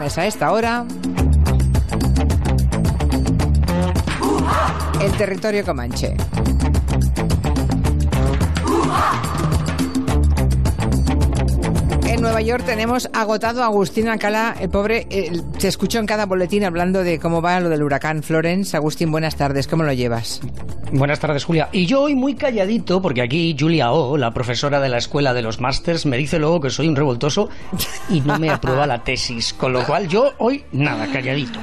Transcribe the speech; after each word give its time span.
A 0.00 0.26
esta 0.26 0.50
hora. 0.50 0.86
El 4.98 5.12
territorio 5.12 5.62
comanche. 5.62 6.16
En 12.06 12.22
Nueva 12.22 12.40
York 12.40 12.64
tenemos 12.64 13.10
agotado 13.12 13.62
a 13.62 13.66
Agustín 13.66 14.08
Alcalá, 14.08 14.56
el 14.58 14.70
pobre, 14.70 15.06
se 15.58 15.68
escuchó 15.68 15.98
en 15.98 16.06
cada 16.06 16.24
boletín 16.24 16.64
hablando 16.64 17.04
de 17.04 17.18
cómo 17.18 17.42
va 17.42 17.60
lo 17.60 17.68
del 17.68 17.82
huracán 17.82 18.22
Florence. 18.22 18.74
Agustín, 18.78 19.12
buenas 19.12 19.36
tardes, 19.36 19.68
¿cómo 19.68 19.82
lo 19.82 19.92
llevas? 19.92 20.40
Buenas 20.92 21.20
tardes, 21.20 21.44
Julia. 21.44 21.68
Y 21.72 21.86
yo 21.86 22.02
hoy 22.02 22.14
muy 22.14 22.34
calladito, 22.34 23.00
porque 23.00 23.22
aquí 23.22 23.56
Julia 23.58 23.92
O, 23.92 24.16
la 24.16 24.32
profesora 24.32 24.80
de 24.80 24.88
la 24.88 24.98
escuela 24.98 25.32
de 25.32 25.42
los 25.42 25.60
másters, 25.60 26.04
me 26.04 26.16
dice 26.16 26.38
luego 26.38 26.60
que 26.60 26.70
soy 26.70 26.88
un 26.88 26.96
revoltoso 26.96 27.48
y 28.08 28.20
no 28.20 28.38
me 28.38 28.50
aprueba 28.50 28.86
la 28.86 29.04
tesis. 29.04 29.52
Con 29.52 29.72
lo 29.72 29.86
cual 29.86 30.08
yo 30.08 30.32
hoy 30.38 30.64
nada, 30.72 31.06
calladito. 31.12 31.60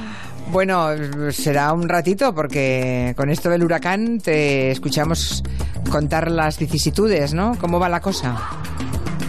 Bueno, 0.50 0.88
será 1.30 1.74
un 1.74 1.88
ratito 1.90 2.34
porque 2.34 3.12
con 3.16 3.28
esto 3.28 3.50
del 3.50 3.64
huracán 3.64 4.18
te 4.18 4.70
escuchamos 4.70 5.42
contar 5.90 6.30
las 6.30 6.58
vicisitudes, 6.58 7.34
¿no? 7.34 7.56
¿Cómo 7.60 7.78
va 7.78 7.90
la 7.90 8.00
cosa? 8.00 8.34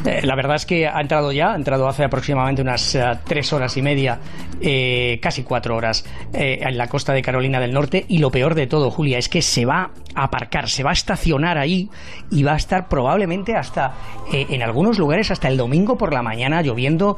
Eh, 0.05 0.21
la 0.23 0.35
verdad 0.35 0.55
es 0.55 0.65
que 0.65 0.87
ha 0.87 0.99
entrado 1.01 1.31
ya, 1.31 1.53
ha 1.53 1.55
entrado 1.55 1.87
hace 1.87 2.03
aproximadamente 2.03 2.61
unas 2.61 2.95
eh, 2.95 3.03
tres 3.25 3.51
horas 3.51 3.75
y 3.75 3.81
media, 3.81 4.19
eh, 4.61 5.19
casi 5.21 5.43
cuatro 5.43 5.75
horas, 5.75 6.05
en 6.31 6.77
la 6.77 6.87
costa 6.87 7.13
de 7.13 7.21
Carolina 7.21 7.59
del 7.59 7.73
Norte. 7.73 8.05
Y 8.07 8.19
lo 8.19 8.31
peor 8.31 8.55
de 8.55 8.67
todo, 8.67 8.91
Julia, 8.91 9.17
es 9.17 9.29
que 9.29 9.41
se 9.41 9.65
va 9.65 9.91
a 10.15 10.23
aparcar, 10.23 10.69
se 10.69 10.83
va 10.83 10.91
a 10.91 10.93
estacionar 10.93 11.57
ahí 11.57 11.89
y 12.31 12.43
va 12.43 12.53
a 12.53 12.57
estar 12.57 12.87
probablemente 12.87 13.55
hasta, 13.55 13.93
en 14.31 14.61
algunos 14.61 14.97
lugares, 14.97 15.31
hasta 15.31 15.47
el 15.47 15.57
domingo 15.57 15.97
por 15.97 16.13
la 16.13 16.21
mañana 16.21 16.61
lloviendo 16.61 17.17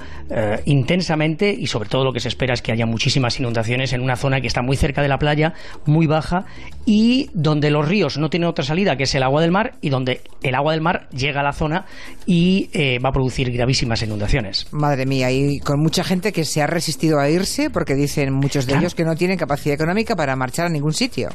intensamente. 0.65 1.51
Y 1.51 1.67
sobre 1.67 1.89
todo 1.89 2.03
lo 2.03 2.13
que 2.13 2.19
se 2.19 2.29
espera 2.29 2.53
es 2.53 2.61
que 2.61 2.71
haya 2.71 2.85
muchísimas 2.85 3.39
inundaciones 3.39 3.93
en 3.93 4.01
una 4.01 4.15
zona 4.15 4.41
que 4.41 4.47
está 4.47 4.61
muy 4.61 4.77
cerca 4.77 5.01
de 5.01 5.07
la 5.07 5.19
playa, 5.19 5.53
muy 5.85 6.07
baja 6.07 6.45
y 6.85 7.29
donde 7.33 7.69
los 7.69 7.87
ríos 7.87 8.17
no 8.17 8.29
tienen 8.29 8.49
otra 8.49 8.65
salida 8.65 8.95
que 8.95 9.03
es 9.03 9.15
el 9.15 9.23
agua 9.23 9.41
del 9.41 9.51
mar 9.51 9.73
y 9.81 9.89
donde 9.89 10.21
el 10.41 10.55
agua 10.55 10.73
del 10.73 10.81
mar 10.81 11.07
llega 11.11 11.41
a 11.41 11.43
la 11.43 11.53
zona 11.53 11.85
y 12.25 12.69
eh, 12.73 12.99
va 12.99 13.09
a 13.09 13.11
producir 13.11 13.51
gravísimas 13.51 14.01
inundaciones. 14.01 14.67
Madre 14.71 15.05
mía, 15.05 15.31
y 15.31 15.59
con 15.59 15.79
mucha 15.79 16.03
gente 16.03 16.31
que 16.31 16.45
se 16.45 16.61
ha 16.61 16.67
resistido 16.67 17.19
a 17.19 17.29
irse 17.29 17.69
porque 17.69 17.95
dicen 17.95 18.33
muchos 18.33 18.65
de 18.65 18.75
ellos 18.75 18.95
que 18.95 19.03
no 19.03 19.15
tienen 19.15 19.37
capacidad 19.37 19.75
económica 19.75 20.15
para 20.15 20.35
marchar 20.35 20.67
a 20.67 20.69
ningún 20.69 20.93
sitio. 20.93 21.29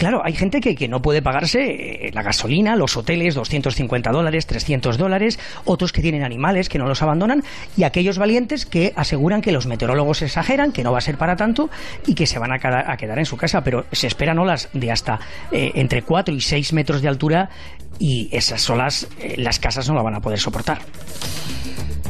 Claro, 0.00 0.22
hay 0.24 0.32
gente 0.32 0.62
que, 0.62 0.74
que, 0.74 0.88
no 0.88 1.02
puede 1.02 1.20
pagarse 1.20 2.06
eh, 2.06 2.10
la 2.14 2.22
gasolina, 2.22 2.74
los 2.74 2.96
hoteles, 2.96 3.34
250 3.34 4.10
dólares, 4.10 4.46
300 4.46 4.96
dólares, 4.96 5.38
otros 5.66 5.92
que 5.92 6.00
tienen 6.00 6.22
animales 6.22 6.70
que 6.70 6.78
no 6.78 6.86
los 6.86 7.02
abandonan 7.02 7.44
y 7.76 7.82
aquellos 7.82 8.16
valientes 8.16 8.64
que 8.64 8.94
aseguran 8.96 9.42
que 9.42 9.52
los 9.52 9.66
meteorólogos 9.66 10.22
exageran, 10.22 10.72
que 10.72 10.82
no 10.82 10.92
va 10.92 10.96
a 10.96 11.02
ser 11.02 11.18
para 11.18 11.36
tanto 11.36 11.68
y 12.06 12.14
que 12.14 12.26
se 12.26 12.38
van 12.38 12.50
a, 12.50 12.96
quedar 12.96 13.18
en 13.18 13.26
su 13.26 13.36
casa, 13.36 13.62
pero 13.62 13.84
se 13.92 14.06
esperan 14.06 14.38
olas 14.38 14.70
de 14.72 14.90
hasta 14.90 15.20
eh, 15.52 15.72
entre 15.74 16.00
4 16.00 16.34
y 16.34 16.40
6 16.40 16.72
metros 16.72 17.02
de 17.02 17.08
altura 17.08 17.50
y 17.98 18.30
esas 18.32 18.70
olas 18.70 19.06
eh, 19.18 19.34
las 19.36 19.58
casas 19.58 19.86
no 19.86 19.94
la 19.94 20.00
van 20.00 20.14
a 20.14 20.20
poder 20.20 20.38
soportar. 20.38 20.78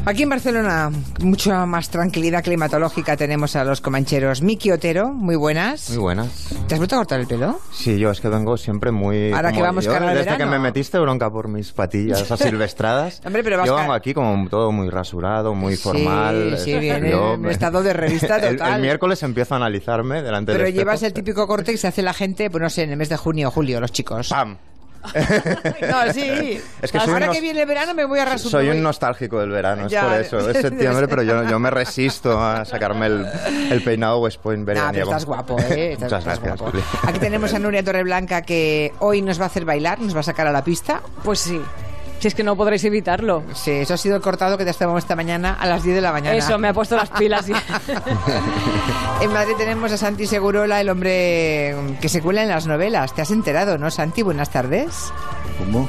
Aquí 0.07 0.23
en 0.25 0.31
Barcelona, 0.31 0.91
mucha 1.21 1.67
más 1.67 1.89
tranquilidad 1.91 2.43
climatológica 2.43 3.17
tenemos 3.17 3.55
a 3.55 3.65
los 3.65 3.81
comancheros. 3.81 4.43
Miki 4.43 4.73
Otero, 4.73 5.11
muy 5.13 5.37
buenas. 5.37 5.91
Muy 5.91 5.99
buenas. 5.99 6.49
¿Te 6.67 6.75
has 6.75 6.79
vuelto 6.81 6.97
a 6.97 6.99
cortar 6.99 7.21
el 7.21 7.27
pelo? 7.29 7.61
Sí, 7.73 7.97
yo 7.99 8.11
es 8.11 8.21
que 8.21 8.29
vengo 8.29 8.57
siempre 8.57 8.91
muy... 8.91 9.31
Ahora 9.33 9.53
que 9.53 9.63
vamos 9.63 9.85
yo, 9.85 9.93
cara 9.93 10.09
al 10.09 10.17
Desde 10.17 10.31
verano. 10.33 10.45
que 10.45 10.51
me 10.51 10.59
metiste 10.59 10.99
bronca 10.99 11.31
por 11.31 11.47
mis 11.49 11.71
patillas 11.73 12.29
asilvestradas, 12.33 13.21
Hombre, 13.25 13.45
pero 13.45 13.59
vas 13.59 13.67
yo 13.69 13.75
ca- 13.77 13.83
vengo 13.83 13.93
aquí 13.93 14.13
como 14.15 14.49
todo 14.49 14.73
muy 14.73 14.89
rasurado, 14.91 15.55
muy 15.55 15.77
Sí, 15.77 15.83
formal. 15.83 16.59
sí, 16.59 16.75
viene 16.79 17.11
Yo 17.11 17.35
en 17.35 17.43
me- 17.43 17.53
estado 17.53 17.83
de 17.83 17.93
revista 17.93 18.37
el- 18.39 18.57
total. 18.57 18.77
El, 18.77 18.81
miércoles 18.83 19.23
empiezo 19.23 19.55
a 19.55 19.59
analizarme 19.59 20.23
delante 20.23 20.53
Pero 20.53 20.65
del 20.65 20.69
espejo. 20.73 20.81
llevas 20.87 21.03
el 21.05 21.13
típico 21.13 21.47
corte 21.47 21.71
que 21.73 21.79
se 21.79 21.87
hace 21.87 22.03
la 22.03 22.15
gente, 22.15 22.51
pues 22.51 22.61
no 22.63 22.71
sé, 22.71 22.83
en 22.83 22.91
el 22.91 22.97
mes 22.97 23.11
de 23.11 23.17
junio 23.17 23.49
o 23.49 23.51
julio, 23.53 23.81
los 23.81 23.93
chicos. 23.93 24.31
¡Pam! 24.31 24.57
No, 25.91 26.13
sí. 26.13 26.61
Es 26.83 26.93
que 26.93 26.99
Ahora 26.99 27.29
que 27.31 27.41
viene 27.41 27.63
el 27.63 27.67
verano 27.67 27.95
me 27.95 28.05
voy 28.05 28.19
a 28.19 28.25
rasurar. 28.25 28.51
Soy 28.51 28.69
un 28.69 28.83
nostálgico 28.83 29.41
del 29.41 29.51
verano, 29.51 29.87
es 29.87 29.95
por 29.95 30.13
eso. 30.15 30.51
Es 30.51 30.59
septiembre, 30.63 31.09
pero 31.09 31.23
yo, 31.23 31.45
yo 31.49 31.59
me 31.59 31.71
resisto 31.71 32.41
a 32.41 32.65
sacarme 32.65 33.07
el, 33.07 33.27
el 33.71 33.83
peinado 33.83 34.19
West 34.21 34.41
Point 34.41 34.65
pero 34.65 34.81
veraniego. 34.81 35.11
estás 35.11 35.25
guapo, 35.25 35.59
¿eh? 35.59 35.93
Estás, 35.93 36.05
Muchas 36.13 36.19
estás 36.21 36.41
gracias, 36.41 36.59
guapo. 36.59 36.71
Juli. 36.73 36.85
Aquí 37.09 37.19
tenemos 37.19 37.55
a 37.55 37.59
Nuria 37.59 37.83
Torreblanca 37.85 38.43
que 38.43 38.93
hoy 39.01 39.23
nos 39.23 39.41
va 39.41 39.45
a 39.45 39.47
hacer 39.47 39.65
bailar, 39.65 40.01
nos 40.01 40.15
va 40.15 40.21
a 40.21 40.25
sacar 40.25 40.47
a 40.47 40.53
la 40.53 40.63
pista. 40.65 41.01
Pues 41.25 41.41
sí. 41.41 41.61
Si 42.21 42.29
es 42.29 42.35
que 42.35 42.45
no 42.45 42.55
podréis 42.55 42.85
evitarlo. 42.85 43.43
Sí, 43.55 43.71
eso 43.73 43.95
ha 43.95 43.97
sido 43.97 44.15
el 44.17 44.23
cortado 44.23 44.57
que 44.59 44.65
te 44.65 44.71
has 44.71 44.77
tomado 44.77 44.99
esta 44.99 45.17
mañana 45.17 45.55
a 45.59 45.67
las 45.67 45.83
10 45.83 45.97
de 45.97 46.01
la 46.03 46.13
mañana. 46.13 46.37
Eso, 46.37 46.59
me 46.59 46.69
ha 46.69 46.73
puesto 46.75 46.95
las 46.97 47.09
pilas. 47.11 47.49
y- 47.49 47.53
En 49.23 49.33
Madrid 49.33 49.55
tenemos 49.59 49.91
a 49.93 49.97
Santi 49.99 50.27
Segurola, 50.27 50.81
el 50.81 50.89
hombre 50.89 51.75
que 52.01 52.09
se 52.09 52.23
cuela 52.23 52.43
en 52.43 52.49
las 52.49 52.67
novelas. 52.67 53.15
¿Te 53.15 53.23
has 53.23 53.31
enterado, 53.31 53.77
no, 53.79 53.91
Santi? 53.91 54.23
Buenas 54.23 54.51
tardes. 54.51 55.13
¿Cómo? 55.59 55.89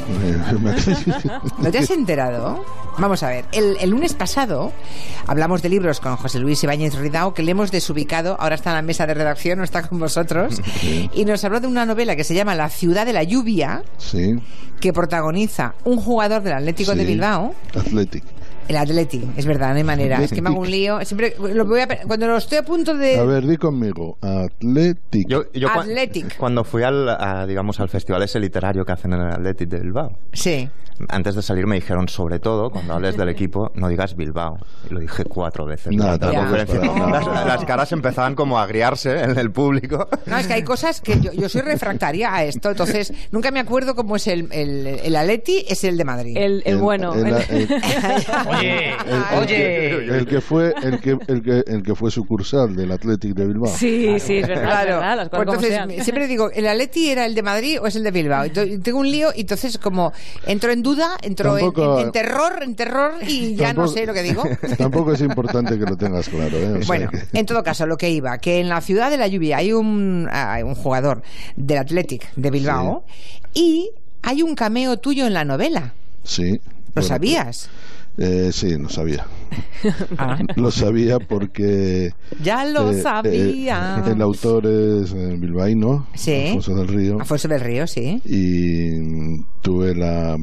¿No 1.60 1.72
te 1.72 1.78
has 1.78 1.90
enterado? 1.92 2.64
Vamos 2.98 3.24
a 3.24 3.30
ver, 3.30 3.46
el, 3.54 3.78
el 3.80 3.90
lunes 3.90 4.14
pasado 4.14 4.74
hablamos 5.26 5.62
de 5.62 5.70
libros 5.70 6.02
con 6.02 6.18
José 6.18 6.40
Luis 6.40 6.62
Ibáñez 6.64 6.96
Ridao, 6.96 7.34
que 7.34 7.42
le 7.42 7.52
hemos 7.52 7.72
desubicado, 7.72 8.36
ahora 8.38 8.56
está 8.56 8.72
en 8.72 8.76
la 8.76 8.82
mesa 8.82 9.08
de 9.08 9.14
redacción, 9.14 9.60
no 9.60 9.64
está 9.64 9.88
con 9.88 9.98
vosotros, 10.00 10.62
y 11.14 11.24
nos 11.24 11.44
habló 11.46 11.62
de 11.62 11.68
una 11.68 11.86
novela 11.86 12.18
que 12.18 12.26
se 12.26 12.34
llama 12.36 12.54
La 12.54 12.68
ciudad 12.70 13.06
de 13.06 13.14
la 13.14 13.24
lluvia, 13.24 13.84
Sí. 13.98 14.38
que 14.82 14.92
protagoniza 14.92 15.74
un 15.86 16.02
jugador 16.02 16.21
del 16.30 16.54
Atlético 16.54 16.94
de 16.96 17.02
sí. 17.02 17.08
Bilbao, 17.08 17.56
Athletic. 17.76 18.24
El 18.72 18.78
Atleti, 18.78 19.22
es 19.38 19.46
verdad, 19.46 19.70
no 19.72 19.76
hay 19.78 19.84
manera, 19.84 20.22
es 20.24 20.32
que 20.32 20.42
me 20.42 20.50
hago 20.50 20.60
un 20.62 20.72
lío, 20.72 21.00
siempre 21.06 21.36
lo 21.40 21.66
voy 21.66 21.82
a, 21.82 21.88
cuando 22.08 22.28
lo 22.28 22.38
estoy 22.38 22.58
a 22.58 22.64
punto 22.64 22.96
de... 22.98 23.18
A 23.20 23.24
ver, 23.24 23.46
di 23.46 23.58
conmigo. 23.58 24.18
Athletic. 24.22 25.28
Yo, 25.28 25.44
yo 25.54 25.70
cua- 25.70 25.82
Athletic. 25.82 26.38
cuando 26.38 26.64
fui 26.64 26.84
al, 26.84 27.08
a, 27.10 27.46
digamos, 27.46 27.80
al 27.80 27.90
festival 27.90 28.24
ese 28.24 28.40
literario 28.40 28.84
que 28.84 28.92
hacen 28.92 29.14
en 29.14 29.22
el 29.22 29.32
Athletic 29.32 29.70
de 29.70 29.80
Bilbao, 29.80 30.18
Sí. 30.34 30.70
antes 31.10 31.36
de 31.36 31.42
salir 31.42 31.66
me 31.68 31.76
dijeron, 31.76 32.08
sobre 32.08 32.40
todo, 32.40 32.70
cuando 32.70 32.94
hables 32.94 33.18
del 33.18 33.30
equipo, 33.30 33.72
no 33.76 33.88
digas 33.88 34.16
Bilbao. 34.16 34.58
Y 34.90 34.94
lo 34.94 35.00
dije 35.00 35.24
cuatro 35.26 35.66
veces. 35.66 35.94
No, 35.96 36.04
durante 36.04 36.28
la 36.28 36.40
conferencia. 36.40 36.80
las, 37.08 37.46
las 37.48 37.66
caras 37.66 37.92
empezaban 37.92 38.36
como 38.36 38.60
a 38.60 38.64
agriarse 38.64 39.22
en 39.24 39.38
el 39.38 39.52
público. 39.52 40.08
No, 40.26 40.38
es 40.38 40.48
que 40.48 40.54
hay 40.54 40.64
cosas 40.64 41.02
que 41.02 41.20
yo, 41.20 41.32
yo 41.34 41.50
soy 41.50 41.62
refractaria 41.62 42.34
a 42.34 42.44
esto, 42.44 42.70
entonces 42.72 43.14
nunca 43.32 43.52
me 43.52 43.60
acuerdo 43.60 43.96
cómo 43.96 44.16
es 44.16 44.28
el, 44.28 44.48
el, 44.52 44.86
el 44.88 45.16
Atleti, 45.16 45.66
es 45.68 45.84
el 45.84 45.98
de 45.98 46.06
Madrid. 46.06 46.38
El, 46.38 46.62
el 46.66 46.78
bueno. 46.78 47.14
el- 47.14 47.26
el- 47.50 47.68
el- 48.70 49.40
Oye, 49.40 49.88
el 49.90 49.96
oye. 49.96 50.06
que- 50.08 50.18
el 50.18 50.26
que 50.28 50.42
fue 50.42 50.74
el 50.84 51.00
que 51.00 51.18
el 51.28 51.42
que 51.42 51.64
el 51.68 51.84
que 51.84 51.96
fue 51.96 52.12
sucursal 52.12 52.76
del 52.76 52.92
Athletic 52.92 53.34
de 53.34 53.46
Bilbao. 53.48 53.68
Sí, 53.76 54.20
sí, 54.20 54.38
es 54.38 54.48
verdad, 54.48 54.64
es 54.64 54.70
Claro, 54.70 55.00
verdad, 55.00 55.30
pues 55.30 55.42
entonces 55.42 55.70
sean. 55.70 55.90
siempre 56.04 56.28
digo, 56.28 56.50
¿el 56.52 56.68
Atleti 56.68 57.10
era 57.10 57.26
el 57.26 57.36
de 57.36 57.44
Madrid 57.44 57.80
o 57.82 57.88
es 57.88 57.96
el 57.96 58.04
de 58.04 58.12
Bilbao? 58.12 58.46
Y 58.46 58.50
tengo 58.80 59.00
un 59.00 59.10
lío 59.12 59.30
y 59.36 59.42
entonces 59.42 59.78
como 59.78 60.12
entro 60.46 60.72
en 60.72 60.82
duda, 60.84 61.18
entro 61.22 61.58
en, 61.58 61.66
Tampoco- 61.66 62.00
en- 62.00 62.06
en 62.08 62.12
terror, 62.12 62.64
en 62.64 62.76
terror 62.76 63.14
y 63.28 63.56
ya 63.56 63.74
no 63.74 63.88
sé 63.88 64.06
lo 64.06 64.14
que 64.14 64.24
digo. 64.24 64.44
Tampoco 64.78 65.14
es 65.14 65.22
importante 65.22 65.78
que 65.78 65.86
lo 65.86 65.96
tengas 65.98 66.30
claro, 66.30 66.58
¿eh? 66.58 66.72
O 66.74 66.78
sea 66.78 66.86
Bueno, 66.88 67.10
que- 67.12 67.40
en 67.40 67.46
todo 67.46 67.64
caso, 67.64 67.86
lo 67.86 67.98
que 67.98 68.10
iba, 68.10 68.38
que 68.38 68.60
en 68.60 68.70
la 68.70 68.82
ciudad 68.82 69.10
de 69.10 69.18
la 69.18 69.28
lluvia 69.28 69.58
hay 69.58 69.74
un, 69.74 70.28
hay 70.32 70.64
un 70.64 70.76
jugador 70.76 71.22
del 71.56 71.78
Athletic 71.80 72.32
de 72.36 72.52
Bilbao 72.52 73.04
y 73.54 73.90
hay 74.24 74.44
un 74.44 74.56
cameo 74.56 74.98
tuyo 74.98 75.26
en 75.26 75.34
la 75.34 75.44
novela. 75.46 75.94
sí. 76.24 76.60
¿Lo 76.94 76.96
Bueno, 76.96 77.08
sabías? 77.08 77.70
Eh, 78.24 78.52
sí, 78.54 78.78
lo 78.78 78.90
sabía. 78.90 79.26
Ah, 80.18 80.38
Lo 80.56 80.70
sabía 80.72 81.18
porque 81.20 82.14
ya 82.42 82.64
lo 82.66 82.92
eh, 82.92 83.02
sabía. 83.02 84.04
eh, 84.06 84.12
el 84.12 84.22
autor 84.22 84.66
es 84.68 85.12
eh, 85.12 85.36
bilbaíno, 85.40 86.08
Sí. 86.14 86.46
Alfonso 86.48 86.76
del 86.76 86.88
Río. 86.88 87.20
Afonso 87.22 87.48
del 87.48 87.60
Río, 87.60 87.88
sí. 87.88 88.22
y 88.24 89.42
tuve 89.62 89.96
la 89.96 90.38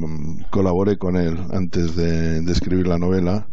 colaboré 0.50 0.98
con 0.98 1.16
él 1.16 1.38
antes 1.52 1.94
de, 1.96 2.40
de 2.42 2.52
escribir 2.52 2.86
la 2.88 2.98
novela 2.98 3.46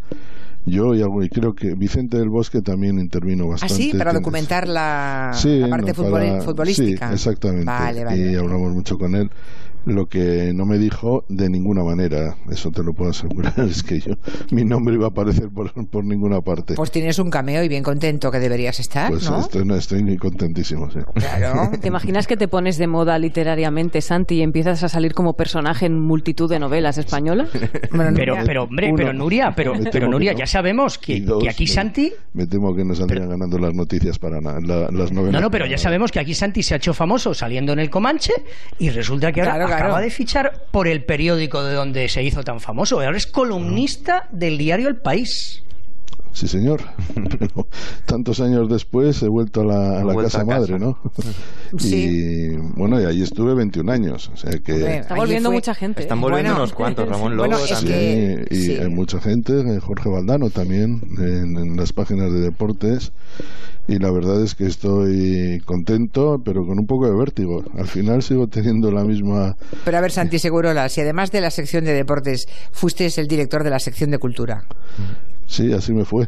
yo 0.65 0.95
y, 0.95 1.01
algo, 1.03 1.23
y 1.23 1.29
creo 1.29 1.53
que 1.53 1.75
Vicente 1.75 2.17
del 2.17 2.29
Bosque 2.29 2.61
también 2.63 2.97
intervino 2.99 3.43
¿Ah, 3.45 3.49
bastante 3.49 3.75
sí? 3.75 3.93
Para 3.95 4.11
documentar 4.13 4.67
la, 4.67 5.31
Sí, 5.35 5.59
la 5.59 5.69
parte 5.69 5.93
no, 5.93 6.03
futbol- 6.03 6.11
para- 6.11 6.41
futbolística. 6.41 7.07
sí, 7.09 7.13
exactamente 7.13 7.65
Vale, 7.65 8.03
vale. 8.03 8.31
y 8.31 8.35
hablamos 8.35 8.73
mucho 8.73 8.97
con 8.97 9.13
él 9.15 9.29
lo 9.85 10.07
que 10.07 10.51
no 10.53 10.65
me 10.65 10.77
dijo 10.77 11.25
de 11.29 11.49
ninguna 11.49 11.83
manera 11.83 12.35
eso 12.49 12.71
te 12.71 12.83
lo 12.83 12.93
puedo 12.93 13.11
asegurar 13.11 13.53
es 13.69 13.83
que 13.83 13.99
yo 13.99 14.13
mi 14.51 14.63
nombre 14.65 14.95
iba 14.95 15.05
a 15.05 15.09
aparecer 15.09 15.49
por, 15.49 15.71
por 15.87 16.03
ninguna 16.03 16.41
parte 16.41 16.73
Pues 16.75 16.91
tienes 16.91 17.19
un 17.19 17.29
cameo 17.29 17.63
y 17.63 17.67
bien 17.67 17.83
contento 17.83 18.31
que 18.31 18.39
deberías 18.39 18.79
estar, 18.79 19.09
Pues 19.11 19.29
¿no? 19.29 19.39
estoy, 19.39 19.65
no, 19.65 19.75
estoy 19.75 20.17
contentísimo 20.17 20.89
sí. 20.91 20.99
Claro. 21.15 21.71
¿Te 21.81 21.87
imaginas 21.87 22.27
que 22.27 22.37
te 22.37 22.47
pones 22.47 22.77
de 22.77 22.87
moda 22.87 23.17
literariamente, 23.19 24.01
Santi, 24.01 24.35
y 24.35 24.41
empiezas 24.41 24.83
a 24.83 24.89
salir 24.89 25.13
como 25.13 25.33
personaje 25.33 25.85
en 25.85 25.99
multitud 25.99 26.49
de 26.49 26.59
novelas 26.59 26.97
españolas? 26.97 27.49
Bueno, 27.91 28.11
Pero, 28.15 28.35
pero 28.45 28.63
hombre, 28.63 28.87
Uno. 28.87 28.97
pero 28.97 29.13
Nuria, 29.13 29.53
pero, 29.55 29.73
pero 29.91 30.07
Nuria, 30.07 30.33
no. 30.33 30.39
ya 30.39 30.47
sabemos 30.47 30.97
que, 30.97 31.21
dos, 31.21 31.43
que 31.43 31.49
aquí 31.49 31.63
me- 31.65 31.69
Santi... 31.69 32.13
me 32.33 32.47
temo 32.47 32.75
que 32.75 32.83
no 32.83 32.95
saldrían 32.95 33.29
ganando 33.29 33.57
las 33.57 33.73
noticias 33.73 34.19
para 34.19 34.41
nada 34.41 34.59
la- 34.61 34.89
las 34.91 35.11
novelas 35.11 35.33
No, 35.33 35.41
no, 35.41 35.51
pero 35.51 35.65
ya 35.65 35.77
sabemos 35.77 36.11
que 36.11 36.19
aquí 36.19 36.33
Santi 36.33 36.63
se 36.63 36.73
ha 36.73 36.77
hecho 36.77 36.93
famoso 36.93 37.33
saliendo 37.33 37.73
en 37.73 37.79
el 37.79 37.89
Comanche 37.89 38.33
y 38.79 38.89
resulta 38.89 39.31
que 39.31 39.41
ahora 39.41 39.55
Claro, 39.55 39.74
claro. 39.77 39.85
acaba 39.93 40.01
de 40.01 40.09
fichar 40.09 40.65
por 40.71 40.87
el 40.87 41.03
periódico 41.03 41.63
de 41.63 41.73
donde 41.73 42.09
se 42.09 42.23
hizo 42.23 42.43
tan 42.43 42.59
famoso. 42.59 42.99
Ahora 43.01 43.17
es 43.17 43.27
columnista 43.27 44.27
del 44.31 44.57
diario 44.57 44.87
El 44.87 44.97
País. 44.97 45.63
Sí 46.35 46.47
señor. 46.47 46.81
Pero 47.39 47.67
tantos 48.05 48.39
años 48.41 48.69
después 48.69 49.21
he 49.23 49.27
vuelto 49.27 49.61
a 49.61 49.65
la, 49.65 49.99
a 50.01 50.03
la 50.03 50.13
Vuelta 50.13 50.23
casa 50.23 50.41
a 50.41 50.45
casa. 50.45 50.59
madre, 50.59 50.79
¿no? 50.79 50.99
Sí. 51.79 51.95
Y 51.95 52.55
bueno, 52.77 53.01
y 53.01 53.05
ahí 53.05 53.21
estuve 53.23 53.55
21 53.55 53.91
años. 53.91 54.29
O 54.33 54.37
sea 54.37 54.51
que. 54.59 54.73
Hombre, 54.73 54.97
Está 54.99 55.15
volviendo 55.15 55.49
fue- 55.49 55.55
mucha 55.55 55.73
gente. 55.73 56.01
Están 56.03 56.19
¿eh? 56.19 56.21
volviendo 56.21 56.51
Bueno. 56.51 56.63
unos 56.63 56.73
cuantos, 56.73 57.07
Ramón 57.09 57.35
Lobo 57.35 57.49
Bueno, 57.49 57.65
también. 57.67 58.45
que- 58.45 58.55
Sí, 58.55 58.55
y 58.55 58.65
sí. 58.75 58.77
hay 58.77 58.89
mucha 58.89 59.19
gente, 59.19 59.53
eh, 59.61 59.79
Jorge 59.79 60.09
Valdano 60.09 60.49
también, 60.49 61.01
en, 61.17 61.57
en 61.57 61.75
las 61.77 61.93
páginas 61.93 62.31
de 62.31 62.41
deportes. 62.41 63.11
Y 63.87 63.99
la 63.99 64.09
verdad 64.11 64.41
es 64.43 64.55
que 64.55 64.65
estoy 64.65 65.59
contento, 65.63 66.37
pero 66.43 66.65
con 66.65 66.79
un 66.79 66.87
poco 66.87 67.07
de 67.07 67.15
vértigo. 67.15 67.63
Al 67.77 67.85
final 67.85 68.23
sigo 68.23 68.47
teniendo 68.47 68.91
la 68.91 69.03
misma. 69.03 69.55
Pero 69.85 69.97
a 69.97 70.01
ver, 70.01 70.11
Santi 70.11 70.39
Segurola, 70.39 70.89
si 70.89 71.01
además 71.01 71.31
de 71.31 71.39
la 71.41 71.51
sección 71.51 71.85
de 71.85 71.93
deportes 71.93 72.47
fuiste 72.71 73.05
el 73.17 73.27
director 73.27 73.63
de 73.63 73.69
la 73.69 73.77
sección 73.79 74.09
de 74.09 74.17
cultura. 74.17 74.65
Sí, 75.47 75.71
así 75.73 75.93
me 75.93 76.05
fue. 76.05 76.27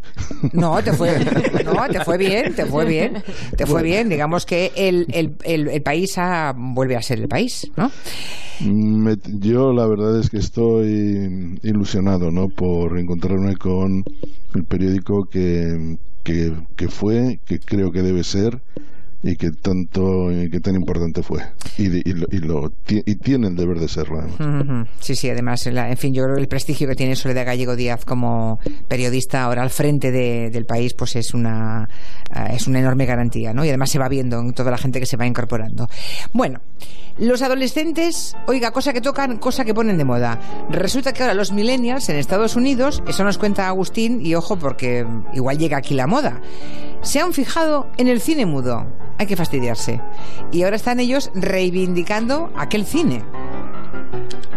No, 0.53 0.81
te 0.83 0.93
fue, 0.93 1.09
no, 1.65 1.87
te 1.89 2.03
fue 2.03 2.17
bien, 2.17 2.53
te 2.55 2.65
fue 2.65 2.85
bien, 2.85 3.23
te 3.57 3.65
fue 3.65 3.81
bien. 3.83 4.09
Digamos 4.09 4.45
que 4.45 4.71
el, 4.75 5.05
el, 5.11 5.35
el, 5.43 5.67
el 5.69 5.81
país 5.81 6.17
ha- 6.17 6.53
vuelve 6.55 6.95
a 6.95 7.01
ser 7.01 7.19
el 7.19 7.27
país, 7.27 7.69
¿no? 7.75 7.91
Me- 8.61 9.17
yo 9.39 9.73
la 9.73 9.85
verdad 9.87 10.19
es 10.19 10.29
que 10.29 10.37
estoy 10.37 11.59
ilusionado 11.63 12.31
¿no? 12.31 12.49
por 12.49 12.97
encontrarme 12.97 13.55
con 13.55 14.03
el 14.55 14.63
periódico 14.63 15.25
que, 15.25 15.97
que, 16.23 16.53
que 16.75 16.87
fue, 16.87 17.39
que 17.45 17.59
creo 17.59 17.91
que 17.91 18.01
debe 18.01 18.23
ser 18.23 18.59
y 19.23 19.35
que 19.35 19.51
tanto 19.51 20.31
y 20.31 20.49
que 20.49 20.59
tan 20.59 20.75
importante 20.75 21.23
fue 21.23 21.41
y, 21.77 21.87
de- 21.87 22.01
y 22.05 22.13
lo, 22.13 22.27
y, 22.31 22.37
lo 22.37 22.71
y 22.87 23.15
tiene 23.15 23.47
el 23.47 23.55
deber 23.55 23.79
de 23.79 23.87
serlo. 23.87 24.23
Sí, 24.99 25.15
sí, 25.15 25.29
además, 25.29 25.65
la- 25.67 25.89
en 25.89 25.97
fin, 25.97 26.13
yo 26.13 26.23
creo 26.23 26.35
que 26.35 26.41
el 26.41 26.47
prestigio 26.47 26.87
que 26.87 26.95
tiene 26.95 27.15
Soledad 27.15 27.45
Gallego 27.45 27.75
Díaz 27.75 28.05
como 28.05 28.59
periodista 28.87 29.43
ahora 29.43 29.63
al 29.63 29.69
frente 29.71 30.11
de- 30.11 30.49
del 30.51 30.65
país, 30.65 30.93
pues 30.93 31.15
es 31.15 31.33
una, 31.33 31.89
eh, 32.35 32.53
es 32.55 32.67
una 32.67 32.79
enorme 32.79 33.05
garantía, 33.05 33.53
¿no? 33.53 33.65
Y 33.65 33.69
además 33.69 33.89
se 33.89 33.99
va 33.99 34.07
viendo 34.07 34.39
en 34.39 34.53
toda 34.53 34.69
la 34.71 34.77
gente 34.77 34.99
que 34.99 35.05
se 35.05 35.17
va 35.17 35.25
incorporando. 35.25 35.89
Bueno, 36.33 36.61
los 37.17 37.41
adolescentes, 37.41 38.35
oiga, 38.45 38.69
cosa 38.71 38.93
que 38.93 39.01
tocan, 39.01 39.37
cosa 39.37 39.65
que 39.65 39.73
ponen 39.73 39.97
de 39.97 40.05
moda. 40.05 40.39
Resulta 40.69 41.11
que 41.13 41.23
ahora 41.23 41.33
los 41.33 41.51
millennials 41.51 42.07
en 42.09 42.17
Estados 42.17 42.55
Unidos, 42.55 43.01
eso 43.07 43.23
nos 43.23 43.39
cuenta 43.39 43.67
Agustín, 43.67 44.23
y 44.23 44.35
ojo, 44.35 44.57
porque 44.59 45.05
igual 45.33 45.57
llega 45.57 45.77
aquí 45.77 45.95
la 45.95 46.05
moda, 46.05 46.39
se 47.01 47.19
han 47.19 47.33
fijado 47.33 47.87
en 47.97 48.07
el 48.07 48.19
cine 48.21 48.45
mudo. 48.45 48.85
Hay 49.17 49.25
que 49.27 49.35
fastidiarse. 49.35 49.99
Y 50.51 50.63
ahora 50.63 50.75
están 50.75 50.99
ellos 50.99 51.31
reivindicando 51.33 52.51
aquel 52.55 52.85
cine. 52.85 53.23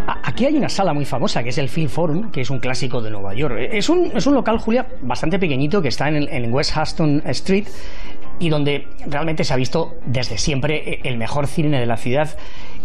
A- 0.06 0.18
Aquí 0.24 0.44
hay 0.46 0.56
una 0.56 0.68
sala 0.68 0.92
muy 0.92 1.04
famosa 1.04 1.42
que 1.42 1.48
es 1.50 1.58
el 1.58 1.68
Film 1.68 1.88
Forum, 1.88 2.30
que 2.30 2.42
es 2.42 2.50
un 2.50 2.58
clásico 2.58 3.00
de 3.00 3.10
Nueva 3.10 3.34
York. 3.34 3.54
Es 3.58 3.88
un, 3.88 4.10
es 4.14 4.26
un 4.26 4.34
local, 4.34 4.58
Julia, 4.58 4.86
bastante 5.02 5.38
pequeñito 5.38 5.80
que 5.80 5.88
está 5.88 6.08
en, 6.08 6.16
en 6.28 6.52
West 6.52 6.76
Hudson 6.76 7.22
Street 7.26 7.66
y 8.40 8.48
donde 8.48 8.88
realmente 9.06 9.44
se 9.44 9.52
ha 9.54 9.56
visto 9.56 9.94
desde 10.06 10.38
siempre 10.38 10.94
eh, 10.94 11.00
el 11.04 11.16
mejor 11.18 11.46
cine 11.46 11.78
de 11.78 11.86
la 11.86 11.96
ciudad. 11.96 12.36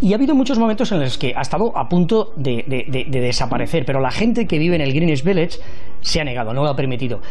Y 0.02 0.12
ha 0.12 0.18
habido 0.18 0.36
muchos 0.36 0.60
momentos 0.60 0.92
en 0.92 1.00
los 1.00 1.18
que 1.18 1.34
ha 1.36 1.42
estado 1.42 1.76
a 1.78 1.88
punto 1.90 2.34
de, 2.36 2.64
de- 2.68 2.86
de- 2.90 3.06
de 3.10 3.20
desaparecer, 3.22 3.86
pero 3.86 4.00
la 4.02 4.12
gente 4.12 4.46
que 4.46 4.60
vive 4.60 4.76
en 4.76 4.82
el 4.82 4.94
Greenwich 4.94 5.24
Village 5.24 5.60
se 6.02 6.22
ha 6.22 6.24
negado, 6.24 6.54
no 6.54 6.62
lo 6.64 6.70
ha 6.70 6.76
permitido. 6.76 7.22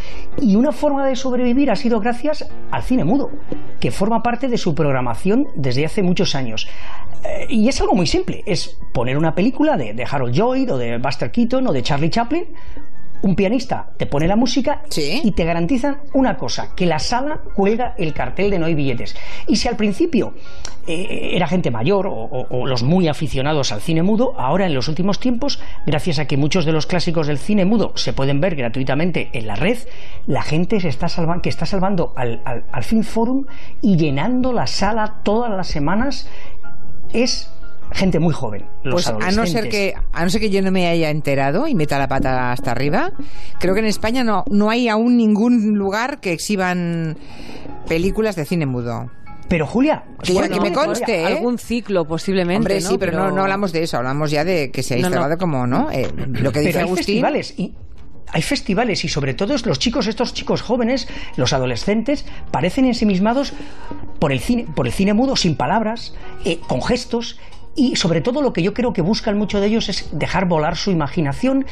Y 0.40 0.56
una 0.56 0.72
forma 0.72 1.06
de 1.06 1.14
sobrevivir 1.14 1.70
ha 1.70 1.76
sido 1.76 2.00
gracias 2.00 2.48
al 2.72 2.82
cine 2.82 3.04
mudo, 3.04 3.30
que 3.78 3.90
forma 3.90 4.22
parte 4.22 4.48
de 4.48 4.56
su 4.58 4.74
programación 4.74 5.46
desde 5.54 5.84
hace 5.84 6.02
muchos 6.02 6.34
años. 6.34 6.66
Eh, 7.24 7.46
y 7.50 7.68
es 7.68 7.80
algo 7.80 7.94
muy 7.94 8.06
simple, 8.06 8.42
es 8.46 8.78
poner 8.92 9.16
una 9.18 9.34
película 9.34 9.76
de, 9.76 9.92
de 9.92 10.04
Harold 10.10 10.34
Lloyd 10.34 10.72
o 10.72 10.78
de 10.78 10.98
Buster 10.98 11.30
Keaton 11.30 11.66
o 11.68 11.72
de 11.72 11.82
Charlie 11.82 12.10
Chaplin, 12.10 12.44
un 13.24 13.34
pianista 13.36 13.88
te 13.96 14.04
pone 14.06 14.28
la 14.28 14.36
música 14.36 14.82
Sí. 14.90 15.20
y 15.24 15.32
te 15.32 15.44
garantizan 15.44 15.98
una 16.12 16.36
cosa, 16.36 16.74
que 16.76 16.84
la 16.84 16.98
sala 16.98 17.40
cuelga 17.54 17.94
el 17.96 18.12
cartel 18.12 18.50
de 18.50 18.58
no 18.58 18.66
hay 18.66 18.74
billetes. 18.74 19.16
Y 19.48 19.56
si 19.56 19.66
al 19.66 19.76
principio 19.76 20.34
eh, 20.86 21.30
era 21.32 21.46
gente 21.48 21.70
mayor 21.70 22.06
o, 22.06 22.12
o- 22.12 22.46
o 22.50 22.66
los 22.66 22.82
muy 22.82 23.08
aficionados 23.08 23.72
al 23.72 23.80
cine 23.80 24.02
mudo, 24.02 24.34
ahora 24.38 24.66
en 24.66 24.74
los 24.74 24.88
últimos 24.88 25.18
tiempos, 25.18 25.58
gracias 25.86 26.18
a 26.18 26.26
que 26.26 26.36
muchos 26.36 26.66
de 26.66 26.72
los 26.72 26.86
clásicos 26.86 27.26
del 27.26 27.38
cine 27.38 27.64
mudo 27.64 27.92
se 27.96 28.12
pueden 28.12 28.42
ver 28.42 28.56
gratuitamente 28.56 29.30
en 29.32 29.46
la 29.46 29.56
red, 29.56 29.78
la 30.26 30.42
gente 30.42 30.78
se 30.80 30.88
está 30.88 31.08
salvando, 31.08 31.40
que 31.40 31.48
está 31.48 31.64
salvando 31.64 32.12
al, 32.16 32.42
al, 32.44 32.64
al 32.70 32.84
Film 32.84 33.02
Forum 33.04 33.46
y 33.80 33.96
llenando 33.96 34.52
la 34.52 34.66
sala 34.66 35.20
todas 35.22 35.50
las 35.50 35.68
semanas 35.68 36.28
es 37.14 37.50
gente 37.94 38.19
muy 38.19 38.35
joven. 38.35 38.67
Los 38.82 38.94
Pues 38.94 39.06
a 39.08 39.12
no 39.12 39.19
ser 39.20 39.29
adolescentes. 39.32 39.70
que 39.73 39.94
a 40.12 40.25
no 40.25 40.31
ser 40.31 40.41
que 40.41 40.50
yo 40.50 40.61
no 40.62 40.70
me 40.70 40.87
haya 40.88 41.11
enterado 41.11 41.67
y 41.67 41.75
meta 41.75 41.99
la 41.99 42.08
pata 42.08 42.52
hasta 42.52 42.73
arriba, 42.73 43.12
creo 43.58 43.73
que 43.75 43.81
en 43.81 43.87
España 43.87 44.23
no 44.25 44.44
no 44.50 44.69
hay 44.70 44.88
aún 44.88 45.17
ningún 45.17 45.79
lugar 45.79 46.20
que 46.20 46.32
exhiban 46.32 47.17
películas 47.88 48.37
de 48.37 48.44
cine 48.44 48.67
mudo. 48.67 49.11
Pero 49.49 49.67
Julia, 49.67 50.05
Que 50.23 50.32
bueno, 50.32 50.52
que 50.55 50.61
me 50.61 50.73
conste, 50.73 51.20
¿eh? 51.20 51.26
Algún 51.26 51.58
ciclo 51.58 52.06
posiblemente. 52.06 52.58
Hombre, 52.61 52.81
¿no? 52.81 52.88
sí, 52.91 52.96
pero, 52.99 53.12
no, 53.12 53.31
no 53.31 53.43
hablamos 53.43 53.73
de 53.73 53.82
eso, 53.82 53.99
hablamos 53.99 54.31
ya 54.31 54.43
de 54.43 54.70
que 54.70 54.82
se 54.82 54.94
ha 54.94 54.96
No, 54.96 55.02
no. 55.02 55.06
instalado 55.08 55.37
como, 55.38 55.67
¿no? 55.67 55.91
Eh, 55.93 56.08
lo 56.17 56.50
que 56.50 56.61
dice 56.61 56.73
Pero 56.73 56.79
hay 56.79 56.85
Agustín. 56.87 57.05
festivales 57.06 57.55
y 57.58 57.75
hay 58.32 58.43
festivales 58.43 59.05
y 59.05 59.08
sobre 59.08 59.35
todo 59.35 59.55
los 59.64 59.79
chicos, 59.79 60.06
estos 60.08 60.32
chicos 60.35 60.62
jóvenes, 60.62 61.06
los 61.37 61.52
adolescentes, 61.52 62.25
parecen 62.50 62.87
ensimismados 62.87 63.52
por 64.19 64.32
el 64.32 64.41
cine, 64.41 64.67
por 64.75 64.87
el 64.87 64.93
cine 64.94 65.12
mudo, 65.12 65.37
sin 65.37 65.56
palabras, 65.56 66.14
eh, 66.44 66.58
con 66.67 66.82
gestos. 66.82 67.38
Y 67.76 67.96
sobre 67.96 68.20
todo 68.20 68.40
lo 68.40 68.52
que 68.52 68.62
yo 68.62 68.72
creo 68.72 68.92
que 68.92 69.02
buscan 69.02 69.36
mucho 69.36 69.60
de 69.60 69.66
ellos 69.66 69.88
es 69.88 70.08
dejar 70.16 70.46
volar 70.48 70.76
su 70.76 70.90
imaginación, 70.90 71.66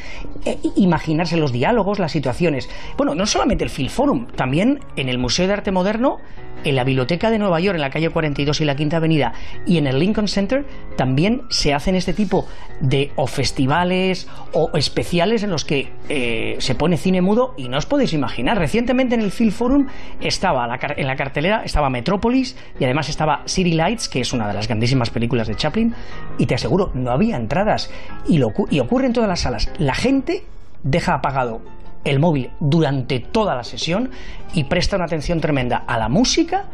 e 0.45 0.57
imaginarse 0.75 1.37
los 1.37 1.51
diálogos, 1.51 1.99
las 1.99 2.11
situaciones. 2.11 2.69
Bueno, 2.97 3.15
no 3.15 3.25
solamente 3.25 3.63
el 3.63 3.69
Film 3.69 3.89
Forum, 3.89 4.27
también 4.35 4.79
en 4.95 5.09
el 5.09 5.17
Museo 5.17 5.47
de 5.47 5.53
Arte 5.53 5.71
Moderno, 5.71 6.17
en 6.63 6.75
la 6.75 6.83
Biblioteca 6.83 7.29
de 7.29 7.39
Nueva 7.39 7.59
York, 7.59 7.75
en 7.75 7.81
la 7.81 7.89
calle 7.89 8.09
42 8.09 8.61
y 8.61 8.65
la 8.65 8.75
Quinta 8.75 8.97
Avenida, 8.97 9.33
y 9.65 9.77
en 9.77 9.87
el 9.87 9.99
Lincoln 9.99 10.27
Center, 10.27 10.65
también 10.95 11.41
se 11.49 11.73
hacen 11.73 11.95
este 11.95 12.13
tipo 12.13 12.45
de 12.79 13.11
o 13.15 13.27
festivales 13.27 14.27
o 14.53 14.69
especiales 14.77 15.43
en 15.43 15.49
los 15.49 15.65
que 15.65 15.91
eh, 16.09 16.55
se 16.59 16.75
pone 16.75 16.97
cine 16.97 17.21
mudo 17.21 17.53
y 17.57 17.69
no 17.69 17.77
os 17.77 17.85
podéis 17.85 18.13
imaginar. 18.13 18.57
Recientemente 18.57 19.15
en 19.15 19.21
el 19.21 19.31
Film 19.31 19.51
Forum 19.51 19.87
estaba 20.21 20.67
en 20.95 21.07
la 21.07 21.15
cartelera 21.15 21.63
estaba 21.63 21.89
Metrópolis 21.89 22.57
y 22.79 22.83
además 22.83 23.09
estaba 23.09 23.43
City 23.45 23.73
Lights, 23.73 24.09
que 24.09 24.21
es 24.21 24.33
una 24.33 24.47
de 24.47 24.53
las 24.53 24.67
grandísimas 24.67 25.09
películas 25.09 25.47
de 25.47 25.55
Chaplin, 25.55 25.92
y 26.37 26.45
te 26.45 26.55
aseguro, 26.55 26.91
no 26.93 27.11
había 27.11 27.37
entradas. 27.37 27.89
Y, 28.27 28.41
y 28.69 28.79
ocurre 28.79 29.05
en 29.05 29.13
todas 29.13 29.29
las 29.29 29.41
salas. 29.41 29.69
La 29.77 29.95
gente 29.95 30.45
deja 30.83 31.15
apagado 31.15 31.61
el 32.03 32.19
móvil 32.19 32.51
durante 32.59 33.19
toda 33.19 33.55
la 33.55 33.63
sesión 33.63 34.11
y 34.53 34.65
presta 34.65 34.95
una 34.97 35.05
atención 35.05 35.39
tremenda 35.39 35.83
a 35.87 35.97
la 35.97 36.09
música 36.09 36.65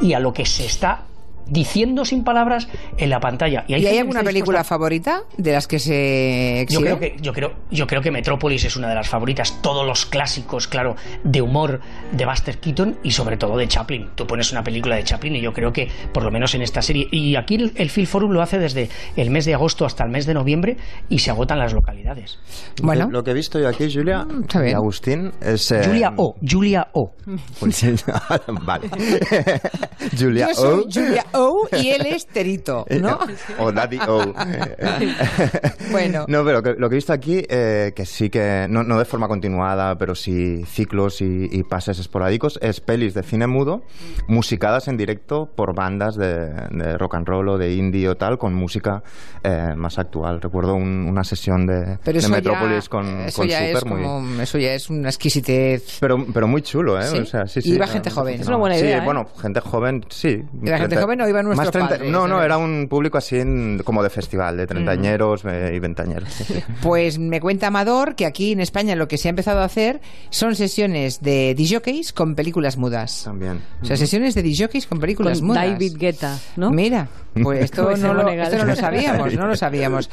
y 0.00 0.12
a 0.12 0.20
lo 0.20 0.32
que 0.32 0.46
se 0.46 0.64
está 0.66 1.02
diciendo 1.48 2.04
sin 2.04 2.24
palabras 2.24 2.68
en 2.98 3.10
la 3.10 3.20
pantalla. 3.20 3.64
¿Y 3.68 3.74
hay 3.74 3.82
que 3.82 4.00
alguna 4.00 4.22
película 4.22 4.58
dispuesta- 4.60 4.64
favorita 4.68 5.22
de 5.36 5.52
las 5.52 5.66
que 5.66 5.78
se 5.78 6.66
yo 6.68 6.80
exhiben? 6.80 6.84
creo 6.84 6.98
que 7.00 7.16
yo 7.22 7.32
creo 7.32 7.52
yo 7.70 7.86
creo 7.86 8.02
que 8.02 8.10
Metrópolis 8.10 8.64
es 8.64 8.76
una 8.76 8.88
de 8.88 8.94
las 8.94 9.08
favoritas 9.08 9.60
todos 9.62 9.86
los 9.86 10.06
clásicos 10.06 10.66
claro 10.68 10.96
de 11.24 11.42
humor 11.42 11.80
de 12.12 12.24
Buster 12.26 12.58
Keaton 12.58 12.98
y 13.02 13.10
sobre 13.12 13.36
todo 13.36 13.56
de 13.56 13.68
Chaplin 13.68 14.10
tú 14.14 14.26
pones 14.26 14.50
una 14.52 14.62
película 14.64 14.96
de 14.96 15.04
Chaplin 15.04 15.36
y 15.36 15.40
yo 15.40 15.52
creo 15.52 15.72
que 15.72 15.88
por 16.12 16.22
lo 16.24 16.30
menos 16.30 16.54
en 16.54 16.62
esta 16.62 16.82
serie 16.82 17.06
y 17.10 17.36
aquí 17.36 17.54
el, 17.56 17.72
el 17.76 17.90
Film 17.90 18.06
Forum 18.06 18.32
lo 18.32 18.42
hace 18.42 18.58
desde 18.58 18.88
el 19.16 19.30
mes 19.30 19.44
de 19.44 19.54
agosto 19.54 19.84
hasta 19.86 20.04
el 20.04 20.10
mes 20.10 20.26
de 20.26 20.34
noviembre 20.34 20.76
y 21.08 21.18
se 21.20 21.30
agotan 21.30 21.58
las 21.58 21.72
localidades 21.72 22.38
Bueno, 22.82 23.08
Lo 23.10 23.22
que 23.24 23.30
he 23.30 23.34
visto 23.34 23.58
yo 23.58 23.68
aquí, 23.68 23.92
Julia, 23.92 24.26
y 24.64 24.72
Agustín, 24.72 25.32
es... 25.40 25.70
eh, 25.70 25.82
Julia 25.84 26.12
O 26.16 26.34
Julia 26.48 26.88
O 26.92 27.12
pues, 27.60 27.84
vale. 28.62 28.88
Julia 30.18 30.48
yo 30.48 30.54
soy 30.54 30.80
O. 30.80 30.84
Julia 30.92 31.24
O 31.36 31.68
y 31.72 31.88
él 31.90 32.06
es 32.06 32.26
Terito, 32.26 32.86
¿no? 33.00 33.18
o 33.58 33.72
Daddy 33.72 33.98
O. 34.08 34.34
Bueno. 35.90 36.24
No, 36.28 36.44
pero 36.44 36.62
que- 36.62 36.74
lo 36.74 36.88
que 36.88 36.94
he 36.94 36.98
visto 36.98 37.12
aquí, 37.12 37.42
eh, 37.48 37.92
que 37.94 38.04
sí 38.06 38.28
que, 38.30 38.66
no, 38.68 38.82
no 38.82 38.98
de 38.98 39.04
forma 39.04 39.28
continuada, 39.28 39.96
pero 39.96 40.14
sí 40.14 40.64
ciclos 40.66 41.20
y, 41.20 41.48
y 41.50 41.62
pases 41.62 41.98
esporádicos, 41.98 42.58
es 42.62 42.80
pelis 42.80 43.14
de 43.14 43.22
cine 43.22 43.46
mudo, 43.46 43.82
musicadas 44.28 44.88
en 44.88 44.96
directo 44.96 45.46
por 45.54 45.74
bandas 45.74 46.16
de, 46.16 46.50
de 46.70 46.98
rock 46.98 47.14
and 47.14 47.26
roll 47.28 47.48
o 47.48 47.58
de 47.58 47.74
indie 47.74 48.08
o 48.08 48.16
tal, 48.16 48.38
con 48.38 48.54
música 48.54 49.02
eh, 49.42 49.74
más 49.76 49.98
actual. 49.98 50.40
Recuerdo 50.40 50.74
un- 50.74 51.06
una 51.08 51.24
sesión 51.24 51.66
de, 51.66 51.98
Pero 52.04 52.20
de 52.20 52.28
Metrópolis 52.28 52.84
ya, 52.84 52.90
con, 52.90 53.20
eso 53.20 53.42
con 53.42 53.48
ya 53.48 53.64
es 53.66 53.78
Super, 53.78 53.92
muy... 53.94 54.02
como, 54.02 54.42
eso 54.42 54.58
ya 54.58 54.72
es 54.74 54.90
una 54.90 55.08
exquisitez. 55.08 55.98
Pero, 56.00 56.24
pero 56.32 56.48
muy 56.48 56.62
chulo, 56.62 56.98
¿eh? 57.00 57.04
¿Sí? 57.04 57.18
O 57.18 57.26
sea, 57.26 57.46
sí, 57.46 57.60
Y 57.60 57.62
sí, 57.62 57.74
iba 57.74 57.86
no, 57.86 57.92
gente 57.92 58.10
no, 58.10 58.14
joven. 58.16 58.36
no. 58.36 58.42
Es 58.42 58.48
una 58.48 58.56
buena 58.56 58.76
Sí, 58.76 58.82
idea, 58.84 58.98
¿eh? 58.98 59.04
bueno, 59.04 59.26
gente 59.40 59.60
joven, 59.60 60.04
sí. 60.08 60.42
¿Era 60.64 60.78
gente 60.78 60.96
joven 60.96 61.20
o 61.20 61.25
o 61.26 61.28
iban 61.28 61.44
nuestros 61.44 61.66
Más 61.66 61.72
treinta- 61.72 61.94
padres? 61.96 62.10
no, 62.10 62.26
no, 62.26 62.42
era 62.42 62.56
un 62.58 62.86
público 62.88 63.18
así 63.18 63.36
en- 63.38 63.80
como 63.84 64.02
de 64.02 64.10
festival, 64.10 64.56
de 64.56 64.66
treintañeros 64.66 65.42
eh, 65.44 65.72
y 65.74 65.78
ventañeros. 65.78 66.28
sí, 66.32 66.44
sí. 66.48 66.62
Pues 66.82 67.18
me 67.18 67.40
cuenta 67.40 67.66
Amador 67.66 68.14
que 68.14 68.26
aquí 68.26 68.52
en 68.52 68.60
España 68.60 68.94
lo 68.96 69.08
que 69.08 69.18
se 69.18 69.28
ha 69.28 69.30
empezado 69.30 69.60
a 69.60 69.64
hacer 69.64 70.00
son 70.30 70.56
sesiones 70.56 71.20
de 71.20 71.54
DJs 71.54 72.12
con 72.12 72.34
películas 72.34 72.76
mudas. 72.76 73.22
También. 73.24 73.60
O 73.82 73.84
sea, 73.84 73.96
sesiones 73.96 74.34
de 74.34 74.42
DJs 74.42 74.86
con 74.86 75.00
películas 75.00 75.38
Con 75.38 75.48
mudas. 75.48 75.66
David 75.66 75.96
Guetta, 75.98 76.38
¿no? 76.56 76.70
Mira, 76.70 77.08
pues 77.42 77.64
esto, 77.64 77.84
Pues 77.84 78.00
no 78.00 78.14
lo, 78.14 78.28
esto 78.28 78.58
no 78.58 78.64
lo 78.64 78.76
sabíamos, 78.76 79.34
no 79.34 79.46
lo 79.46 79.56
sabíamos. 79.56 80.10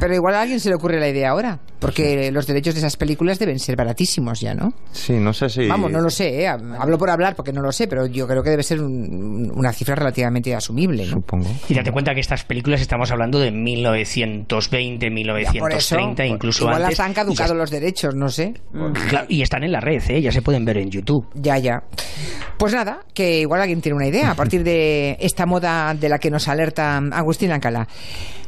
Pero 0.00 0.14
igual 0.14 0.34
a 0.34 0.42
alguien 0.42 0.60
se 0.60 0.68
le 0.68 0.74
ocurre 0.76 0.98
la 1.00 1.08
idea 1.08 1.30
ahora, 1.30 1.58
porque 1.78 2.30
los 2.32 2.46
derechos 2.46 2.74
de 2.74 2.78
esas 2.80 2.96
películas 2.96 3.38
deben 3.38 3.58
ser 3.58 3.76
baratísimos 3.76 4.40
ya, 4.40 4.54
¿no? 4.54 4.72
Sí, 4.92 5.14
no 5.14 5.32
sé 5.32 5.48
si... 5.48 5.66
Vamos, 5.68 5.90
no 5.90 6.00
lo 6.00 6.10
sé, 6.10 6.42
¿eh? 6.42 6.48
hablo 6.48 6.98
por 6.98 7.10
hablar 7.10 7.34
porque 7.34 7.52
no 7.52 7.62
lo 7.62 7.72
sé, 7.72 7.86
pero 7.88 8.06
yo 8.06 8.26
creo 8.26 8.42
que 8.42 8.50
debe 8.50 8.62
ser 8.62 8.80
un- 8.80 9.50
una 9.54 9.72
cifra 9.72 9.94
relativamente 9.94 10.54
asumible, 10.54 11.04
¿no? 11.06 11.12
Supongo. 11.12 11.48
Y 11.68 11.74
date 11.74 11.90
cuenta 11.92 12.14
que 12.14 12.20
estas 12.20 12.44
películas 12.44 12.80
estamos 12.80 13.10
hablando 13.10 13.38
de 13.38 13.50
1920, 13.50 15.06
Ya, 15.06 15.60
por 15.60 15.72
eso, 15.72 15.96
1930, 15.96 16.26
incluso 16.26 16.64
igual 16.64 16.82
antes. 16.82 16.98
las 16.98 17.06
han 17.06 17.12
caducado 17.14 17.52
ya- 17.54 17.58
los 17.58 17.70
derechos, 17.70 18.14
no 18.14 18.28
sé. 18.28 18.54
claro, 19.08 19.26
y 19.28 19.42
están 19.42 19.62
en 19.64 19.72
la 19.72 19.80
red, 19.80 20.02
¿eh? 20.08 20.20
ya 20.20 20.32
se 20.32 20.42
pueden 20.42 20.64
ver 20.64 20.78
en 20.78 20.90
YouTube. 20.90 21.26
Ya, 21.34 21.58
ya. 21.58 21.82
Pues 22.58 22.72
nada, 22.72 23.00
que 23.12 23.40
igual 23.40 23.60
alguien 23.60 23.80
tiene 23.80 23.96
una 23.96 24.06
idea 24.06 24.30
a 24.30 24.34
partir 24.34 24.64
de 24.64 25.16
esta 25.20 25.44
moda 25.46 25.92
de 25.94 26.08
la 26.08 26.18
que 26.18 26.30
nos 26.30 26.48
alerta 26.48 26.65
Agustín 27.12 27.50
Alcalá. 27.52 27.86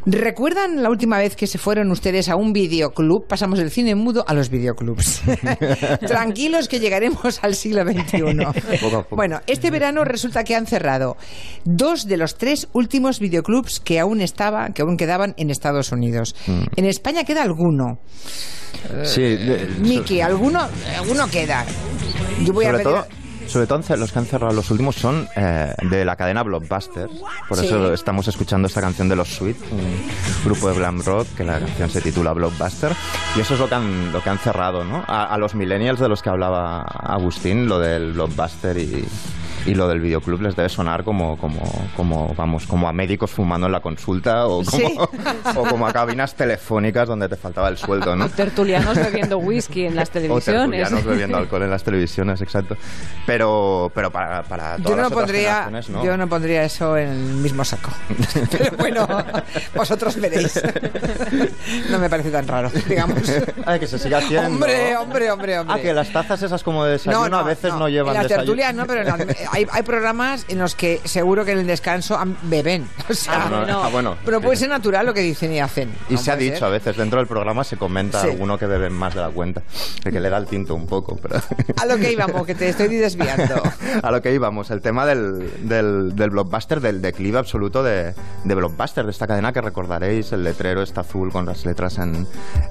¿Recuerdan 0.07 0.83
la 0.83 0.89
última 0.89 1.19
vez 1.19 1.37
que 1.37 1.47
se 1.47 1.59
fueron 1.59 1.91
ustedes 1.91 2.29
a 2.31 2.37
un 2.37 2.53
videoclub? 2.53 3.27
Pasamos 3.27 3.59
del 3.59 3.71
cine 3.71 3.95
mudo 3.95 4.25
a 4.27 4.33
los 4.33 4.49
videoclubs. 4.49 5.21
Tranquilos 6.07 6.69
que 6.69 6.81
llegaremos 6.81 7.41
al 7.43 7.55
siglo 7.55 7.83
XXI. 7.85 8.23
Poco 8.81 8.97
a 8.97 9.03
poco. 9.03 9.17
Bueno, 9.17 9.41
este 9.47 9.71
verano 9.71 10.05
resulta 10.05 10.45
que 10.45 10.55
han 10.55 10.67
cerrado 10.67 11.17
dos 11.65 12.07
de 12.07 12.17
los 12.17 12.37
tres 12.39 12.69
últimos 12.73 13.19
videoclubs 13.21 13.81
que 13.81 13.99
aún 14.01 14.21
estaban, 14.23 14.73
que 14.73 14.83
aún 14.83 14.97
quedaban 14.97 15.35
en 15.37 15.51
Estados 15.51 15.93
Unidos. 15.93 16.35
Mm. 16.47 16.63
En 16.77 16.85
España 16.87 17.25
queda 17.25 17.43
alguno. 17.43 17.99
Sí, 19.05 19.21
de- 19.23 19.67
Miki, 19.81 20.21
alguno, 20.21 20.69
alguno 20.97 21.27
queda. 21.29 21.67
Yo 22.45 22.53
voy 22.53 22.65
a 22.67 22.71
pedir- 22.73 22.83
todo, 22.85 23.07
sobre 23.49 23.67
todo 23.67 23.81
los 23.97 24.13
que 24.13 24.19
han 24.19 24.27
cerrado 24.27 24.53
los 24.55 24.71
últimos 24.71 24.97
son 24.97 25.29
eh, 25.37 25.73
de 25.91 26.05
la 26.05 26.17
cadena 26.17 26.43
Blockbuster. 26.43 27.09
Por 27.49 27.59
Sí. 27.59 27.67
eso 27.67 27.93
estamos 27.93 28.29
escuchando 28.29 28.69
esta 28.69 28.81
canción 28.81 29.09
de 29.09 29.17
los 29.17 29.29
Sweet, 29.29 29.57
un 29.73 30.03
grupo 30.45 30.69
de 30.71 30.77
glam 30.79 31.03
rock 31.03 31.27
que 31.37 31.45
la 31.45 31.59
canción 31.59 31.91
se 31.91 32.01
titula 32.01 32.33
Blockbuster. 32.33 32.93
Y 33.37 33.41
eso 33.41 33.55
es 33.55 33.61
lo 33.61 33.69
que 33.69 33.75
han, 33.75 34.13
lo 34.13 34.23
que 34.23 34.31
han 34.31 34.39
cerrado, 34.39 34.85
¿no? 34.85 35.05
A, 35.07 35.25
a 35.25 35.39
los 35.39 35.55
millennials 35.55 35.99
de 36.01 36.09
los 36.09 36.23
que 36.23 36.31
hablaba 36.31 36.83
Agustín, 36.83 37.67
lo 37.69 37.79
del 37.79 38.13
Blockbuster 38.13 38.77
y, 38.79 39.05
y 39.67 39.75
lo 39.75 39.89
del 39.89 40.01
videoclub 40.01 40.41
les 40.43 40.57
debe 40.57 40.69
sonar 40.69 41.05
como, 41.05 41.37
como, 41.39 41.61
como, 41.97 42.35
vamos, 42.35 42.67
como 42.67 42.89
a 42.89 42.93
médicos 42.93 43.31
fumando 43.31 43.67
en 43.67 43.73
la 43.73 43.81
consulta 43.81 44.47
o 44.47 44.63
como, 44.65 44.71
Sí. 44.79 44.99
o 45.57 45.63
como 45.65 45.87
a 45.87 45.93
cabinas 45.93 46.35
telefónicas 46.35 47.09
donde 47.09 47.29
te 47.29 47.37
faltaba 47.37 47.69
el 47.69 47.77
sueldo, 47.77 48.15
¿no? 48.17 48.29
Tertulianos 48.39 48.97
bebiendo 48.97 49.39
whisky 49.39 49.87
en 49.87 49.97
las 49.97 50.09
O 50.11 50.13
televisiones. 50.13 50.45
tertulianos 50.81 51.05
bebiendo 51.05 51.37
alcohol 51.39 51.63
en 51.63 51.71
las 51.71 51.83
televisiones, 51.85 52.41
exacto. 52.41 52.77
Pero, 53.27 53.91
pero 53.95 54.11
para, 54.11 54.43
para 54.43 54.77
todas 54.77 54.83
Yo 54.85 54.91
no, 54.91 54.97
las 55.03 55.07
otras 55.07 55.21
pondría, 55.25 55.55
generaciones, 55.65 55.89
¿no? 55.91 56.05
yo 56.05 56.17
no 56.17 56.29
pondría 56.29 56.63
eso 56.65 56.97
en 56.97 57.09
el 57.09 57.19
mismo 57.35 57.65
saco. 57.65 57.91
Pero 58.51 58.77
bueno, 58.77 59.07
vosotros 59.75 60.19
veréis. 60.21 60.61
No 61.91 61.99
me 61.99 62.09
parece 62.09 62.31
tan 62.31 62.47
raro, 62.47 62.71
digamos. 62.89 63.23
Ay, 63.67 63.79
que 63.81 63.87
se 63.87 63.99
siga 63.99 64.19
haciendo. 64.19 64.49
Hombre, 64.49 64.97
hombre, 64.97 65.31
hombre, 65.31 65.59
hombre. 65.59 65.75
Ah, 65.79 65.83
que 65.83 65.93
las 65.93 66.11
tazas 66.13 66.43
esas 66.43 66.63
como 66.63 66.85
de 66.85 66.93
desayuno 66.93 67.37
a 67.39 67.43
veces 67.43 67.75
no, 67.75 67.89
llevan 67.89 68.15
En 68.17 68.23
las 68.23 68.23
desayuno. 68.25 68.45
tertulias 68.45 68.75
no, 68.75 68.87
pero 68.87 69.03
en 69.03 69.29
hay, 69.53 69.67
hay 69.71 69.83
programas 69.83 70.45
en 70.49 70.59
los 70.59 70.75
que 70.75 71.01
seguro 71.05 71.45
que 71.45 71.53
en 71.53 71.59
el 71.59 71.67
descanso 71.67 72.19
beben. 72.45 72.89
O 73.11 73.15
sea, 73.15 73.47
Ah, 73.47 73.65
no, 73.67 73.83
ah, 73.85 73.89
bueno. 73.89 74.17
pero 74.25 74.41
puede 74.41 74.57
ser 74.57 74.69
natural 74.69 75.07
lo 75.07 75.15
que 75.15 75.21
dicen 75.21 75.51
y 75.53 75.61
hacen. 75.61 75.91
Y 76.11 76.15
¿no 76.15 76.19
se 76.21 76.31
ha 76.31 76.37
dicho 76.37 76.57
ser? 76.57 76.65
a 76.65 76.69
veces, 76.69 76.97
dentro 76.97 77.19
del 77.19 77.27
programa 77.27 77.65
se 77.65 77.77
comenta 77.79 78.21
Sí. 78.21 78.29
alguno 78.29 78.59
que 78.59 78.67
bebe 78.67 78.91
más 78.91 79.15
de 79.15 79.21
la 79.23 79.31
cuenta, 79.31 79.63
el 80.05 80.13
que 80.13 80.21
le 80.21 80.29
da 80.29 80.37
el 80.37 80.47
tinto 80.47 80.75
un 80.75 80.87
poco. 80.87 81.17
Pero... 81.17 81.41
A 81.81 81.87
lo 81.87 81.97
que 81.97 82.13
íbamos, 82.13 82.47
que 82.47 82.55
te 82.55 82.69
estoy 82.69 82.89
desviando. 82.97 83.63
a 84.03 84.11
lo 84.11 84.21
que 84.21 84.33
íbamos, 84.35 84.71
el 84.71 84.81
tema 84.83 85.07
del, 85.07 85.69
del, 85.69 86.15
del 86.17 86.31
blockbuster, 86.31 86.81
del 86.81 87.01
declive 87.01 87.39
absoluto 87.39 87.83
de, 87.83 88.15
de 88.45 88.55
blockbuster, 88.55 89.05
de 89.07 89.11
esta 89.11 89.27
cadena 89.27 89.53
que 89.53 89.61
recordaréis, 89.63 90.33
el 90.33 90.45
letrero 90.45 90.83
está 90.83 91.01
azul 91.01 91.33
con 91.33 91.47
las 91.47 91.65
letras 91.65 91.99
en, 91.99 92.27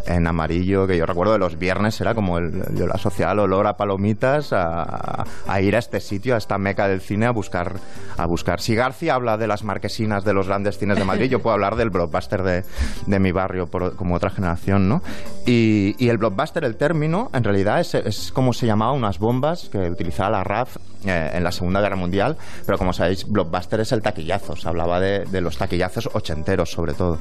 en 0.06 0.28
amarillo, 0.28 0.86
que 0.86 0.98
yo 0.98 1.06
recuerdo 1.08 1.34
de 1.34 1.40
los 1.40 1.58
viernes 1.58 2.00
era 2.02 2.14
como 2.14 2.38
el, 2.38 2.64
yo 2.76 2.86
lo 2.86 2.94
asociaba 2.94 3.32
al 3.32 3.40
olor 3.40 3.66
a 3.68 3.76
palomitas, 3.78 4.54
a, 4.54 5.26
a 5.48 5.62
ir 5.62 5.76
a 5.76 5.80
este 5.80 6.00
sitio, 6.00 6.36
a 6.36 6.38
esta 6.38 6.58
meca 6.68 6.88
del 6.88 7.00
cine 7.02 7.26
a 7.26 7.32
buscar, 7.32 7.74
a 8.18 8.26
buscar. 8.26 8.60
Si 8.60 8.76
García 8.76 9.16
habla 9.16 9.38
de 9.38 9.48
las 9.48 9.64
marquesinas 9.64 10.24
de 10.26 10.34
los 10.34 10.48
grandes 10.48 10.78
cines 10.78 10.98
de 10.98 11.06
Madrid, 11.06 11.30
yo 11.30 11.40
puedo 11.40 11.54
hablar 11.54 11.76
del 11.78 11.90
blockbuster 11.90 12.44
de, 12.44 12.64
de 13.06 13.20
mi 13.20 13.32
barrio 13.32 13.68
por- 13.68 13.96
como 13.96 14.16
otra 14.16 14.30
generación, 14.30 14.90
¿no? 14.90 15.02
Y, 15.46 15.96
y 15.98 16.10
el 16.10 16.18
blockbuster, 16.18 16.64
el 16.66 16.76
término, 16.76 17.30
en 17.34 17.44
realidad 17.44 17.80
es, 17.80 17.96
es 17.96 18.32
como 18.34 18.52
se 18.54 18.66
llamaba 18.66 18.92
unas 18.92 19.18
bombas 19.20 19.70
que 19.72 19.78
utilizaba 19.90 20.30
la 20.30 20.44
RAF 20.44 20.76
eh, 21.06 21.32
en 21.36 21.44
la 21.44 21.52
Segunda 21.54 21.80
Guerra 21.80 21.96
Mundial, 21.96 22.36
pero 22.66 22.78
como 22.78 22.92
sabéis, 22.92 23.26
blockbuster 23.30 23.80
es 23.80 23.92
el 23.94 24.02
taquillazo, 24.02 24.56
se 24.58 24.68
hablaba 24.68 25.00
de, 25.00 25.24
de 25.26 25.40
los 25.42 25.58
taquillazos 25.58 26.10
ochenteros 26.14 26.70
sobre 26.72 26.94
todo. 26.94 27.18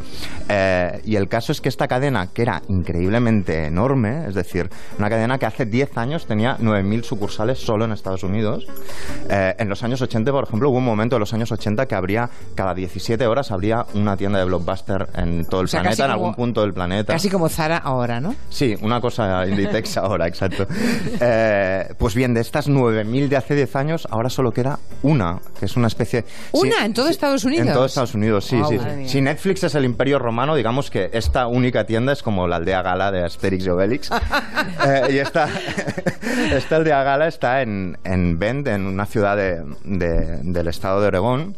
Eh, 0.48 1.00
y 1.04 1.14
el 1.16 1.28
caso 1.28 1.52
es 1.52 1.60
que 1.60 1.68
esta 1.68 1.86
cadena, 1.86 2.26
que 2.32 2.42
era 2.42 2.62
increíblemente 2.68 3.66
enorme, 3.66 4.26
es 4.26 4.34
decir, 4.34 4.68
una 4.98 5.08
cadena 5.08 5.38
que 5.38 5.46
hace 5.46 5.66
10 5.66 5.96
años 5.98 6.26
tenía 6.26 6.56
9.000 6.58 7.02
sucursales 7.04 7.58
solo 7.60 7.84
en 7.84 7.92
Estados 7.92 8.24
Unidos, 8.24 8.66
en 9.58 9.68
los 9.68 9.82
años 9.82 10.00
80, 10.02 10.30
por 10.32 10.44
ejemplo, 10.44 10.70
hubo 10.70 10.78
un 10.78 10.84
momento 10.84 11.16
en 11.16 11.20
los 11.20 11.32
años 11.34 11.50
80 11.52 11.86
que 11.86 11.94
habría, 11.94 12.28
cada 12.54 12.74
17 12.74 13.26
horas 13.26 13.50
habría 13.50 13.86
una 13.94 14.16
tienda 14.16 14.38
de 14.38 14.44
blockbuster 14.44 15.08
en 15.16 15.44
todo 15.44 15.60
el 15.60 15.64
O 15.66 15.68
sea, 15.68 15.80
planeta, 15.82 16.04
en 16.04 16.10
como- 16.12 16.20
algún 16.26 16.34
punto 16.34 16.60
del 16.62 16.72
planeta. 16.72 17.12
Casi 17.12 17.28
como 17.30 17.48
Zara 17.48 17.78
ahora, 17.78 18.20
¿no? 18.20 18.34
Sí, 18.50 18.76
una 18.82 19.00
cosa 19.00 19.46
Inditex 19.46 19.96
ahora, 19.98 20.26
exacto. 20.26 20.66
Eh, 21.20 21.88
pues 21.98 22.14
bien, 22.14 22.34
de 22.34 22.40
estas 22.40 22.68
9.000 22.68 23.28
de 23.28 23.36
hace 23.36 23.54
10 23.54 23.76
años, 23.76 24.08
ahora 24.10 24.30
solo 24.30 24.52
queda 24.52 24.78
una, 25.02 25.38
que 25.58 25.66
es 25.66 25.76
una 25.76 25.86
especie... 25.88 26.24
¿Una? 26.52 26.76
Sí, 26.78 26.84
¿En 26.84 26.94
todo 26.94 27.06
sí, 27.06 27.12
Estados 27.12 27.44
Unidos? 27.44 27.66
En 27.66 27.72
todo 27.72 27.86
Estados 27.86 28.14
Unidos, 28.14 28.44
sí, 28.44 28.58
Guau, 28.58 28.70
sí. 28.70 28.78
mía. 28.78 29.08
Si 29.08 29.20
Netflix 29.20 29.64
es 29.64 29.74
el 29.74 29.84
imperio 29.84 30.18
romano, 30.18 30.54
digamos 30.54 30.90
que 30.90 31.10
esta 31.12 31.46
única 31.46 31.84
tienda 31.84 32.12
es 32.12 32.22
como 32.22 32.46
la 32.46 32.56
aldea 32.56 32.82
gala 32.82 33.10
de 33.10 33.24
Asterix 33.24 33.64
y 33.66 33.68
Obelix. 33.70 34.10
Eh, 34.86 35.14
y 35.14 35.18
esta, 35.18 35.48
esta 36.52 36.76
aldea 36.76 37.02
gala 37.02 37.26
está 37.26 37.62
en, 37.62 37.98
en 38.04 38.38
Bend, 38.38 38.68
en 38.68 38.86
una 38.86 39.06
ciudad 39.06 39.25
de- 39.34 39.64
de- 39.84 40.40
del 40.42 40.68
estado 40.68 41.00
de 41.00 41.08
Oregón. 41.08 41.56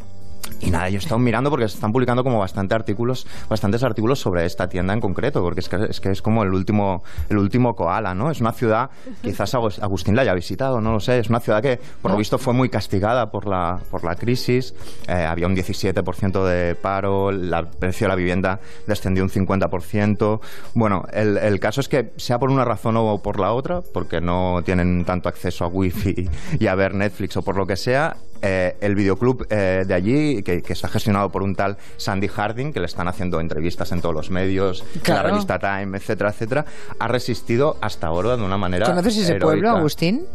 Y 0.61 0.71
nada, 0.71 0.89
yo 0.89 0.97
he 0.97 0.99
estado 0.99 1.19
mirando 1.21 1.51
porque 1.51 1.69
se 1.69 1.77
están 1.77 1.93
publicando 1.93 2.25
como 2.25 2.39
bastante 2.41 2.75
artículos, 2.75 3.27
bastantes 3.49 3.83
artículos 3.85 4.19
sobre 4.19 4.45
esta 4.45 4.69
tienda 4.69 4.93
en 4.93 5.01
concreto, 5.01 5.41
porque 5.41 5.61
es 5.61 5.69
que 5.69 5.77
es, 5.89 6.01
que 6.01 6.11
es 6.11 6.21
como 6.21 6.43
el 6.43 6.53
último, 6.53 7.05
el 7.29 7.39
último 7.39 7.77
koala, 7.77 8.13
¿no? 8.15 8.31
Es 8.31 8.41
una 8.41 8.53
ciudad, 8.53 8.91
quizás 9.23 9.55
Agus- 9.55 9.79
Agustín 9.81 10.17
la 10.17 10.23
haya 10.23 10.35
visitado, 10.35 10.81
no 10.81 10.93
lo 10.93 11.01
sé, 11.01 11.21
es 11.21 11.29
una 11.31 11.39
ciudad 11.41 11.63
que 11.63 11.79
por 12.03 12.11
lo 12.11 12.17
visto 12.17 12.39
fue 12.39 12.55
muy 12.55 12.69
castigada 12.71 13.31
por 13.31 13.47
la, 13.47 13.79
por 13.91 14.03
la 14.05 14.17
crisis, 14.17 14.75
eh, 15.07 15.13
había 15.13 15.47
un 15.47 15.55
17% 15.55 16.45
de 16.45 16.75
paro, 16.75 17.31
la- 17.31 17.61
el 17.61 17.67
precio 17.69 18.07
de 18.07 18.09
la 18.09 18.17
vivienda 18.17 18.59
descendió 18.87 19.23
un 19.23 19.31
50%. 19.31 20.41
Bueno, 20.75 21.05
el, 21.13 21.37
el 21.39 21.61
caso 21.61 21.81
es 21.81 21.89
que 21.89 22.13
sea 22.17 22.39
por 22.39 22.51
una 22.51 22.65
razón 22.65 22.97
o 22.97 23.19
por 23.23 23.39
la 23.39 23.53
otra, 23.53 23.81
porque 23.95 24.21
no 24.21 24.61
tienen 24.65 25.05
tanto 25.05 25.29
acceso 25.29 25.65
a 25.65 25.69
wifi 25.69 26.29
y 26.59 26.67
a 26.67 26.75
ver 26.75 26.95
Netflix 26.95 27.37
o 27.37 27.43
por 27.43 27.57
lo 27.57 27.67
que 27.67 27.77
sea, 27.77 28.17
eh, 28.43 28.77
el 28.81 28.95
videoclub 28.95 29.47
eh, 29.51 29.85
de 29.87 29.95
allí, 29.95 30.43
que, 30.43 30.63
que 30.63 30.73
está 30.73 30.89
gestionado 30.89 31.31
por 31.31 31.43
un 31.43 31.55
tal 31.55 31.77
Sandy 31.97 32.29
Harding, 32.29 32.73
que 32.73 32.81
le 32.81 32.87
están 32.87 33.09
haciendo 33.09 33.41
entrevistas 33.41 33.93
en 33.93 34.01
todos 34.01 34.15
los 34.15 34.31
medios, 34.31 34.85
en 35.05 35.15
la 35.15 35.23
revista 35.23 35.59
Time, 35.59 35.97
etcétera, 35.97 36.31
etcétera, 36.31 36.65
ha 36.99 37.09
resistido 37.09 37.77
hasta 37.81 38.07
ahora 38.07 38.37
de 38.37 38.43
una 38.43 38.59
manera. 38.59 38.87
¿Conoces 38.87 39.17
ese 39.17 39.35
heroica. 39.35 39.47
pueblo, 39.47 39.71
Agustín? 39.71 40.27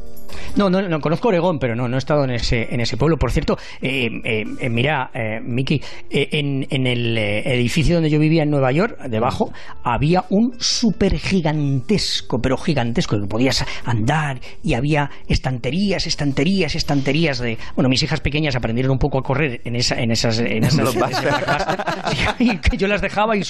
No, 0.55 0.69
no, 0.69 0.81
no 0.81 0.99
conozco 0.99 1.29
Oregón, 1.29 1.59
pero 1.59 1.75
no, 1.75 1.87
no 1.87 1.95
he 1.95 1.99
estado 1.99 2.23
en 2.23 2.31
ese, 2.31 2.73
en 2.73 2.79
ese 2.79 2.97
pueblo. 2.97 3.17
Por 3.17 3.31
cierto, 3.31 3.57
eh, 3.81 4.07
eh, 4.23 4.43
eh, 4.59 4.69
mira, 4.69 5.09
eh, 5.13 5.39
Miki, 5.41 5.81
eh, 6.09 6.29
en, 6.31 6.67
en 6.69 6.87
el 6.87 7.17
eh, 7.17 7.53
edificio 7.53 7.95
donde 7.95 8.09
yo 8.09 8.19
vivía 8.19 8.43
en 8.43 8.49
Nueva 8.49 8.71
York, 8.71 8.97
debajo, 9.07 9.51
había 9.83 10.25
un 10.29 10.53
súper 10.59 11.17
gigantesco, 11.17 12.39
pero 12.39 12.57
gigantesco, 12.57 13.19
que 13.19 13.27
podías 13.27 13.65
andar 13.85 14.39
y 14.63 14.73
había 14.73 15.09
estanterías, 15.27 16.07
estanterías, 16.07 16.75
estanterías 16.75 17.39
de... 17.39 17.57
Bueno, 17.75 17.89
mis 17.89 18.03
hijas 18.03 18.21
pequeñas 18.21 18.55
aprendieron 18.55 18.91
un 18.91 18.99
poco 18.99 19.19
a 19.19 19.23
correr 19.23 19.61
en, 19.63 19.75
esa, 19.75 19.95
en 19.95 20.11
esas... 20.11 20.39
En 20.39 20.63
esas 20.63 20.93
y 22.39 22.57
que 22.57 22.77
yo 22.77 22.87
las 22.87 23.01
dejaba 23.01 23.35
y, 23.35 23.41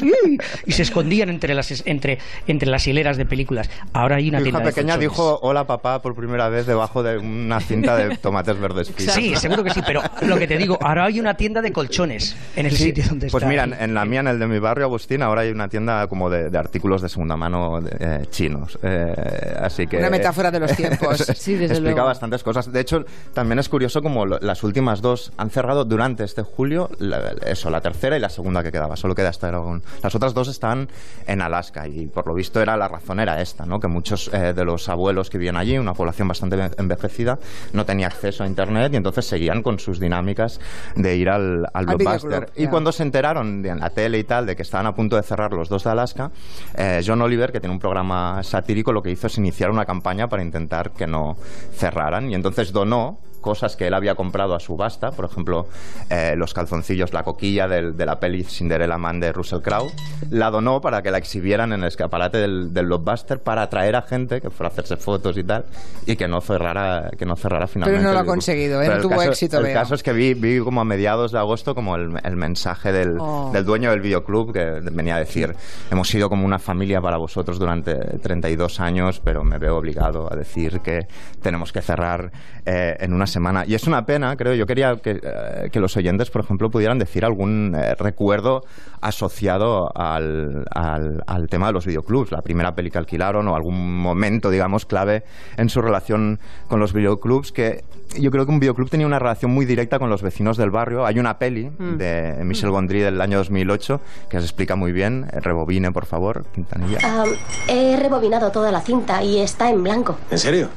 y 0.66 0.72
se 0.72 0.82
escondían 0.82 1.30
entre 1.30 1.54
las, 1.54 1.86
entre, 1.86 2.20
entre 2.48 2.70
las 2.70 2.88
hileras 2.88 3.18
de 3.18 3.26
películas. 3.26 3.70
Ahora 3.94 4.18
hay 4.18 4.30
una 4.30 4.40
Mi 4.40 4.50
hija 4.50 4.62
pequeña 4.62 4.98
dijo 4.98 5.40
hola 5.42 5.66
papá 5.66 6.02
por 6.02 6.16
primera 6.16 6.50
vez 6.50 6.66
debajo 6.74 7.04
de 7.04 7.18
una 7.18 7.60
cinta 7.60 7.96
de 7.96 8.18
tomates 8.22 8.60
verdes 8.60 8.92
fritos. 8.92 9.14
Sí, 9.16 9.36
seguro 9.36 9.64
que 9.64 9.70
sí, 9.72 9.82
pero 9.86 10.02
lo 10.22 10.38
que 10.38 10.48
te 10.48 10.58
digo, 10.58 10.78
ahora 10.82 11.06
hay 11.06 11.20
una 11.20 11.36
tienda 11.36 11.62
de 11.62 11.72
colchones 11.72 12.36
en 12.56 12.66
el 12.66 12.76
sitio 12.76 13.04
donde 13.08 13.28
Pues 13.30 13.44
está. 13.44 13.50
mira, 13.50 13.64
en, 13.64 13.74
en 13.74 13.94
la 13.94 14.06
mía, 14.06 14.20
en 14.22 14.28
el 14.28 14.40
de 14.40 14.48
mi 14.48 14.60
barrio, 14.60 14.86
Agustín, 14.86 15.22
ahora 15.22 15.42
hay 15.42 15.52
una 15.52 15.68
tienda 15.70 16.08
como 16.08 16.30
de, 16.30 16.50
de 16.50 16.58
artículos 16.58 17.02
de 17.02 17.10
segunda 17.10 17.38
mano 17.38 17.80
eh, 18.00 18.26
chinos. 18.30 18.78
Eh, 18.84 19.56
así 19.62 19.88
que 19.88 19.98
Una 19.98 20.10
metáfora 20.10 20.52
de 20.52 20.60
los 20.60 20.72
tiempos. 20.76 21.18
Sí, 21.36 21.54
desde 21.54 21.66
explica 21.76 21.92
luego. 21.96 22.08
bastantes 22.08 22.44
cosas. 22.44 22.72
De 22.72 22.80
hecho, 22.80 23.06
también 23.34 23.60
es 23.60 23.70
curioso 23.70 24.02
como 24.02 24.26
lo- 24.26 24.40
las 24.40 24.64
últimas 24.64 25.02
dos 25.02 25.32
han 25.38 25.50
cerrado 25.50 25.86
durante 25.86 26.24
este 26.24 26.42
julio, 26.44 26.90
la- 27.00 27.34
eso, 27.46 27.70
la 27.70 27.82
tercera 27.82 28.18
y 28.18 28.20
la 28.20 28.30
segunda 28.30 28.64
que 28.64 28.72
quedaba. 28.72 28.96
Solo 28.96 29.16
queda 29.16 29.30
hasta 29.30 29.48
Aragón. 29.48 29.84
Las 30.02 30.16
otras 30.16 30.34
dos 30.34 30.48
están 30.48 30.90
en 31.28 31.42
Alaska 31.42 31.88
y 31.88 32.08
por 32.08 32.28
lo 32.28 32.34
visto 32.34 32.62
era 32.62 32.76
la 32.78 32.88
razón 32.88 33.20
era 33.20 33.42
esta, 33.42 33.66
¿no? 33.66 33.80
Que 33.80 33.88
muchos 33.88 34.30
eh, 34.34 34.54
de 34.54 34.66
los 34.66 34.90
abuelos 34.90 35.30
que 35.30 35.38
vivían 35.38 35.58
allí, 35.58 35.78
una 35.78 35.94
población 35.94 36.28
bastante 36.28 36.56
envejecida, 36.78 37.40
no 37.74 37.86
tenía 37.86 38.08
acceso 38.08 38.44
a 38.44 38.48
internet 38.48 38.94
y 38.94 38.98
entonces 38.98 39.26
seguían 39.26 39.62
con 39.64 39.80
sus 39.80 40.00
dinámicas 40.00 40.60
de 40.96 41.16
ir 41.16 41.30
al, 41.30 41.68
al 41.74 41.86
blockbuster. 41.86 42.52
y 42.56 42.68
cuando 42.68 42.92
se 42.92 43.04
enteraron 43.04 43.62
de- 43.62 43.70
en 43.70 43.80
la 43.80 43.90
tele 43.90 44.20
y 44.20 44.24
tal 44.24 44.46
de 44.46 44.56
que 44.56 44.62
estaban 44.62 44.86
a 44.88 44.96
punto 44.96 45.16
de 45.16 45.24
cerrar 45.24 45.54
los 45.54 45.70
dos 45.70 45.84
de 45.84 45.90
Alaska, 45.90 46.32
eh, 46.76 47.02
John 47.06 47.22
Oliver, 47.22 47.52
que 47.52 47.60
tiene 47.60 47.74
un 47.74 47.80
programa 47.80 48.42
satírico, 48.44 48.92
lo 48.92 49.02
que 49.02 49.12
hizo 49.12 49.28
es 49.28 49.38
iniciar 49.38 49.70
una 49.72 49.86
campaña 49.86 50.28
para 50.28 50.44
intentar 50.44 50.92
que 50.92 51.08
no 51.08 51.36
cerraran. 51.76 52.30
Y 52.30 52.36
entonces 52.36 52.72
donó 52.72 53.18
cosas 53.44 53.76
que 53.76 53.86
él 53.86 53.94
había 53.94 54.16
comprado 54.16 54.56
a 54.56 54.60
subasta, 54.60 55.12
por 55.12 55.26
ejemplo, 55.26 55.68
eh, 56.10 56.34
los 56.36 56.56
calzoncillos, 56.56 57.14
la 57.14 57.22
coquilla 57.22 57.68
del- 57.68 57.96
de 57.96 58.06
la 58.08 58.20
peli 58.20 58.44
Cinderella 58.44 58.98
Man 58.98 59.20
de 59.20 59.32
Russell 59.32 59.60
Crowe, 59.62 59.92
la 60.32 60.50
donó 60.50 60.82
para 60.82 61.04
que 61.04 61.12
la 61.12 61.20
exhibieran 61.20 61.72
en 61.74 61.82
el 61.82 61.88
escaparate 61.90 62.40
del, 62.40 62.74
del 62.74 62.88
blockbuster 62.88 63.40
para 63.40 63.62
atraer 63.62 63.96
a 63.96 64.02
gente 64.02 64.42
que 64.42 64.50
fuera 64.50 64.70
a 64.70 64.72
hacerse 64.72 64.98
fotos 64.98 65.38
y 65.38 65.44
tal 65.44 65.66
y 66.08 66.16
que 66.16 66.28
no 66.28 66.42
cerrara 66.42 67.12
que 67.20 67.26
no 67.28 67.36
cerrara 67.36 67.68
finalmente. 67.68 68.04
no 68.04 68.14
lo 68.14 68.20
ha 68.20 68.26
conseguido, 68.26 68.82
¿eh? 68.82 68.86
Pero 68.86 68.96
No 68.98 69.02
tuvo 69.04 69.18
caso- 69.18 69.30
éxito, 69.32 69.58
El 69.58 69.64
veo. 69.66 69.74
caso 69.76 69.94
es 69.94 70.02
que 70.02 70.14
vi, 70.14 70.34
vi 70.34 70.60
como 70.60 70.82
a 70.82 70.86
mediados 70.86 71.32
de 71.34 71.38
agosto 71.38 71.76
como 71.76 71.96
el, 71.96 72.18
el 72.24 72.36
mensaje 72.38 72.92
del, 72.92 73.18
Oh. 73.20 73.52
del 73.54 73.66
dueño 73.66 73.92
del 73.92 74.00
videoclub 74.02 74.54
que 74.54 74.80
venía 74.92 75.16
a 75.16 75.20
decir 75.20 75.54
hemos 75.92 76.08
sido 76.08 76.30
como 76.30 76.46
una 76.46 76.58
familia 76.60 77.02
para 77.02 77.18
vosotros 77.18 77.60
durante 77.60 77.94
32 78.20 78.80
años 78.80 79.20
pero 79.24 79.44
me 79.44 79.58
veo 79.58 79.76
obligado 79.78 80.32
a 80.32 80.36
decir 80.38 80.80
que 80.80 81.08
tenemos 81.42 81.74
que 81.74 81.82
cerrar 81.82 82.32
eh, 82.66 82.96
en 83.02 83.14
una 83.14 83.28
semana 83.34 83.66
y 83.68 83.76
es 83.76 83.86
una 83.88 84.06
pena 84.06 84.36
creo 84.38 84.54
yo 84.54 84.66
quería 84.66 84.96
que, 84.96 85.20
eh, 85.22 85.70
que 85.72 85.80
los 85.80 85.98
oyentes 85.98 86.30
por 86.30 86.42
ejemplo 86.44 86.70
pudieran 86.70 87.00
decir 87.00 87.26
algún 87.26 87.76
eh, 87.76 87.96
recuerdo 87.96 88.62
asociado 89.02 89.90
al, 89.96 90.66
al, 90.74 91.24
al 91.28 91.48
tema 91.48 91.68
de 91.68 91.74
los 91.74 91.86
videoclubs 91.86 92.32
la 92.32 92.42
primera 92.42 92.74
peli 92.74 92.90
que 92.90 92.98
alquilaron 92.98 93.48
o 93.48 93.56
algún 93.56 94.02
momento 94.02 94.50
digamos 94.50 94.86
clave 94.86 95.24
en 95.58 95.70
su 95.70 95.82
relación 95.82 96.40
con 96.68 96.80
los 96.80 96.94
videoclubs 96.94 97.52
que 97.52 97.84
yo 98.20 98.32
creo 98.32 98.46
que 98.46 98.52
un 98.52 98.60
videoclub 98.60 98.90
tenía 98.90 99.08
una 99.08 99.20
relación 99.20 99.52
muy 99.52 99.66
directa 99.66 100.00
con 100.00 100.10
los 100.10 100.22
vecinos 100.22 100.58
del 100.58 100.70
barrio. 100.70 101.06
Hay 101.06 101.20
una 101.20 101.38
peli 101.40 101.72
de 101.80 102.36
Michel 102.44 102.72
Gondry 102.72 103.00
del 103.00 103.20
año 103.22 103.38
2008 103.38 104.02
que 104.30 104.40
se 104.40 104.46
explica 104.46 104.76
muy 104.76 104.92
bien. 104.92 105.26
Eh, 105.32 105.40
Rebobine, 105.40 105.92
por 105.92 106.06
favor, 106.06 106.46
Quintanilla. 106.54 107.00
Am, 107.04 107.30
he 107.68 107.96
rebobinado 107.98 108.52
toda 108.52 108.72
la 108.72 108.82
cinta 108.82 109.24
y 109.24 109.40
está 109.40 109.70
en 109.70 109.84
blanco. 109.84 110.18
¿En 110.30 110.38
serio? 110.38 110.70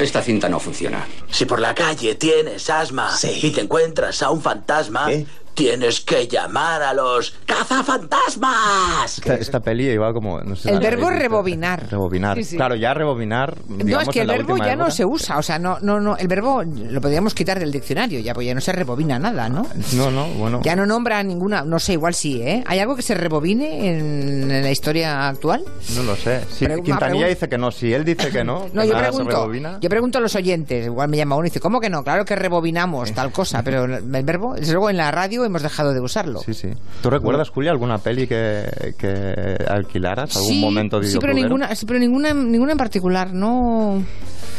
Esta 0.00 0.22
cinta 0.22 0.48
no 0.48 0.58
funciona. 0.58 1.06
Si 1.30 1.44
por 1.44 1.60
la 1.60 1.74
calle 1.74 2.14
tienes 2.16 2.68
asma 2.70 3.10
y 3.22 3.50
te 3.50 3.60
encuentras 3.60 4.22
a 4.22 4.30
un 4.30 4.42
fantasma, 4.42 5.06
¿Qué? 5.06 5.26
Tienes 5.54 6.00
que 6.00 6.26
llamar 6.26 6.82
a 6.82 6.94
los 6.94 7.34
cazafantasmas. 7.46 9.18
Esta, 9.18 9.34
esta 9.34 9.60
peli 9.60 9.90
iba 9.90 10.12
como... 10.12 10.40
no 10.40 10.56
sé 10.56 10.62
si 10.62 10.68
El 10.70 10.80
verbo 10.80 11.10
rebobinar. 11.10 11.88
Rebobinar. 11.90 12.36
Sí, 12.36 12.44
sí. 12.44 12.56
Claro, 12.56 12.74
ya 12.74 12.94
rebobinar... 12.94 13.56
No, 13.68 14.00
es 14.00 14.08
que 14.08 14.22
el 14.22 14.28
verbo 14.28 14.56
ya 14.56 14.76
no 14.76 14.90
se 14.90 15.04
usa, 15.04 15.38
o 15.38 15.42
sea, 15.42 15.58
no, 15.58 15.78
no, 15.80 16.00
no, 16.00 16.16
el 16.16 16.28
verbo 16.28 16.62
lo 16.64 17.00
podríamos 17.00 17.34
quitar 17.34 17.58
del 17.58 17.70
diccionario, 17.72 18.20
ya, 18.20 18.34
pues 18.34 18.46
ya 18.46 18.54
no 18.54 18.60
se 18.60 18.72
rebobina 18.72 19.18
nada, 19.18 19.48
¿no? 19.48 19.66
No, 19.94 20.10
no, 20.10 20.26
bueno... 20.28 20.60
Ya 20.62 20.76
no 20.76 20.86
nombra 20.86 21.22
ninguna, 21.22 21.62
no 21.62 21.78
sé, 21.78 21.94
igual 21.94 22.14
sí, 22.14 22.40
¿eh? 22.42 22.62
¿Hay 22.66 22.78
algo 22.78 22.96
que 22.96 23.02
se 23.02 23.14
rebobine 23.14 23.88
en, 23.90 24.50
en 24.50 24.62
la 24.62 24.70
historia 24.70 25.28
actual? 25.28 25.62
No 25.96 26.02
lo 26.02 26.16
sé. 26.16 26.40
Si 26.50 26.64
Pregu- 26.64 26.82
Quintanilla 26.82 27.26
dice 27.26 27.48
que 27.48 27.58
no, 27.58 27.70
si 27.70 27.92
él 27.92 28.04
dice 28.04 28.30
que 28.30 28.44
no, 28.44 28.66
No, 28.72 28.82
que 28.82 28.88
yo 28.88 28.96
pregunto, 28.96 29.52
yo 29.80 29.88
pregunto 29.88 30.18
a 30.18 30.20
los 30.20 30.34
oyentes, 30.34 30.86
igual 30.86 31.08
me 31.08 31.16
llama 31.16 31.36
uno 31.36 31.46
y 31.46 31.50
dice, 31.50 31.60
¿cómo 31.60 31.80
que 31.80 31.90
no? 31.90 32.02
Claro 32.02 32.24
que 32.24 32.36
rebobinamos 32.36 33.12
tal 33.12 33.32
cosa, 33.32 33.62
pero 33.62 33.84
el 33.96 34.02
verbo, 34.24 34.54
desde 34.54 34.72
luego 34.72 34.90
en 34.90 34.96
la 34.96 35.10
radio 35.10 35.41
hemos 35.44 35.62
dejado 35.62 35.92
de 35.92 36.00
usarlo. 36.00 36.40
Sí, 36.40 36.54
sí. 36.54 36.68
¿Tú 37.02 37.10
recuerdas, 37.10 37.50
Julia, 37.50 37.70
alguna 37.70 37.98
peli 37.98 38.26
que, 38.26 38.94
que 38.98 39.56
alquilaras? 39.68 40.36
¿Algún 40.36 40.52
Sí, 40.54 40.60
momento 40.60 41.02
sí, 41.02 41.18
pero 41.20 41.32
ninguna, 41.34 41.74
sí, 41.74 41.86
pero 41.86 41.98
ninguna, 41.98 42.32
ninguna 42.34 42.72
en 42.72 42.78
particular, 42.78 43.32
no. 43.32 44.02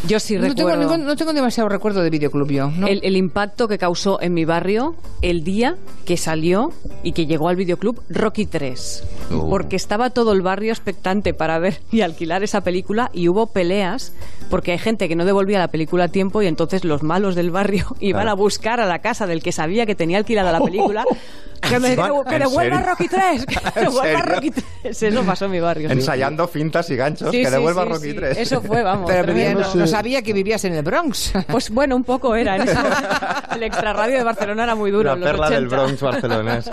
Yo 0.08 0.20
sí 0.20 0.36
no, 0.36 0.42
tengo, 0.54 0.70
recuerdo 0.70 0.80
ningún- 0.98 1.06
no 1.08 1.16
tengo 1.16 1.34
demasiado 1.34 1.70
recuerdo 1.70 2.02
de 2.02 2.10
videoclub 2.10 2.50
yo. 2.52 2.70
¿no? 2.70 2.88
el, 2.88 3.00
el 3.04 3.16
impacto 3.16 3.68
que 3.68 3.78
causó 3.78 4.22
en 4.22 4.34
mi 4.34 4.44
barrio 4.46 4.96
el 5.22 5.44
día 5.44 5.76
que 6.06 6.18
salió 6.18 6.72
y 7.04 7.14
que 7.14 7.26
llegó 7.26 7.48
al 7.48 7.56
videoclub 7.56 8.02
Rocky 8.10 8.46
3. 8.46 9.04
Oh. 9.34 9.50
Porque 9.50 9.76
estaba 9.78 10.10
todo 10.10 10.34
el 10.34 10.42
barrio 10.42 10.72
expectante 10.74 11.34
para 11.34 11.58
ver 11.60 11.80
y 11.92 12.02
alquilar 12.02 12.44
esa 12.44 12.62
película 12.62 13.10
y 13.14 13.30
hubo 13.30 13.48
peleas 13.48 14.14
porque 14.50 14.74
hay 14.74 14.78
gente 14.78 15.08
que 15.08 15.16
no 15.16 15.24
devolvía 15.26 15.60
la 15.60 15.70
película 15.70 16.06
a 16.06 16.08
tiempo 16.10 16.42
y 16.42 16.48
entonces 16.48 16.84
los 16.84 17.02
malos 17.04 17.36
del 17.36 17.52
barrio 17.52 17.96
iban 18.00 18.24
Claro. 18.24 18.32
a 18.32 18.34
buscar 18.36 18.80
a 18.82 18.86
la 18.86 19.00
casa 19.00 19.26
del 19.28 19.42
que 19.42 19.52
sabía 19.52 19.86
que 19.86 19.96
tenía 19.96 20.18
alquilada 20.18 20.52
la 20.52 20.60
película 20.62 21.06
que, 21.69 21.80
me, 21.80 21.93
¿En 21.93 21.95
que 21.95 22.39
devuelva 22.39 22.78
serio? 22.78 22.89
Rocky 22.89 23.08
3 23.08 23.45
que 23.45 23.56
¿En 23.76 23.84
devuelva 23.86 24.19
serio? 24.19 24.36
Rocky 24.36 24.52
3 24.52 25.04
eso 25.04 25.23
pasó 25.23 25.45
en 25.45 25.52
mi 25.52 25.60
barrio 25.60 25.89
sí. 25.89 25.93
Ensayando 25.93 26.47
fintas 26.47 26.89
y 26.89 26.95
ganchos, 26.95 27.32
Sí, 27.32 27.39
que 27.41 27.45
sí, 27.45 27.52
devuelva 27.52 27.84
sí, 27.84 27.89
Rocky 27.89 28.10
sí. 28.10 28.13
3. 28.13 28.38
Eso 28.38 28.62
fue, 28.62 28.84
vamos. 28.84 29.10
pero 29.10 29.34
no 29.34 29.76
no, 29.76 29.88
sabía 29.88 30.21
que 30.21 30.34
vivías 30.34 30.63
en 30.65 30.73
el 30.73 30.84
Bronx. 30.84 31.34
Pues 31.47 31.69
bueno, 31.69 31.95
un 31.95 32.04
poco 32.04 32.36
era. 32.36 32.56
en 32.58 32.67
el 33.56 33.63
extrarradio 33.63 34.17
de 34.17 34.23
Barcelona 34.23 34.63
era 34.63 34.76
muy 34.76 34.91
duro. 34.91 35.04
La 35.04 35.13
en 35.13 35.19
los 35.21 35.30
perla 35.32 35.49
del 35.49 35.67
80. 35.67 35.76
Bronx 35.84 36.02
barcelonés. 36.02 36.65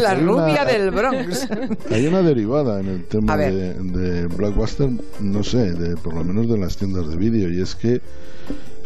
la 0.00 0.10
Hay 0.10 0.22
una- 0.22 0.44
rubia 0.44 0.64
del 0.64 0.90
Bronx. 0.90 1.48
Hay 1.90 2.06
una 2.06 2.22
derivada 2.22 2.80
en 2.80 2.88
el 2.88 3.04
tema 3.06 3.36
de, 3.36 3.74
de 3.74 4.26
Blockbuster, 4.26 4.88
no 5.20 5.42
sé, 5.42 5.72
de, 5.72 5.96
por 5.96 6.14
lo 6.14 6.24
menos 6.24 6.48
de 6.48 6.58
las 6.58 6.76
tiendas 6.76 7.08
de 7.08 7.16
vídeo, 7.16 7.50
y 7.50 7.60
es 7.60 7.74
que 7.74 8.00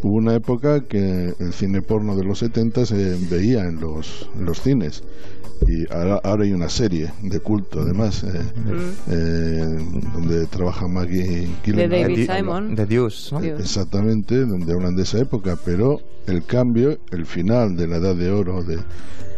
hubo 0.06 0.16
una 0.16 0.34
época 0.34 0.80
que 0.84 1.34
el 1.38 1.52
cine 1.52 1.82
porno 1.82 2.16
de 2.16 2.24
los 2.24 2.38
70 2.38 2.86
se 2.86 3.16
veía 3.30 3.64
en 3.64 3.80
los, 3.80 4.28
en 4.38 4.44
los 4.44 4.60
cines. 4.62 5.02
Y 5.66 5.90
ahora, 5.92 6.20
ahora 6.22 6.44
hay 6.44 6.52
una 6.52 6.68
serie 6.68 7.10
de 7.22 7.40
culto, 7.40 7.80
además, 7.80 8.22
eh, 8.24 8.28
eh, 9.08 9.78
donde 10.12 10.46
trabaja 10.46 10.86
Maggie 10.86 11.48
Gyllenhaal. 11.64 11.90
De 11.90 12.02
David 12.02 12.26
The- 12.26 12.36
Simon. 12.36 12.74
¿no? 13.32 13.40
Dios. 13.40 13.60
Exactamente, 13.60 14.44
donde 14.44 14.72
hablan 14.72 14.96
de 14.96 15.02
esa 15.02 15.18
época, 15.18 15.58
pero 15.64 16.00
el 16.26 16.44
cambio, 16.44 16.98
el 17.10 17.24
final 17.26 17.76
de 17.76 17.86
la 17.86 17.96
edad 17.96 18.14
de 18.14 18.30
oro 18.30 18.62
de- 18.62 18.78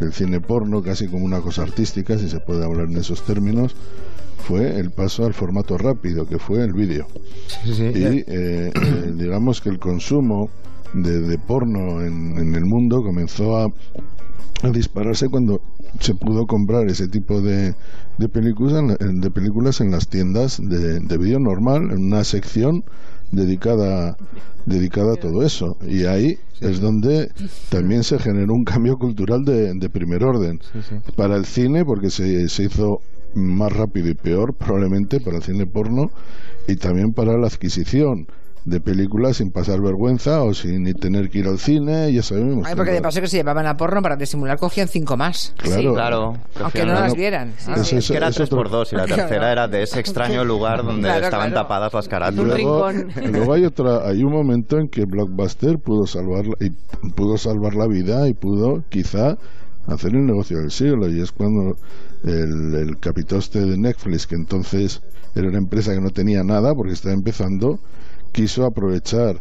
del 0.00 0.12
cine 0.12 0.40
porno, 0.40 0.82
casi 0.82 1.06
como 1.08 1.24
una 1.24 1.40
cosa 1.40 1.62
artística, 1.62 2.18
si 2.18 2.28
se 2.28 2.40
puede 2.40 2.64
hablar 2.64 2.86
en 2.86 2.96
esos 2.96 3.22
términos, 3.24 3.74
fue 4.38 4.78
el 4.78 4.90
paso 4.90 5.26
al 5.26 5.34
formato 5.34 5.76
rápido, 5.76 6.26
que 6.26 6.38
fue 6.38 6.64
el 6.64 6.72
vídeo. 6.72 7.06
Sí, 7.64 7.74
sí. 7.74 7.82
Y 7.94 8.04
eh, 8.04 8.24
eh, 8.26 8.72
digamos 9.14 9.60
que 9.60 9.68
el 9.68 9.78
consumo 9.78 10.50
de, 10.94 11.20
de 11.20 11.38
porno 11.38 12.00
en, 12.02 12.38
en 12.38 12.54
el 12.54 12.64
mundo 12.64 13.02
comenzó 13.02 13.58
a, 13.58 13.72
a 14.62 14.70
dispararse 14.70 15.28
cuando 15.28 15.60
se 16.00 16.14
pudo 16.14 16.46
comprar 16.46 16.88
ese 16.88 17.08
tipo 17.08 17.40
de, 17.40 17.74
de 18.18 18.28
películas 18.28 18.96
de 18.98 19.30
películas 19.30 19.80
en 19.80 19.90
las 19.90 20.08
tiendas 20.08 20.60
de, 20.62 21.00
de 21.00 21.18
vídeo 21.18 21.38
normal 21.38 21.90
en 21.90 22.04
una 22.04 22.24
sección 22.24 22.84
dedicada 23.30 24.16
dedicada 24.66 25.14
a 25.14 25.16
todo 25.16 25.42
eso 25.42 25.76
y 25.86 26.04
ahí 26.04 26.38
es 26.60 26.80
donde 26.80 27.30
también 27.68 28.04
se 28.04 28.18
generó 28.18 28.54
un 28.54 28.64
cambio 28.64 28.98
cultural 28.98 29.44
de, 29.44 29.74
de 29.74 29.88
primer 29.88 30.24
orden. 30.24 30.60
Para 31.16 31.36
el 31.36 31.44
cine 31.44 31.84
porque 31.84 32.10
se, 32.10 32.48
se 32.48 32.64
hizo 32.64 33.00
más 33.34 33.72
rápido 33.72 34.08
y 34.08 34.14
peor 34.14 34.54
probablemente 34.54 35.20
para 35.20 35.36
el 35.36 35.42
cine 35.42 35.66
porno 35.66 36.10
y 36.66 36.76
también 36.76 37.12
para 37.12 37.36
la 37.36 37.46
adquisición 37.46 38.26
de 38.64 38.80
películas 38.80 39.38
sin 39.38 39.50
pasar 39.50 39.80
vergüenza 39.80 40.42
o 40.42 40.52
sin 40.52 40.82
ni 40.82 40.92
tener 40.92 41.30
que 41.30 41.38
ir 41.38 41.46
al 41.46 41.58
cine 41.58 42.12
ya 42.12 42.22
sabemos 42.22 42.66
Ay, 42.66 42.72
que 42.72 42.76
porque 42.76 42.92
de 42.92 43.00
paso 43.00 43.20
que 43.20 43.26
se 43.28 43.38
llevaban 43.38 43.66
a 43.66 43.76
porno 43.76 44.02
para 44.02 44.16
disimular 44.16 44.58
cogían 44.58 44.88
cinco 44.88 45.16
más. 45.16 45.54
claro, 45.56 45.94
Claro. 45.94 46.34
Aunque 46.62 46.84
no 46.84 46.92
las 46.94 47.14
vieran. 47.14 47.54
Sí, 47.58 47.70
Eso 47.72 47.84
sí. 47.84 47.96
es- 47.96 48.04
Es 48.04 48.10
que 48.10 48.16
era 48.16 48.28
es 48.28 48.34
3 48.36 48.46
otro- 48.48 48.58
por 48.58 48.70
2 48.70 48.92
y 48.92 48.96
la 48.96 49.04
Claro. 49.04 49.22
tercera 49.22 49.52
era 49.52 49.68
de 49.68 49.82
ese 49.82 50.00
extraño 50.00 50.44
lugar 50.44 50.84
donde 50.84 51.02
Claro, 51.08 51.24
estaban 51.24 51.50
claro. 51.50 51.62
tapadas 51.66 51.94
las 51.94 52.08
carátulas. 52.08 52.58
luego, 52.60 53.52
hay 53.54 53.64
otra 53.64 54.06
hay 54.08 54.22
un 54.22 54.32
momento 54.32 54.78
en 54.78 54.88
que 54.88 55.04
Blockbuster 55.06 55.78
pudo 55.78 56.06
salvar 56.06 56.44
la- 56.46 56.66
y 56.66 56.70
pudo 57.12 57.38
salvar 57.38 57.74
la 57.74 57.86
vida 57.86 58.28
y 58.28 58.34
pudo 58.34 58.84
quizá 58.90 59.38
hacer 59.86 60.14
el 60.14 60.26
negocio 60.26 60.58
del 60.58 60.70
siglo 60.70 61.08
y 61.08 61.20
es 61.22 61.32
cuando 61.32 61.74
el, 62.24 62.74
el 62.74 62.98
capitoste 62.98 63.60
de 63.64 63.78
Netflix 63.78 64.26
que 64.26 64.34
entonces 64.34 65.00
era 65.34 65.48
una 65.48 65.58
empresa 65.58 65.94
que 65.94 66.00
no 66.00 66.10
tenía 66.10 66.42
nada 66.42 66.74
porque 66.74 66.92
estaba 66.92 67.14
empezando 67.14 67.78
quiso 68.32 68.64
aprovechar 68.64 69.36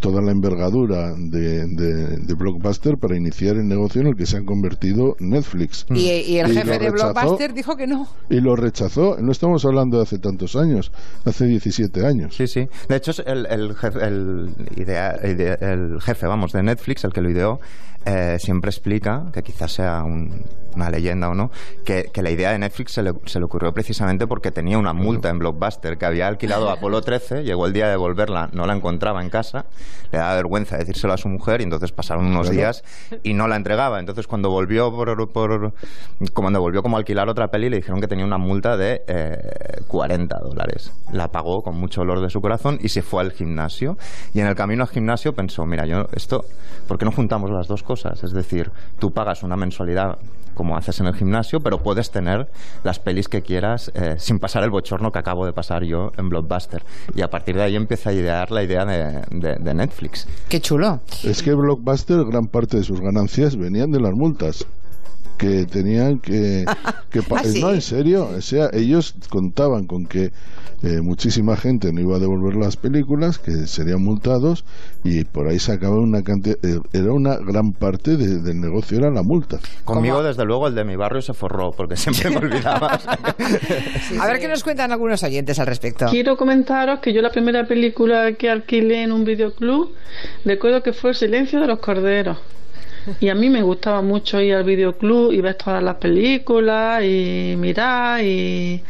toda 0.00 0.20
la 0.20 0.30
envergadura 0.30 1.14
de, 1.16 1.66
de- 1.68 2.16
de 2.18 2.34
Blockbuster 2.34 2.98
para 2.98 3.16
iniciar 3.16 3.56
el 3.56 3.66
negocio 3.66 4.02
en 4.02 4.08
el 4.08 4.14
que 4.14 4.26
se 4.26 4.36
han 4.36 4.44
convertido 4.44 5.16
Netflix. 5.20 5.86
Y, 5.88 6.10
y 6.10 6.38
el 6.38 6.50
Y 6.52 6.54
jefe 6.54 6.78
de 6.78 6.90
rechazó. 6.90 7.12
Blockbuster 7.14 7.54
dijo 7.54 7.76
que 7.76 7.86
no. 7.86 8.06
Y 8.28 8.40
lo 8.40 8.56
rechazó. 8.56 9.16
No 9.18 9.32
estamos 9.32 9.64
hablando 9.64 9.96
de 9.96 10.02
hace 10.02 10.18
tantos 10.18 10.54
años, 10.54 10.92
hace 11.24 11.46
17 11.46 12.06
años. 12.06 12.36
Sí, 12.36 12.46
sí. 12.46 12.68
De 12.90 12.96
hecho, 12.96 13.12
el, 13.24 13.46
el 13.46 13.74
jefe, 13.74 14.04
el, 14.04 14.50
idea- 14.76 15.12
el 15.12 15.98
jefe, 16.02 16.26
vamos, 16.26 16.52
de 16.52 16.62
Netflix, 16.62 17.02
el 17.04 17.12
que 17.14 17.22
lo 17.22 17.30
ideó, 17.30 17.58
eh, 18.04 18.36
siempre 18.38 18.68
explica, 18.68 19.30
que 19.32 19.42
quizás 19.42 19.72
sea 19.72 20.04
un- 20.04 20.30
una 20.76 20.90
leyenda 20.90 21.28
o 21.28 21.34
no, 21.34 21.50
que, 21.84 22.10
que 22.12 22.22
la 22.22 22.30
idea 22.30 22.52
de 22.52 22.58
Netflix 22.58 22.92
se 22.92 23.02
le, 23.02 23.12
se 23.24 23.38
le 23.38 23.44
ocurrió 23.44 23.72
precisamente 23.72 24.26
porque 24.26 24.50
tenía 24.50 24.78
una 24.78 24.92
multa 24.92 25.28
en 25.28 25.38
Blockbuster, 25.38 25.98
que 25.98 26.06
había 26.06 26.28
alquilado 26.28 26.70
Apolo 26.70 27.02
13, 27.02 27.42
llegó 27.42 27.66
el 27.66 27.72
día 27.72 27.86
de 27.86 27.92
devolverla, 27.92 28.50
no 28.52 28.66
la 28.66 28.74
encontraba 28.74 29.22
en 29.22 29.30
casa, 29.30 29.66
le 30.12 30.18
daba 30.18 30.34
vergüenza 30.36 30.76
decírselo 30.76 31.12
a 31.12 31.16
su 31.16 31.28
mujer 31.28 31.60
y 31.60 31.64
entonces 31.64 31.92
pasaron 31.92 32.26
unos 32.26 32.50
días 32.50 32.84
y 33.22 33.34
no 33.34 33.48
la 33.48 33.56
entregaba. 33.56 33.98
Entonces 33.98 34.26
cuando 34.26 34.50
volvió 34.50 34.90
por, 34.90 35.30
por 35.32 35.72
cuando 36.32 36.60
volvió 36.60 36.82
como 36.82 36.96
a 36.96 37.00
alquilar 37.00 37.28
otra 37.28 37.48
peli 37.48 37.68
le 37.68 37.76
dijeron 37.76 38.00
que 38.00 38.08
tenía 38.08 38.24
una 38.24 38.38
multa 38.38 38.76
de 38.76 39.02
eh, 39.06 39.82
40 39.86 40.38
dólares. 40.38 40.92
La 41.12 41.28
pagó 41.28 41.62
con 41.62 41.78
mucho 41.78 42.02
dolor 42.02 42.20
de 42.20 42.30
su 42.30 42.40
corazón 42.40 42.78
y 42.82 42.88
se 42.88 43.02
fue 43.02 43.22
al 43.22 43.32
gimnasio. 43.32 43.96
Y 44.34 44.40
en 44.40 44.46
el 44.46 44.54
camino 44.54 44.82
al 44.82 44.88
gimnasio 44.88 45.34
pensó, 45.34 45.64
mira, 45.66 45.86
yo 45.86 46.06
esto, 46.12 46.44
¿por 46.86 46.98
qué 46.98 47.04
no 47.04 47.12
juntamos 47.12 47.50
las 47.50 47.66
dos 47.66 47.82
cosas? 47.82 48.22
Es 48.22 48.32
decir, 48.32 48.70
tú 48.98 49.12
pagas 49.12 49.42
una 49.42 49.56
mensualidad 49.56 50.18
como 50.56 50.76
haces 50.76 50.98
en 50.98 51.06
el 51.06 51.14
gimnasio, 51.14 51.60
pero 51.60 51.78
puedes 51.82 52.10
tener 52.10 52.48
las 52.82 52.98
pelis 52.98 53.28
que 53.28 53.42
quieras 53.42 53.92
eh, 53.94 54.16
sin 54.18 54.40
pasar 54.40 54.64
el 54.64 54.70
bochorno 54.70 55.12
que 55.12 55.20
acabo 55.20 55.46
de 55.46 55.52
pasar 55.52 55.84
yo 55.84 56.10
en 56.16 56.28
Blockbuster. 56.28 56.82
Y 57.14 57.20
a 57.22 57.30
partir 57.30 57.54
de 57.54 57.62
ahí 57.62 57.76
empieza 57.76 58.10
a 58.10 58.12
idear 58.14 58.50
la 58.50 58.64
idea 58.64 58.84
de, 58.84 59.22
de- 59.30 59.56
de 59.60 59.74
Netflix. 59.74 60.26
Qué 60.48 60.60
chulo. 60.60 61.00
Es 61.22 61.42
que 61.42 61.54
Blockbuster, 61.54 62.24
gran 62.24 62.46
parte 62.48 62.78
de 62.78 62.82
sus 62.82 63.00
ganancias 63.00 63.56
venían 63.56 63.92
de 63.92 64.00
las 64.00 64.12
multas 64.14 64.66
que 65.36 65.64
tenían 65.66 66.18
que, 66.18 66.64
¿Ah, 66.66 67.42
sí? 67.44 67.60
no 67.60 67.72
en 67.72 67.80
serio 67.80 68.28
o 68.36 68.40
sea 68.40 68.68
ellos 68.72 69.14
contaban 69.28 69.86
con 69.86 70.06
que 70.06 70.32
eh, 70.82 71.00
muchísima 71.00 71.56
gente 71.56 71.90
no 71.92 72.00
iba 72.00 72.16
a 72.16 72.18
devolver 72.18 72.54
las 72.56 72.76
películas 72.76 73.38
que 73.38 73.66
serían 73.66 74.02
multados 74.02 74.64
y 75.04 75.24
por 75.24 75.48
ahí 75.48 75.58
sacaba 75.58 75.96
una 75.96 76.22
cantidad 76.22 76.56
eh, 76.62 76.78
era 76.92 77.12
una 77.12 77.36
gran 77.36 77.72
parte 77.72 78.16
de- 78.16 78.40
del 78.40 78.60
negocio 78.60 78.98
era 78.98 79.10
la 79.10 79.22
multa 79.22 79.58
Conmigo, 79.84 80.16
¿Cómo? 80.16 80.28
desde 80.28 80.44
luego, 80.44 80.66
el 80.68 80.74
de 80.74 80.84
mi 80.84 80.96
barrio 80.96 81.22
se 81.22 81.32
forró, 81.32 81.70
porque 81.72 81.96
siempre 81.96 82.28
me 82.30 82.36
olvidaba. 82.46 82.98
A 84.20 84.26
ver 84.26 84.40
qué 84.40 84.48
nos 84.48 84.62
cuentan 84.64 84.90
algunos 84.92 85.22
oyentes 85.22 85.58
al 85.58 85.66
respecto. 85.66 86.06
Quiero 86.10 86.36
comentaros 86.36 86.98
que 87.00 87.12
yo 87.12 87.22
la 87.22 87.30
primera 87.30 87.66
película 87.66 88.32
que 88.34 88.50
alquilé 88.50 89.02
en 89.04 89.12
un 89.12 89.24
videoclub, 89.24 89.92
recuerdo 90.44 90.82
que 90.82 90.92
fue 90.92 91.10
El 91.10 91.16
silencio 91.16 91.60
de 91.60 91.66
los 91.68 91.78
corderos. 91.78 92.36
Y 93.20 93.28
a 93.28 93.34
mí 93.34 93.48
me 93.50 93.62
gustaba 93.62 94.02
mucho 94.02 94.40
ir 94.40 94.54
al 94.54 94.64
videoclub 94.64 95.32
y 95.32 95.40
ver 95.40 95.54
todas 95.54 95.82
las 95.82 95.96
películas 95.96 97.02
y 97.04 97.54
mirar 97.56 98.22
y, 98.22 98.82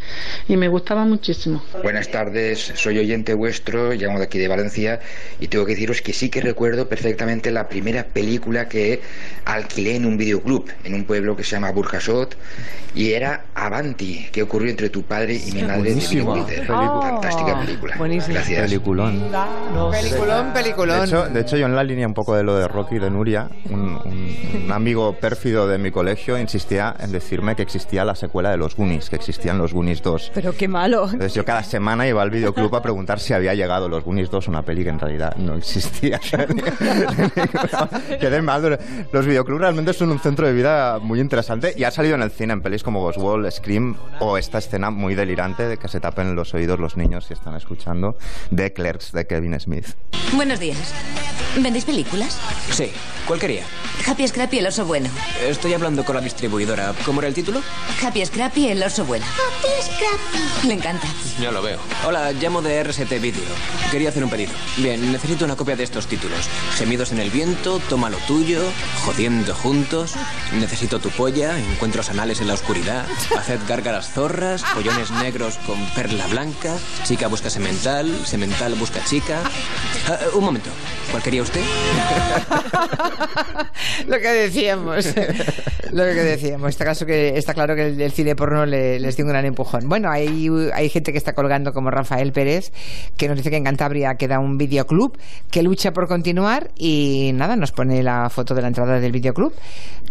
y 0.48 0.56
me 0.56 0.68
gustaba 0.68 1.04
muchísimo. 1.04 1.62
Buenas 1.82 2.08
tardes, 2.10 2.72
soy 2.74 2.98
oyente 2.98 3.34
vuestro, 3.34 3.92
llamo 3.92 4.18
de 4.18 4.24
aquí 4.24 4.38
de 4.38 4.48
Valencia 4.48 5.00
y 5.40 5.48
tengo 5.48 5.64
que 5.66 5.72
deciros 5.72 6.02
que 6.02 6.12
sí 6.12 6.30
que 6.30 6.40
recuerdo 6.40 6.88
perfectamente 6.88 7.50
la 7.50 7.68
primera 7.68 8.04
película 8.04 8.68
que 8.68 9.00
alquilé 9.44 9.96
en 9.96 10.06
un 10.06 10.16
videoclub 10.16 10.70
en 10.84 10.94
un 10.94 11.04
pueblo 11.04 11.36
que 11.36 11.44
se 11.44 11.52
llama 11.56 11.70
Burjasot 11.70 12.36
y 12.94 13.12
era 13.12 13.44
Avanti, 13.54 14.26
que 14.32 14.42
ocurrió 14.42 14.70
entre 14.70 14.88
tu 14.88 15.02
padre 15.02 15.34
y 15.34 15.52
mi 15.52 15.62
madre 15.62 15.82
de 15.82 15.90
Buenísima 15.90 16.46
película. 16.46 17.00
Fantástica 17.02 17.60
película. 17.60 17.96
buenísimo. 17.98 18.34
Gracias. 18.34 18.62
Peliculón. 18.62 19.22
Peliculón, 19.92 20.46
De 20.46 20.52
peliculón. 20.52 21.04
hecho, 21.04 21.28
de 21.28 21.40
hecho, 21.40 21.56
yo 21.58 21.66
en 21.66 21.76
la 21.76 21.84
línea 21.84 22.06
un 22.06 22.14
poco 22.14 22.34
de 22.34 22.42
lo 22.42 22.56
de 22.56 22.66
Rocky 22.68 22.96
y 22.96 22.98
de 22.98 23.10
Nuria, 23.10 23.50
un, 23.68 24.00
un- 24.06 24.62
un 24.64 24.72
amigo 24.72 25.12
pérfido 25.20 25.66
de 25.68 25.78
mi 25.78 25.90
colegio 25.90 26.38
insistía 26.38 26.94
en 27.00 27.12
decirme 27.12 27.54
que 27.56 27.62
existía 27.62 28.04
la 28.04 28.14
secuela 28.14 28.50
de 28.50 28.56
los 28.56 28.74
Goonies, 28.76 29.10
que 29.10 29.16
existían 29.16 29.58
los 29.58 29.72
Goonies 29.72 30.02
2. 30.02 30.32
Pero 30.34 30.52
qué 30.56 30.68
malo. 30.68 31.04
Entonces 31.04 31.34
yo 31.34 31.44
cada 31.44 31.62
semana 31.62 32.06
iba 32.08 32.22
al 32.22 32.30
videoclub 32.30 32.74
a 32.74 32.82
preguntar 32.82 33.20
si 33.20 33.32
había 33.32 33.54
llegado 33.54 33.88
Los 33.88 34.04
Goonies 34.04 34.30
2, 34.30 34.48
una 34.48 34.62
peli 34.62 34.84
que 34.84 34.90
en 34.90 34.98
realidad 34.98 35.34
no 35.36 35.54
existía. 35.56 36.18
Quedé 38.20 38.42
mal. 38.42 38.78
Los 39.12 39.26
videoclubs 39.26 39.60
realmente 39.60 39.92
son 39.92 40.10
un 40.10 40.18
centro 40.18 40.46
de 40.46 40.52
vida 40.52 40.98
muy 41.00 41.20
interesante 41.20 41.74
y 41.76 41.84
ha 41.84 41.90
salido 41.90 42.14
en 42.14 42.22
el 42.22 42.30
cine 42.30 42.52
en 42.54 42.62
pelis 42.62 42.82
como 42.82 43.02
Oswald, 43.04 43.50
Scream 43.50 43.96
o 44.20 44.38
esta 44.38 44.58
escena 44.58 44.90
muy 44.90 45.14
delirante 45.14 45.66
de 45.68 45.76
que 45.76 45.88
se 45.88 46.00
tapen 46.00 46.34
los 46.34 46.54
oídos 46.54 46.78
los 46.80 46.96
niños 46.96 47.26
si 47.26 47.34
están 47.34 47.54
escuchando 47.54 48.16
de 48.50 48.72
Clerks 48.72 49.12
de 49.12 49.26
Kevin 49.26 49.58
Smith. 49.60 49.86
Buenos 50.34 50.58
días. 50.60 50.94
¿Vendéis 51.56 51.84
películas? 51.86 52.36
Sí, 52.72 52.90
¿cuál 53.26 53.38
quería? 53.40 53.64
Happy 54.06 54.28
Scrappy, 54.28 54.58
el 54.58 54.66
oso 54.66 54.84
bueno. 54.84 55.08
Estoy 55.42 55.72
hablando 55.72 56.04
con 56.04 56.14
la 56.14 56.20
distribuidora. 56.20 56.94
¿Cómo 57.04 57.20
era 57.20 57.28
el 57.28 57.34
título? 57.34 57.62
Happy 58.02 58.24
Scrappy, 58.24 58.68
el 58.68 58.82
oso 58.82 59.04
bueno. 59.06 59.24
Happy 59.24 59.68
Scrappy. 59.82 60.68
Le 60.68 60.74
encanta. 60.74 61.06
Ya 61.40 61.50
lo 61.50 61.62
veo. 61.62 61.78
Hola, 62.06 62.30
llamo 62.32 62.60
de 62.62 62.84
RST 62.84 63.10
Video. 63.20 63.42
Quería 63.90 64.10
hacer 64.10 64.22
un 64.22 64.30
pedido. 64.30 64.52
Bien, 64.76 65.10
necesito 65.12 65.44
una 65.44 65.56
copia 65.56 65.76
de 65.76 65.84
estos 65.84 66.06
títulos. 66.06 66.46
Gemidos 66.76 67.10
en 67.12 67.20
el 67.20 67.30
viento, 67.30 67.80
Toma 67.88 68.10
lo 68.10 68.18
tuyo, 68.18 68.60
Jodiendo 69.04 69.54
juntos, 69.54 70.12
Necesito 70.52 70.98
tu 71.00 71.08
polla, 71.10 71.58
Encuentros 71.58 72.10
anales 72.10 72.40
en 72.40 72.48
la 72.48 72.54
oscuridad, 72.54 73.06
Haced 73.36 73.60
gárgaras 73.66 74.10
zorras, 74.12 74.62
Pollones 74.74 75.10
negros 75.10 75.56
con 75.66 75.84
perla 75.94 76.26
blanca, 76.26 76.76
Chica 77.04 77.28
busca 77.28 77.48
semental, 77.50 78.14
Semental 78.26 78.74
busca 78.74 79.02
chica. 79.04 79.42
Ah, 80.08 80.18
un 80.34 80.44
momento, 80.44 80.70
¿cuál 81.10 81.22
quería 81.22 81.42
usted? 81.46 81.60
Lo 84.08 84.18
que 84.18 84.28
decíamos. 84.28 85.06
Lo 85.92 86.04
que 86.04 86.14
decíamos. 86.14 86.70
Está, 86.70 86.84
caso 86.84 87.06
que, 87.06 87.36
está 87.36 87.54
claro 87.54 87.74
que 87.74 87.88
el, 87.88 88.00
el 88.00 88.12
cine 88.12 88.36
porno 88.36 88.66
le- 88.66 88.98
les 89.00 89.16
dio 89.16 89.24
un 89.24 89.30
gran 89.30 89.44
empujón. 89.44 89.88
Bueno, 89.88 90.10
hay, 90.10 90.48
hay 90.74 90.88
gente 90.88 91.12
que 91.12 91.18
está 91.18 91.34
colgando 91.34 91.72
como 91.72 91.90
Rafael 91.90 92.32
Pérez, 92.32 92.72
que 93.16 93.28
nos 93.28 93.36
dice 93.36 93.50
que 93.50 93.56
en 93.56 93.64
Cantabria 93.64 94.14
queda 94.16 94.38
un 94.38 94.58
videoclub 94.58 95.16
que 95.50 95.62
lucha 95.62 95.92
por 95.92 96.08
continuar 96.08 96.70
y 96.76 97.30
nada, 97.34 97.56
nos 97.56 97.72
pone 97.72 98.02
la 98.02 98.28
foto 98.30 98.54
de 98.54 98.62
la 98.62 98.68
entrada 98.68 99.00
del 99.00 99.12
videoclub, 99.12 99.52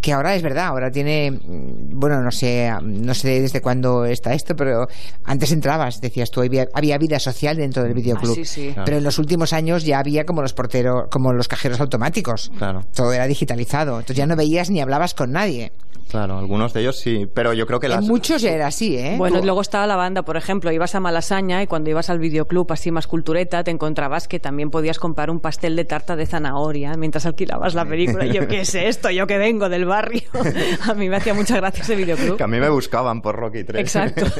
que 0.01 0.13
ahora 0.13 0.35
es 0.35 0.41
verdad, 0.41 0.67
ahora 0.67 0.91
tiene, 0.91 1.31
mm, 1.31 1.99
bueno, 1.99 2.21
no 2.21 2.31
sé, 2.31 2.71
no 2.81 3.13
sé 3.13 3.41
desde 3.41 3.61
cuándo 3.61 4.05
está 4.05 4.33
esto, 4.33 4.55
pero 4.55 4.87
antes 5.23 5.51
entrabas, 5.51 6.01
decías 6.01 6.31
tú, 6.31 6.41
había, 6.41 6.67
había 6.73 6.97
vida 6.97 7.19
social 7.19 7.57
dentro 7.57 7.83
del 7.83 7.93
videoclub. 7.93 8.31
Ah, 8.31 8.35
sí, 8.35 8.45
sí. 8.45 8.67
Claro. 8.73 8.85
Pero 8.85 8.97
en 8.97 9.03
los 9.03 9.17
últimos 9.19 9.53
años 9.53 9.83
ya 9.85 9.99
había 9.99 10.25
como 10.25 10.41
los 10.41 10.53
porteros, 10.53 11.05
como 11.09 11.24
los 11.33 11.47
cajeros 11.47 11.79
automáticos. 11.79 12.51
Claro. 12.57 12.81
Todo 12.93 13.13
era 13.13 13.27
digitalizado. 13.27 13.93
Entonces 13.93 14.17
ya 14.17 14.27
no 14.27 14.35
veías 14.35 14.69
ni 14.69 14.81
hablabas 14.81 15.13
con 15.13 15.31
nadie. 15.31 15.71
Claro, 16.09 16.38
algunos 16.38 16.71
de 16.73 16.81
ellos 16.81 16.99
sí, 16.99 17.25
pero 17.33 17.53
yo 17.53 17.65
creo 17.65 17.79
que 17.79 17.89
las... 17.89 18.03
En 18.03 18.07
muchos 18.07 18.41
ya 18.41 18.51
era 18.51 18.67
así, 18.67 18.95
¿eh? 18.95 19.15
Bueno, 19.17 19.41
luego 19.41 19.61
estaba 19.61 19.88
la 19.88 19.95
banda, 19.95 20.21
por 20.21 20.38
ejemplo, 20.38 20.71
ibas 20.71 20.93
a 20.93 20.99
Malasaña 20.99 21.63
y 21.63 21.67
cuando 21.67 21.89
ibas 21.89 22.09
al 22.09 22.19
videoclub 22.19 22.71
así 22.71 22.91
más 22.91 23.07
cultureta 23.07 23.63
te 23.63 23.71
encontrabas 23.71 24.27
que 24.27 24.39
también 24.39 24.69
podías 24.69 24.99
comprar 24.99 25.29
un 25.29 25.39
pastel 25.39 25.75
de 25.75 25.83
tarta 25.83 26.15
de 26.15 26.25
zanahoria 26.25 26.93
mientras 26.95 27.25
alquilabas 27.25 27.73
la 27.73 27.85
película. 27.85 28.25
Y 28.25 28.33
yo, 28.33 28.47
¿qué 28.47 28.61
es 28.61 28.75
esto? 28.75 29.09
Yo 29.09 29.25
que 29.25 29.38
vengo 29.38 29.67
del 29.67 29.85
barrio. 29.85 30.21
A 30.88 30.93
mí 30.93 31.09
me 31.09 31.17
hacía 31.17 31.33
mucha 31.33 31.57
gracia 31.57 31.81
ese 31.81 31.95
videoclub. 31.95 32.38
Que 32.38 32.43
a 32.43 32.47
mí 32.47 32.59
me 32.59 32.69
buscaban 32.69 33.21
por 33.21 33.35
Rocky 33.35 33.63
3. 33.63 33.81
Exacto. 33.81 34.25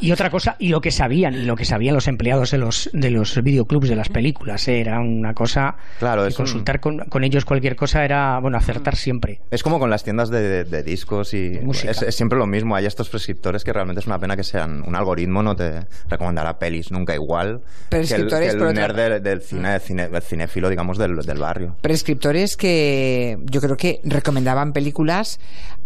Y 0.00 0.12
otra 0.12 0.30
cosa, 0.30 0.56
y 0.58 0.68
lo 0.68 0.80
que 0.80 0.90
sabían, 0.90 1.34
y 1.34 1.44
lo 1.44 1.56
que 1.56 1.64
sabían 1.64 1.94
los 1.94 2.08
empleados 2.08 2.50
de 2.50 2.58
los, 2.58 2.88
de 2.92 3.10
los 3.10 3.42
videoclubs 3.42 3.88
de 3.88 3.96
las 3.96 4.08
películas, 4.08 4.68
eh, 4.68 4.80
era 4.80 5.00
una 5.00 5.34
cosa. 5.34 5.76
Claro, 5.98 6.26
es 6.26 6.38
un- 6.38 6.44
consultar 6.44 6.80
con, 6.80 6.98
con 7.08 7.24
ellos 7.24 7.44
cualquier 7.44 7.74
cosa 7.76 8.04
era, 8.04 8.38
bueno, 8.40 8.56
acertar 8.56 8.96
siempre. 8.96 9.40
Es 9.50 9.62
como 9.62 9.78
con 9.78 9.90
las 9.90 10.04
tiendas 10.04 10.30
de, 10.30 10.40
de- 10.40 10.64
de 10.64 10.82
discos 10.82 11.34
y 11.34 11.58
música. 11.62 11.90
es, 11.90 12.02
es 12.02 12.14
siempre 12.14 12.38
lo 12.38 12.46
mismo. 12.46 12.76
Hay 12.76 12.86
estos 12.86 13.08
prescriptores 13.08 13.64
que 13.64 13.72
realmente 13.72 14.00
es 14.00 14.06
una 14.06 14.18
pena 14.18 14.36
que 14.36 14.44
sean 14.44 14.82
un 14.86 14.94
algoritmo 14.96 15.42
no 15.42 15.56
te 15.56 15.86
recomendará 16.08 16.58
pelis 16.58 16.90
nunca 16.92 17.14
igual 17.14 17.60
que 17.90 17.96
el, 17.96 18.06
Prescriptores, 18.06 18.48
que 18.48 18.52
el 18.52 18.58
por 18.58 18.66
otra- 18.68 18.86
nerd 18.88 18.96
del, 18.96 19.22
del 19.22 19.42
cine, 19.42 19.70
del 19.72 19.80
cine- 19.80 20.08
del 20.08 20.22
cinéfilo, 20.22 20.68
digamos, 20.68 20.98
del, 20.98 21.16
del 21.16 21.38
barrio. 21.38 21.76
Prescriptores 21.80 22.56
que 22.56 23.38
yo 23.44 23.60
creo 23.60 23.76
que 23.76 24.00
recomendaban 24.04 24.72
películas 24.72 25.40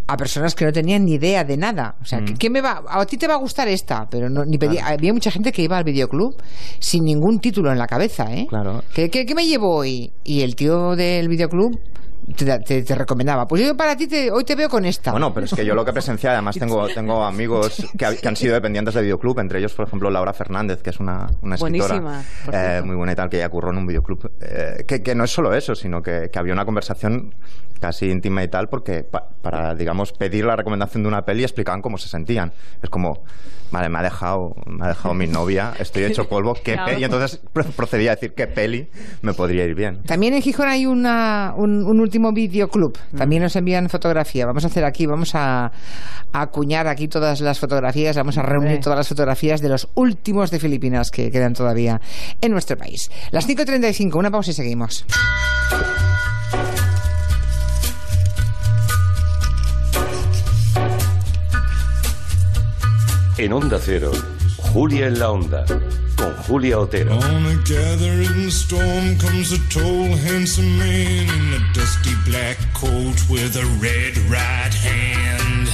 a 0.06 0.16
personas 0.16 0.54
que 0.54 0.64
no 0.64 0.72
tenían 0.72 1.04
ni 1.04 1.14
idea 1.14 1.44
de 1.44 1.56
nada. 1.56 1.94
O 2.00 2.04
sea, 2.04 2.20
Mm. 2.20 2.24
¿qué- 2.26 2.34
¿qué 2.34 2.50
me 2.50 2.60
va? 2.60 2.82
A 2.88 3.04
ti 3.06 3.16
te 3.16 3.26
va 3.28 3.34
a 3.34 3.38
gustar 3.38 3.68
esta, 3.68 4.08
pero 4.10 4.28
no, 4.28 4.44
ni 4.44 4.58
pedía- 4.58 4.86
había 4.86 5.12
mucha 5.12 5.30
gente 5.30 5.52
que 5.52 5.62
iba 5.62 5.78
al 5.78 5.84
videoclub 5.84 6.34
sin 6.78 7.04
ningún 7.04 7.38
título 7.40 7.70
en 7.72 7.78
la 7.78 7.86
cabeza, 7.86 8.24
¿eh? 8.34 8.46
Claro. 8.48 8.82
¿Qué, 8.94 9.08
qué, 9.10 9.24
qué 9.24 9.34
me 9.34 9.46
llevo 9.46 9.74
hoy? 9.76 10.12
Y 10.24 10.42
el 10.42 10.54
tío 10.56 10.96
del 10.96 11.28
videoclub 11.28 11.78
te, 12.36 12.58
te- 12.60 12.82
te 12.82 12.94
recomendaba. 12.94 13.46
Pues 13.46 13.64
yo 13.66 13.76
para 13.76 13.96
ti 13.96 14.06
te- 14.06 14.30
hoy 14.30 14.44
te 14.44 14.54
veo 14.54 14.68
con 14.68 14.84
esta. 14.84 15.10
Bueno, 15.10 15.32
pero 15.34 15.46
es 15.46 15.54
que 15.54 15.64
yo 15.64 15.74
lo 15.74 15.84
que 15.84 15.92
presencié, 15.92 16.30
además 16.30 16.56
tengo, 16.56 16.86
tengo 16.94 17.22
amigos 17.24 17.84
que, 17.98 18.04
ha- 18.06 18.14
que 18.16 18.28
han 18.28 18.36
sido 18.36 18.54
dependientes 18.54 18.94
de 18.94 19.02
videoclub, 19.02 19.38
entre 19.40 19.58
ellos, 19.58 19.72
por 19.74 19.86
ejemplo, 19.86 20.08
Laura 20.10 20.32
Fernández, 20.32 20.82
que 20.82 20.90
es 20.90 21.00
una, 21.00 21.26
una 21.42 21.54
escritora 21.56 22.22
eh, 22.52 22.82
muy 22.84 22.96
buena 22.96 23.12
y 23.12 23.16
tal, 23.16 23.28
que 23.28 23.38
ya 23.38 23.48
curró 23.48 23.70
en 23.70 23.78
un 23.78 23.86
videoclub. 23.86 24.30
eh, 24.40 24.84
que, 24.86 25.02
que 25.02 25.14
no 25.14 25.24
es 25.24 25.30
solo 25.32 25.52
eso, 25.54 25.74
sino 25.74 26.00
que, 26.02 26.28
que 26.32 26.38
había 26.38 26.52
una 26.52 26.64
conversación 26.64 27.34
casi 27.82 28.08
íntima 28.08 28.44
y 28.44 28.48
tal, 28.48 28.68
porque 28.68 29.04
para, 29.42 29.74
digamos, 29.74 30.12
pedir 30.12 30.44
la 30.44 30.54
recomendación 30.54 31.02
de 31.02 31.08
una 31.08 31.22
peli 31.22 31.42
explicaban 31.42 31.82
cómo 31.82 31.98
se 31.98 32.08
sentían. 32.08 32.52
Es 32.80 32.88
como, 32.88 33.24
vale, 33.72 33.88
me 33.88 33.98
ha 33.98 34.02
dejado, 34.02 34.54
me 34.66 34.84
ha 34.84 34.88
dejado 34.88 35.14
mi 35.14 35.26
novia, 35.26 35.74
estoy 35.80 36.04
hecho 36.04 36.28
polvo, 36.28 36.54
¿qué 36.54 36.76
Y 37.00 37.02
entonces 37.02 37.40
procedía 37.74 38.12
a 38.12 38.14
decir 38.14 38.34
qué 38.34 38.46
peli 38.46 38.88
me 39.22 39.34
podría 39.34 39.64
ir 39.64 39.74
bien. 39.74 40.00
También 40.04 40.32
en 40.34 40.42
Gijón 40.42 40.68
hay 40.68 40.86
una, 40.86 41.54
un, 41.56 41.98
último 41.98 42.32
videoclub, 42.32 42.96
también 43.16 43.42
nos 43.42 43.56
envían 43.56 43.88
fotografía. 43.88 44.46
Vamos 44.46 44.62
a 44.62 44.68
hacer 44.68 44.84
aquí, 44.84 45.06
vamos 45.06 45.34
a, 45.34 45.72
acuñar 46.32 46.86
aquí 46.86 47.08
todas 47.08 47.40
las 47.40 47.58
fotografías, 47.58 48.16
vamos 48.16 48.38
a 48.38 48.42
reunir 48.42 48.78
todas 48.78 48.96
las 48.96 49.08
fotografías 49.08 49.60
de 49.60 49.68
los 49.68 49.88
últimos 49.94 50.52
de 50.52 50.60
Filipinas 50.60 51.10
que 51.10 51.32
quedan 51.32 51.52
todavía 51.52 52.00
en 52.40 52.52
nuestro 52.52 52.76
país. 52.76 53.10
Las 53.32 53.48
5.35, 53.48 54.14
una 54.14 54.30
pausa 54.30 54.52
y 54.52 54.54
seguimos. 54.54 55.04
En 63.42 63.52
Onda 63.52 63.80
Cero, 63.84 64.12
Julia 64.72 65.08
en 65.08 65.18
la 65.18 65.32
Onda, 65.32 65.64
con 66.16 66.32
Julia 66.46 66.78
Otero. 66.78 67.16
On 67.18 67.46
a 67.46 67.54
gathering 67.68 68.46
storm 68.46 69.18
comes 69.18 69.52
a 69.52 69.58
tall, 69.68 70.16
handsome 70.16 70.78
man 70.78 71.26
in 71.26 71.54
a 71.54 71.72
dusty 71.74 72.14
black 72.24 72.56
coat 72.72 73.18
with 73.28 73.56
a 73.56 73.64
red 73.80 74.16
right 74.30 74.72
hand. 74.72 75.68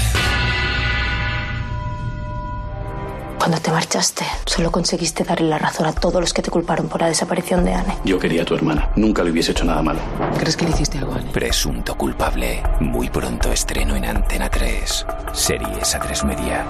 Cuando 3.38 3.61
te 3.61 3.70
marchaste, 3.70 4.24
solo 4.46 4.72
conseguiste 4.72 5.24
darle 5.24 5.48
la 5.48 5.59
razón 5.59 5.87
a 5.87 5.92
todos 5.92 6.22
los 6.22 6.33
que 6.33 6.40
te 6.40 6.50
culparon 6.50 6.88
por 6.88 7.02
la 7.02 7.09
desaparición 7.09 7.66
de 7.66 7.74
Anne. 7.74 7.98
Yo 8.02 8.18
quería 8.18 8.42
a 8.42 8.44
tu 8.46 8.54
hermana. 8.54 8.90
Nunca 8.96 9.22
le 9.22 9.31
hubiese 9.31 9.52
hecho 9.52 9.66
nada 9.66 9.83
malo. 9.83 10.00
¿Crees 10.38 10.57
que 10.57 10.64
le 10.64 10.70
hiciste 10.70 10.96
algo 10.96 11.12
a 11.12 11.16
Anne? 11.16 11.31
Presunto 11.33 11.96
culpable. 11.96 12.62
Muy 12.81 13.11
pronto 13.11 13.52
estreno 13.52 13.94
en 13.94 14.07
Antena 14.07 14.48
3. 14.48 15.07
Series 15.35 15.94
a 15.94 16.00
3 16.00 16.24
media. 16.24 16.64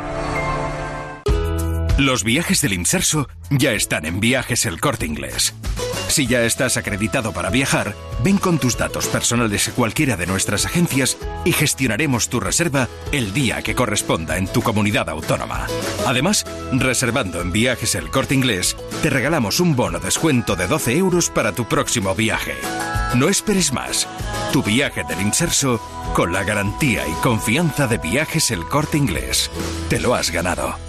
Los 1.99 2.23
viajes 2.23 2.61
del 2.61 2.75
Inserso 2.75 3.29
ya 3.51 3.73
están 3.73 4.07
en 4.07 4.21
Viajes 4.21 4.67
El 4.67 4.81
Corte 4.81 5.05
Inglés. 5.05 5.53
Si 6.07 6.29
ya 6.29 6.45
estás 6.45 6.77
acreditado 6.77 7.33
para 7.33 7.51
viajar, 7.51 7.97
ven 8.23 8.39
con 8.39 8.61
tus 8.61 8.79
datos 8.79 9.09
personales 9.09 9.67
a 9.67 9.73
cualquiera 9.73 10.17
de 10.17 10.29
nuestras 10.29 10.65
agencias 10.65 11.19
y 11.45 11.51
gestionaremos 11.51 12.29
tu 12.29 12.39
reserva 12.39 12.87
el 13.11 13.35
día 13.35 13.63
que 13.63 13.75
corresponda 13.75 14.39
en 14.39 14.47
tu 14.47 14.63
comunidad 14.63 15.09
autónoma. 15.09 15.67
Además, 16.07 16.47
reservando 16.71 17.41
en 17.41 17.51
Viajes 17.51 17.97
El 17.97 18.11
Corte 18.11 18.37
Inglés, 18.37 18.77
te 19.03 19.11
regalamos 19.11 19.59
un 19.59 19.75
bono 19.75 19.99
descuento 19.99 20.55
de 20.55 20.69
12 20.69 20.97
euros 20.97 21.31
para 21.31 21.51
tu 21.51 21.67
próximo 21.67 22.15
viaje. 22.15 22.55
No 23.17 23.29
esperes 23.29 23.73
más. 23.73 24.07
Tu 24.53 24.63
viaje 24.63 25.03
del 25.03 25.21
Inserso 25.21 25.81
con 26.15 26.33
la 26.33 26.45
garantía 26.45 27.03
y 27.09 27.13
confianza 27.25 27.89
de 27.89 27.99
Viajes 27.99 28.53
El 28.53 28.63
Corte 28.67 28.99
Inglés. 28.99 29.51
Te 29.89 29.99
lo 29.99 30.15
has 30.15 30.31
ganado. 30.31 30.88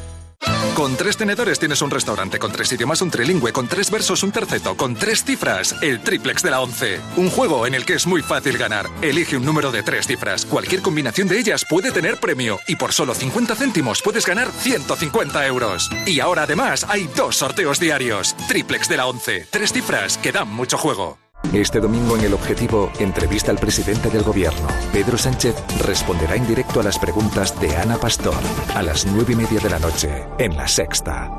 Con 0.80 0.96
tres 0.96 1.18
tenedores 1.18 1.60
tienes 1.60 1.82
un 1.82 1.92
restaurante, 1.92 2.40
con 2.40 2.54
tres 2.54 2.72
idiomas 2.72 3.02
un 3.02 3.12
trilingüe, 3.12 3.52
con 3.52 3.68
tres 3.68 3.92
versos 3.92 4.24
un 4.24 4.32
terceto, 4.32 4.78
con 4.78 4.96
tres 4.96 5.26
cifras, 5.26 5.76
el 5.82 6.00
triplex 6.00 6.42
de 6.42 6.52
la 6.52 6.62
once. 6.62 7.02
Un 7.18 7.30
juego 7.30 7.68
en 7.68 7.76
el 7.76 7.86
que 7.86 7.96
es 7.96 8.08
muy 8.08 8.22
fácil 8.22 8.58
ganar. 8.58 8.90
Elige 9.02 9.36
un 9.36 9.44
número 9.44 9.74
de 9.74 9.84
tres 9.84 10.08
cifras. 10.08 10.46
Cualquier 10.46 10.82
combinación 10.82 11.28
de 11.28 11.38
ellas 11.38 11.66
puede 11.70 11.92
tener 11.92 12.22
premio. 12.22 12.60
Y 12.66 12.78
por 12.78 12.94
solo 12.94 13.14
50 13.14 13.56
céntimos 13.56 14.02
puedes 14.02 14.26
ganar 14.26 14.50
150 14.52 15.46
euros. 15.48 15.90
Y 16.06 16.22
ahora 16.22 16.44
además 16.44 16.86
hay 16.88 17.10
dos 17.14 17.36
sorteos 17.36 17.82
diarios. 17.82 18.34
Triplex 18.48 18.88
de 18.88 18.96
la 18.96 19.08
once. 19.08 19.48
Tres 19.50 19.74
cifras 19.74 20.18
que 20.18 20.32
dan 20.32 20.48
mucho 20.48 20.78
juego. 20.78 21.20
Este 21.54 21.80
domingo 21.80 22.16
en 22.16 22.26
El 22.26 22.34
Objetivo, 22.36 22.92
entrevista 23.00 23.50
al 23.50 23.58
presidente 23.58 24.10
del 24.10 24.22
gobierno. 24.24 24.68
Pedro 24.94 25.18
Sánchez 25.18 25.56
responderá 25.84 26.36
en 26.36 26.48
directo 26.48 26.80
a 26.80 26.84
las 26.84 27.00
preguntas 27.00 27.60
de 27.60 27.76
Ana 27.76 27.98
Pastor 27.98 28.38
a 28.76 28.84
las 28.84 29.08
nueve 29.08 29.34
y 29.34 29.36
media 29.36 29.60
de 29.60 29.70
la 29.70 29.80
noche 29.80 30.26
en 30.38 30.56
La 30.56 30.68
Sexta. 30.68 31.32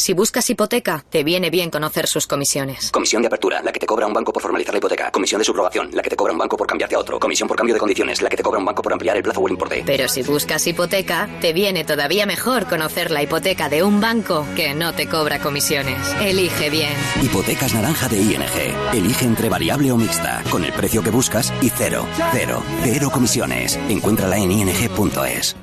Si 0.00 0.14
buscas 0.14 0.48
hipoteca, 0.48 1.04
te 1.10 1.22
viene 1.22 1.50
bien 1.50 1.68
conocer 1.68 2.06
sus 2.06 2.26
comisiones. 2.26 2.90
Comisión 2.90 3.20
de 3.20 3.26
apertura, 3.26 3.60
la 3.62 3.70
que 3.70 3.78
te 3.78 3.84
cobra 3.84 4.06
un 4.06 4.14
banco 4.14 4.32
por 4.32 4.40
formalizar 4.40 4.72
la 4.72 4.78
hipoteca. 4.78 5.10
Comisión 5.10 5.40
de 5.40 5.44
subrogación, 5.44 5.90
la 5.92 6.00
que 6.00 6.08
te 6.08 6.16
cobra 6.16 6.32
un 6.32 6.38
banco 6.38 6.56
por 6.56 6.66
cambiarte 6.66 6.94
a 6.94 6.98
otro. 6.98 7.20
Comisión 7.20 7.46
por 7.46 7.58
cambio 7.58 7.74
de 7.74 7.80
condiciones, 7.80 8.22
la 8.22 8.30
que 8.30 8.36
te 8.38 8.42
cobra 8.42 8.58
un 8.58 8.64
banco 8.64 8.82
por 8.82 8.94
ampliar 8.94 9.18
el 9.18 9.22
plazo 9.22 9.42
o 9.42 9.46
el 9.46 9.52
importe. 9.52 9.82
Pero 9.84 10.08
si 10.08 10.22
buscas 10.22 10.66
hipoteca, 10.66 11.28
te 11.42 11.52
viene 11.52 11.84
todavía 11.84 12.24
mejor 12.24 12.66
conocer 12.66 13.10
la 13.10 13.22
hipoteca 13.22 13.68
de 13.68 13.82
un 13.82 14.00
banco 14.00 14.46
que 14.56 14.72
no 14.72 14.94
te 14.94 15.06
cobra 15.06 15.38
comisiones. 15.38 15.98
Elige 16.22 16.70
bien. 16.70 16.94
Hipotecas 17.20 17.74
naranja 17.74 18.08
de 18.08 18.22
ING. 18.22 18.94
Elige 18.94 19.26
entre 19.26 19.50
variable 19.50 19.92
o 19.92 19.98
mixta, 19.98 20.42
con 20.50 20.64
el 20.64 20.72
precio 20.72 21.02
que 21.02 21.10
buscas 21.10 21.52
y 21.60 21.68
cero, 21.68 22.06
cero, 22.32 22.62
cero 22.84 23.10
comisiones. 23.12 23.78
Encuéntrala 23.90 24.38
en 24.38 24.50
ing.es. 24.50 25.56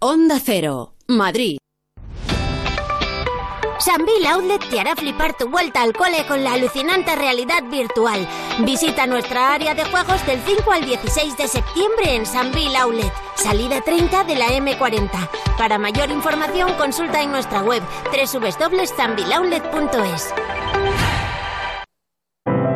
Onda 0.00 0.40
Cero. 0.42 0.95
Madrid. 1.08 1.58
Sambil 3.78 4.26
Outlet 4.26 4.68
te 4.68 4.80
hará 4.80 4.96
flipar 4.96 5.36
tu 5.36 5.48
vuelta 5.48 5.82
al 5.82 5.92
cole 5.92 6.26
con 6.26 6.42
la 6.42 6.54
alucinante 6.54 7.14
realidad 7.14 7.62
virtual. 7.70 8.26
Visita 8.64 9.06
nuestra 9.06 9.52
área 9.52 9.74
de 9.74 9.84
juegos 9.84 10.26
del 10.26 10.40
5 10.40 10.72
al 10.72 10.84
16 10.84 11.36
de 11.36 11.46
septiembre 11.46 12.16
en 12.16 12.26
Sambil 12.26 12.74
Outlet, 12.74 13.12
salida 13.36 13.82
30 13.82 14.24
de 14.24 14.34
la 14.34 14.48
M40. 14.48 15.30
Para 15.56 15.78
mayor 15.78 16.10
información 16.10 16.74
consulta 16.74 17.22
en 17.22 17.30
nuestra 17.30 17.62
web 17.62 17.84
www.sambiloutlet.es. 18.10 20.34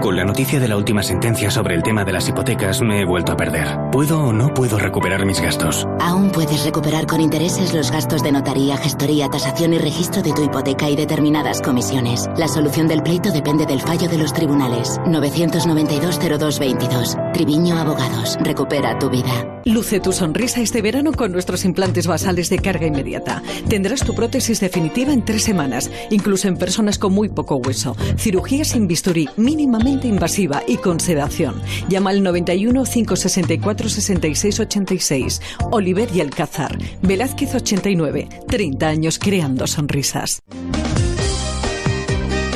Con 0.00 0.16
la 0.16 0.24
noticia 0.24 0.58
de 0.58 0.66
la 0.66 0.78
última 0.78 1.02
sentencia 1.02 1.50
sobre 1.50 1.74
el 1.74 1.82
tema 1.82 2.06
de 2.06 2.12
las 2.12 2.26
hipotecas 2.26 2.80
me 2.80 3.02
he 3.02 3.04
vuelto 3.04 3.32
a 3.32 3.36
perder. 3.36 3.68
¿Puedo 3.92 4.22
o 4.22 4.32
no 4.32 4.54
puedo 4.54 4.78
recuperar 4.78 5.26
mis 5.26 5.42
gastos? 5.42 5.86
Aún 6.00 6.30
puedes 6.30 6.64
recuperar 6.64 7.06
con 7.06 7.20
intereses 7.20 7.74
los 7.74 7.90
gastos 7.90 8.22
de 8.22 8.32
notaría, 8.32 8.78
gestoría, 8.78 9.28
tasación 9.28 9.74
y 9.74 9.78
registro 9.78 10.22
de 10.22 10.32
tu 10.32 10.42
hipoteca 10.42 10.88
y 10.88 10.96
determinadas 10.96 11.60
comisiones. 11.60 12.30
La 12.38 12.48
solución 12.48 12.88
del 12.88 13.02
pleito 13.02 13.30
depende 13.30 13.66
del 13.66 13.82
fallo 13.82 14.08
de 14.08 14.16
los 14.16 14.32
tribunales. 14.32 14.98
992-0222. 15.04 17.32
Triviño 17.34 17.76
Abogados. 17.76 18.38
Recupera 18.40 18.98
tu 18.98 19.10
vida. 19.10 19.60
Luce 19.66 20.00
tu 20.00 20.12
sonrisa 20.12 20.62
este 20.62 20.80
verano 20.80 21.12
con 21.12 21.32
nuestros 21.32 21.66
implantes 21.66 22.06
basales 22.06 22.48
de 22.48 22.58
carga 22.58 22.86
inmediata. 22.86 23.42
Tendrás 23.68 24.02
tu 24.02 24.14
prótesis 24.14 24.60
definitiva 24.60 25.12
en 25.12 25.26
tres 25.26 25.42
semanas, 25.42 25.90
incluso 26.08 26.48
en 26.48 26.56
personas 26.56 26.98
con 26.98 27.12
muy 27.12 27.28
poco 27.28 27.56
hueso. 27.56 27.94
Cirugía 28.16 28.64
sin 28.64 28.88
bisturí, 28.88 29.28
mínimamente 29.36 29.89
invasiva 29.90 30.62
y 30.66 30.76
con 30.76 31.00
sedación. 31.00 31.60
Llama 31.88 32.10
al 32.10 32.22
91 32.22 32.84
564 32.84 33.88
66 33.88 34.60
86. 34.60 35.42
Oliver 35.70 36.08
y 36.14 36.20
Alcázar. 36.20 36.78
Velázquez 37.02 37.54
89. 37.54 38.28
30 38.48 38.88
años 38.88 39.18
creando 39.18 39.66
sonrisas. 39.66 40.42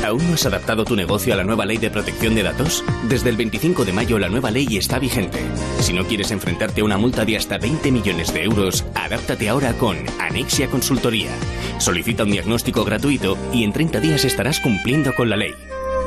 ¿Aún 0.05 0.29
no 0.29 0.35
has 0.35 0.45
adaptado 0.45 0.85
tu 0.85 0.97
negocio 0.97 1.33
a 1.33 1.37
la 1.37 1.45
nueva 1.45 1.65
ley 1.65 1.79
de 1.79 1.91
protección 1.91 2.35
de 2.35 2.43
datos? 2.43 2.85
Desde 3.09 3.31
el 3.31 3.37
25 3.37 3.87
de 3.87 3.93
mayo 3.95 4.19
la 4.19 4.29
nueva 4.29 4.51
ley 4.51 4.77
está 4.77 4.99
vigente. 4.99 5.41
Si 5.81 5.95
no 5.95 6.05
quieres 6.05 6.31
enfrentarte 6.31 6.83
a 6.83 6.85
una 6.85 6.99
multa 6.99 7.25
de 7.25 7.39
hasta 7.39 7.57
20 7.57 7.91
millones 7.91 8.33
de 8.35 8.45
euros, 8.45 8.85
adáptate 8.95 9.49
ahora 9.49 9.73
con 9.73 9.97
Anexia 10.21 10.69
Consultoría. 10.69 11.31
Solicita 11.79 12.25
un 12.25 12.33
diagnóstico 12.33 12.85
gratuito 12.85 13.39
y 13.53 13.65
en 13.65 13.73
30 13.73 14.01
días 14.01 14.25
estarás 14.27 14.61
cumpliendo 14.61 15.15
con 15.15 15.31
la 15.31 15.37
ley. 15.37 15.55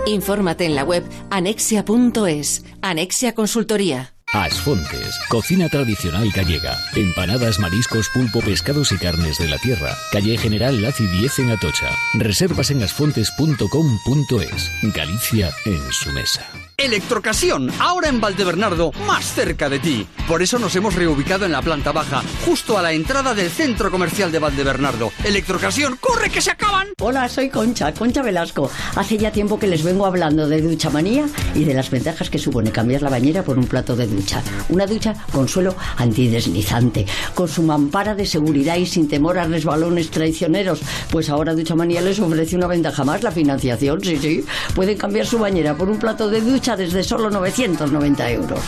Infórmate 0.07 0.65
en 0.65 0.75
la 0.75 0.83
web 0.83 1.03
anexia.es. 1.29 2.63
Anexia 2.81 3.35
Consultoría. 3.35 4.13
Asfontes, 4.33 5.17
cocina 5.29 5.69
tradicional 5.69 6.29
gallega. 6.31 6.77
Empanadas, 6.95 7.59
mariscos, 7.59 8.09
pulpo, 8.13 8.41
pescados 8.41 8.91
y 8.91 8.97
carnes 8.97 9.37
de 9.37 9.47
la 9.47 9.57
tierra. 9.57 9.95
Calle 10.11 10.37
General 10.37 10.81
Laci 10.81 11.07
10 11.07 11.39
en 11.39 11.51
Atocha. 11.51 11.89
Reservas 12.13 12.71
en 12.71 12.83
asfontes.com.es. 12.83 14.71
Galicia 14.93 15.51
en 15.65 15.91
su 15.91 16.11
mesa. 16.11 16.66
Electrocasión, 16.79 17.71
ahora 17.79 18.07
en 18.07 18.21
Valdebernardo, 18.21 18.91
más 19.07 19.33
cerca 19.33 19.67
de 19.67 19.79
ti. 19.79 20.07
Por 20.27 20.43
eso 20.43 20.59
nos 20.59 20.75
hemos 20.75 20.93
reubicado 20.93 21.43
en 21.43 21.51
la 21.51 21.63
planta 21.63 21.91
baja, 21.91 22.21
justo 22.45 22.77
a 22.77 22.83
la 22.83 22.91
entrada 22.91 23.33
del 23.33 23.49
centro 23.49 23.89
comercial 23.89 24.31
de 24.31 24.37
Valdebernardo. 24.37 25.11
Electrocasión, 25.23 25.97
corre 25.99 26.29
que 26.29 26.39
se 26.39 26.51
acaban. 26.51 26.89
Hola, 27.01 27.29
soy 27.29 27.49
Concha, 27.49 27.91
Concha 27.95 28.21
Velasco. 28.21 28.69
Hace 28.95 29.17
ya 29.17 29.31
tiempo 29.31 29.57
que 29.57 29.65
les 29.65 29.83
vengo 29.83 30.05
hablando 30.05 30.47
de 30.47 30.61
ducha 30.61 30.91
manía 30.91 31.25
y 31.55 31.63
de 31.63 31.73
las 31.73 31.89
ventajas 31.89 32.29
que 32.29 32.37
supone 32.37 32.71
cambiar 32.71 33.01
la 33.01 33.09
bañera 33.09 33.41
por 33.41 33.57
un 33.57 33.65
plato 33.65 33.95
de 33.95 34.05
ducha. 34.05 34.43
Una 34.69 34.85
ducha 34.85 35.15
con 35.31 35.47
suelo 35.47 35.75
antideslizante, 35.97 37.07
con 37.33 37.47
su 37.47 37.63
mampara 37.63 38.13
de 38.13 38.27
seguridad 38.27 38.75
y 38.75 38.85
sin 38.85 39.07
temor 39.07 39.39
a 39.39 39.45
resbalones 39.45 40.11
traicioneros. 40.11 40.81
Pues 41.09 41.29
ahora 41.31 41.55
Ducha 41.55 41.73
Manía 41.73 42.01
les 42.01 42.19
ofrece 42.19 42.55
una 42.55 42.67
ventaja 42.67 43.03
más, 43.03 43.23
la 43.23 43.31
financiación, 43.31 44.03
sí, 44.03 44.17
sí. 44.17 44.45
Pueden 44.75 44.95
cambiar 44.95 45.25
su 45.25 45.39
bañera 45.39 45.75
por 45.75 45.89
un 45.89 45.97
plato 45.97 46.29
de 46.29 46.41
ducha 46.41 46.66
desde 46.75 47.03
solo 47.03 47.29
990 47.29 48.31
euros. 48.31 48.59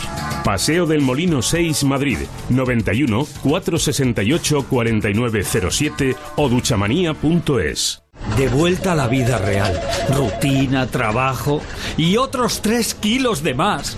Paseo 0.44 0.86
del 0.86 1.02
Molino 1.02 1.42
6, 1.42 1.84
Madrid, 1.84 2.18
91 2.48 3.26
468 3.42 4.66
4907 4.68 6.16
o 6.36 6.48
duchamanía.es. 6.48 8.02
De 8.36 8.48
vuelta 8.48 8.92
a 8.92 8.96
la 8.96 9.08
vida 9.08 9.38
real. 9.38 9.80
Rutina, 10.14 10.86
trabajo 10.86 11.62
y 11.96 12.16
otros 12.16 12.60
tres 12.62 12.94
kilos 12.94 13.42
de 13.42 13.54
más. 13.54 13.96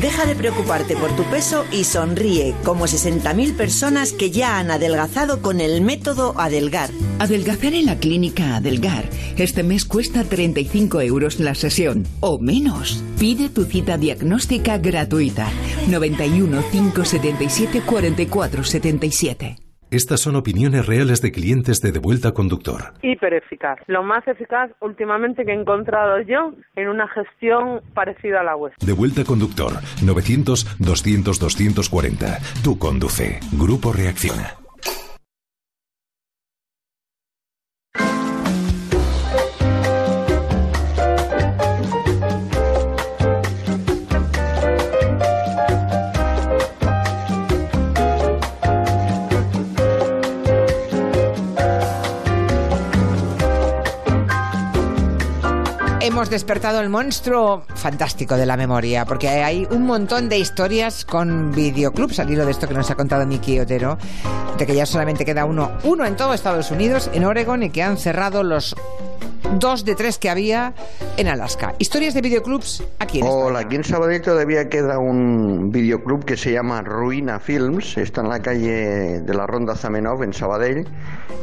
Deja 0.00 0.24
de 0.24 0.34
preocuparte 0.34 0.96
por 0.96 1.14
tu 1.14 1.24
peso 1.24 1.66
y 1.70 1.84
sonríe, 1.84 2.54
como 2.64 2.86
60.000 2.86 3.54
personas 3.54 4.14
que 4.14 4.30
ya 4.30 4.58
han 4.58 4.70
adelgazado 4.70 5.42
con 5.42 5.60
el 5.60 5.82
método 5.82 6.32
Adelgar. 6.38 6.88
Adelgazar 7.18 7.74
en 7.74 7.84
la 7.84 7.98
clínica 7.98 8.56
Adelgar. 8.56 9.04
Este 9.36 9.62
mes 9.62 9.84
cuesta 9.84 10.24
35 10.24 11.02
euros 11.02 11.38
la 11.38 11.54
sesión, 11.54 12.06
o 12.20 12.38
menos. 12.38 13.04
Pide 13.18 13.50
tu 13.50 13.64
cita 13.64 13.98
diagnóstica 13.98 14.78
gratuita. 14.78 15.46
91 15.88 16.64
577 16.70 17.82
44 17.82 18.64
77. 18.64 19.69
Estas 19.90 20.20
son 20.20 20.36
opiniones 20.36 20.86
reales 20.86 21.20
de 21.20 21.32
clientes 21.32 21.80
de 21.80 21.90
Devuelta 21.90 22.30
Conductor. 22.32 22.92
hiper 23.02 23.34
eficaz. 23.34 23.78
Lo 23.88 24.04
más 24.04 24.24
eficaz 24.28 24.70
últimamente 24.80 25.44
que 25.44 25.50
he 25.50 25.54
encontrado 25.54 26.20
yo 26.20 26.52
en 26.76 26.88
una 26.88 27.08
gestión 27.08 27.80
parecida 27.92 28.40
a 28.40 28.44
la 28.44 28.54
vuestra. 28.54 28.86
Devuelta 28.86 29.24
Conductor 29.24 29.72
900-200-240. 30.02 32.38
Tú 32.62 32.78
conduce. 32.78 33.40
Grupo 33.52 33.92
Reacciona. 33.92 34.54
Hemos 56.20 56.28
despertado 56.28 56.82
el 56.82 56.90
monstruo 56.90 57.64
fantástico 57.76 58.36
de 58.36 58.44
la 58.44 58.58
memoria, 58.58 59.06
porque 59.06 59.26
hay 59.26 59.66
un 59.70 59.86
montón 59.86 60.28
de 60.28 60.38
historias 60.38 61.06
con 61.06 61.50
videoclubs, 61.50 62.18
al 62.18 62.30
hilo 62.30 62.44
de 62.44 62.50
esto 62.50 62.68
que 62.68 62.74
nos 62.74 62.90
ha 62.90 62.94
contado 62.94 63.24
Miki 63.24 63.58
Otero, 63.58 63.96
de 64.58 64.66
que 64.66 64.74
ya 64.74 64.84
solamente 64.84 65.24
queda 65.24 65.46
uno, 65.46 65.72
uno 65.82 66.04
en 66.04 66.16
todo 66.16 66.34
Estados 66.34 66.70
Unidos, 66.70 67.08
en 67.14 67.24
Oregon, 67.24 67.62
y 67.62 67.70
que 67.70 67.82
han 67.82 67.96
cerrado 67.96 68.42
los 68.42 68.76
dos 69.58 69.84
de 69.84 69.94
tres 69.94 70.18
que 70.18 70.30
había 70.30 70.74
en 71.16 71.28
Alaska. 71.28 71.74
Historias 71.78 72.14
de 72.14 72.20
videoclubs 72.20 72.84
aquí 72.98 73.20
en 73.20 73.26
Hola, 73.26 73.60
aquí 73.60 73.76
en 73.76 73.84
Sabadell 73.84 74.22
todavía 74.22 74.68
queda 74.68 74.98
un 74.98 75.70
videoclub 75.70 76.24
que 76.24 76.36
se 76.36 76.52
llama 76.52 76.82
Ruina 76.82 77.40
Films, 77.40 77.96
está 77.96 78.20
en 78.20 78.28
la 78.28 78.40
calle 78.40 79.20
de 79.20 79.34
la 79.34 79.46
Ronda 79.46 79.74
Zamenhof 79.74 80.22
en 80.22 80.32
Sabadell 80.32 80.86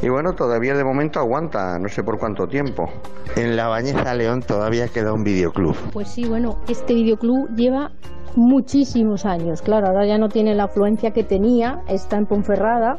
y 0.02 0.08
bueno, 0.08 0.34
todavía 0.34 0.74
de 0.74 0.84
momento 0.84 1.20
aguanta, 1.20 1.78
no 1.78 1.88
sé 1.88 2.02
por 2.02 2.18
cuánto 2.18 2.48
tiempo. 2.48 2.90
En 3.36 3.56
La 3.56 3.68
Bañeza 3.68 4.14
León 4.14 4.42
todavía 4.42 4.88
queda 4.88 5.12
un 5.12 5.24
videoclub. 5.24 5.76
Pues 5.92 6.08
sí, 6.08 6.24
bueno, 6.24 6.58
este 6.68 6.94
videoclub 6.94 7.54
lleva 7.54 7.92
muchísimos 8.38 9.26
años. 9.26 9.62
Claro, 9.62 9.88
ahora 9.88 10.06
ya 10.06 10.16
no 10.16 10.28
tiene 10.28 10.54
la 10.54 10.64
afluencia 10.64 11.10
que 11.10 11.24
tenía, 11.24 11.80
está 11.88 12.16
en 12.16 12.26
Ponferrada 12.26 12.96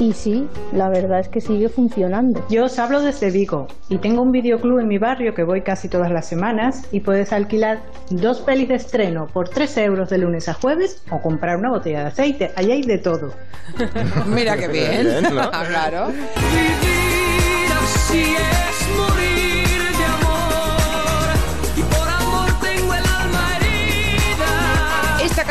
y 0.00 0.12
sí, 0.12 0.48
la 0.72 0.88
verdad 0.88 1.20
es 1.20 1.28
que 1.28 1.40
sigue 1.40 1.68
funcionando. 1.68 2.44
Yo 2.50 2.64
os 2.64 2.78
hablo 2.78 3.00
desde 3.00 3.30
Vigo 3.30 3.68
y 3.88 3.98
tengo 3.98 4.22
un 4.22 4.32
videoclub 4.32 4.80
en 4.80 4.88
mi 4.88 4.98
barrio 4.98 5.34
que 5.34 5.44
voy 5.44 5.62
casi 5.62 5.88
todas 5.88 6.10
las 6.10 6.26
semanas 6.26 6.86
y 6.92 7.00
puedes 7.00 7.32
alquilar 7.32 7.80
dos 8.10 8.40
pelis 8.40 8.68
de 8.68 8.74
estreno 8.74 9.28
por 9.28 9.48
3 9.48 9.78
euros 9.78 10.10
de 10.10 10.18
lunes 10.18 10.48
a 10.48 10.54
jueves 10.54 11.02
o 11.10 11.20
comprar 11.20 11.56
una 11.56 11.70
botella 11.70 12.00
de 12.00 12.06
aceite. 12.06 12.50
Allí 12.56 12.72
hay 12.72 12.82
de 12.82 12.98
todo. 12.98 13.32
Mira 14.26 14.56
qué 14.56 14.68
bien. 14.68 15.04
Bien, 15.04 15.22
¿no? 15.22 15.50
claro. 15.68 16.08
Vivir 16.08 17.72
así 17.72 18.34
es 18.34 18.67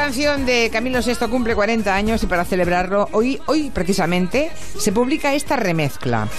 canción 0.07 0.45
de 0.45 0.69
Camilo 0.71 1.01
VI 1.01 1.27
cumple 1.29 1.53
40 1.53 1.93
años 1.93 2.23
y 2.23 2.27
para 2.27 2.45
celebrarlo, 2.45 3.09
hoy, 3.11 3.41
hoy 3.45 3.71
precisamente, 3.71 4.49
se 4.79 4.93
publica 4.93 5.33
esta 5.33 5.57
remezcla. 5.57 6.29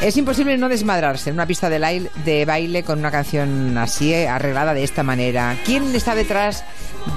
Es 0.00 0.16
imposible 0.16 0.56
no 0.56 0.70
desmadrarse 0.70 1.28
en 1.28 1.34
una 1.34 1.44
pista 1.44 1.68
de, 1.68 2.44
baile 2.46 2.82
con 2.82 2.98
una 2.98 3.10
canción 3.10 3.76
así, 3.76 4.14
eh, 4.14 4.26
arreglada 4.26 4.72
de 4.72 4.84
esta 4.84 5.02
manera. 5.02 5.54
¿Quién 5.66 5.94
está 5.94 6.14
detrás 6.14 6.64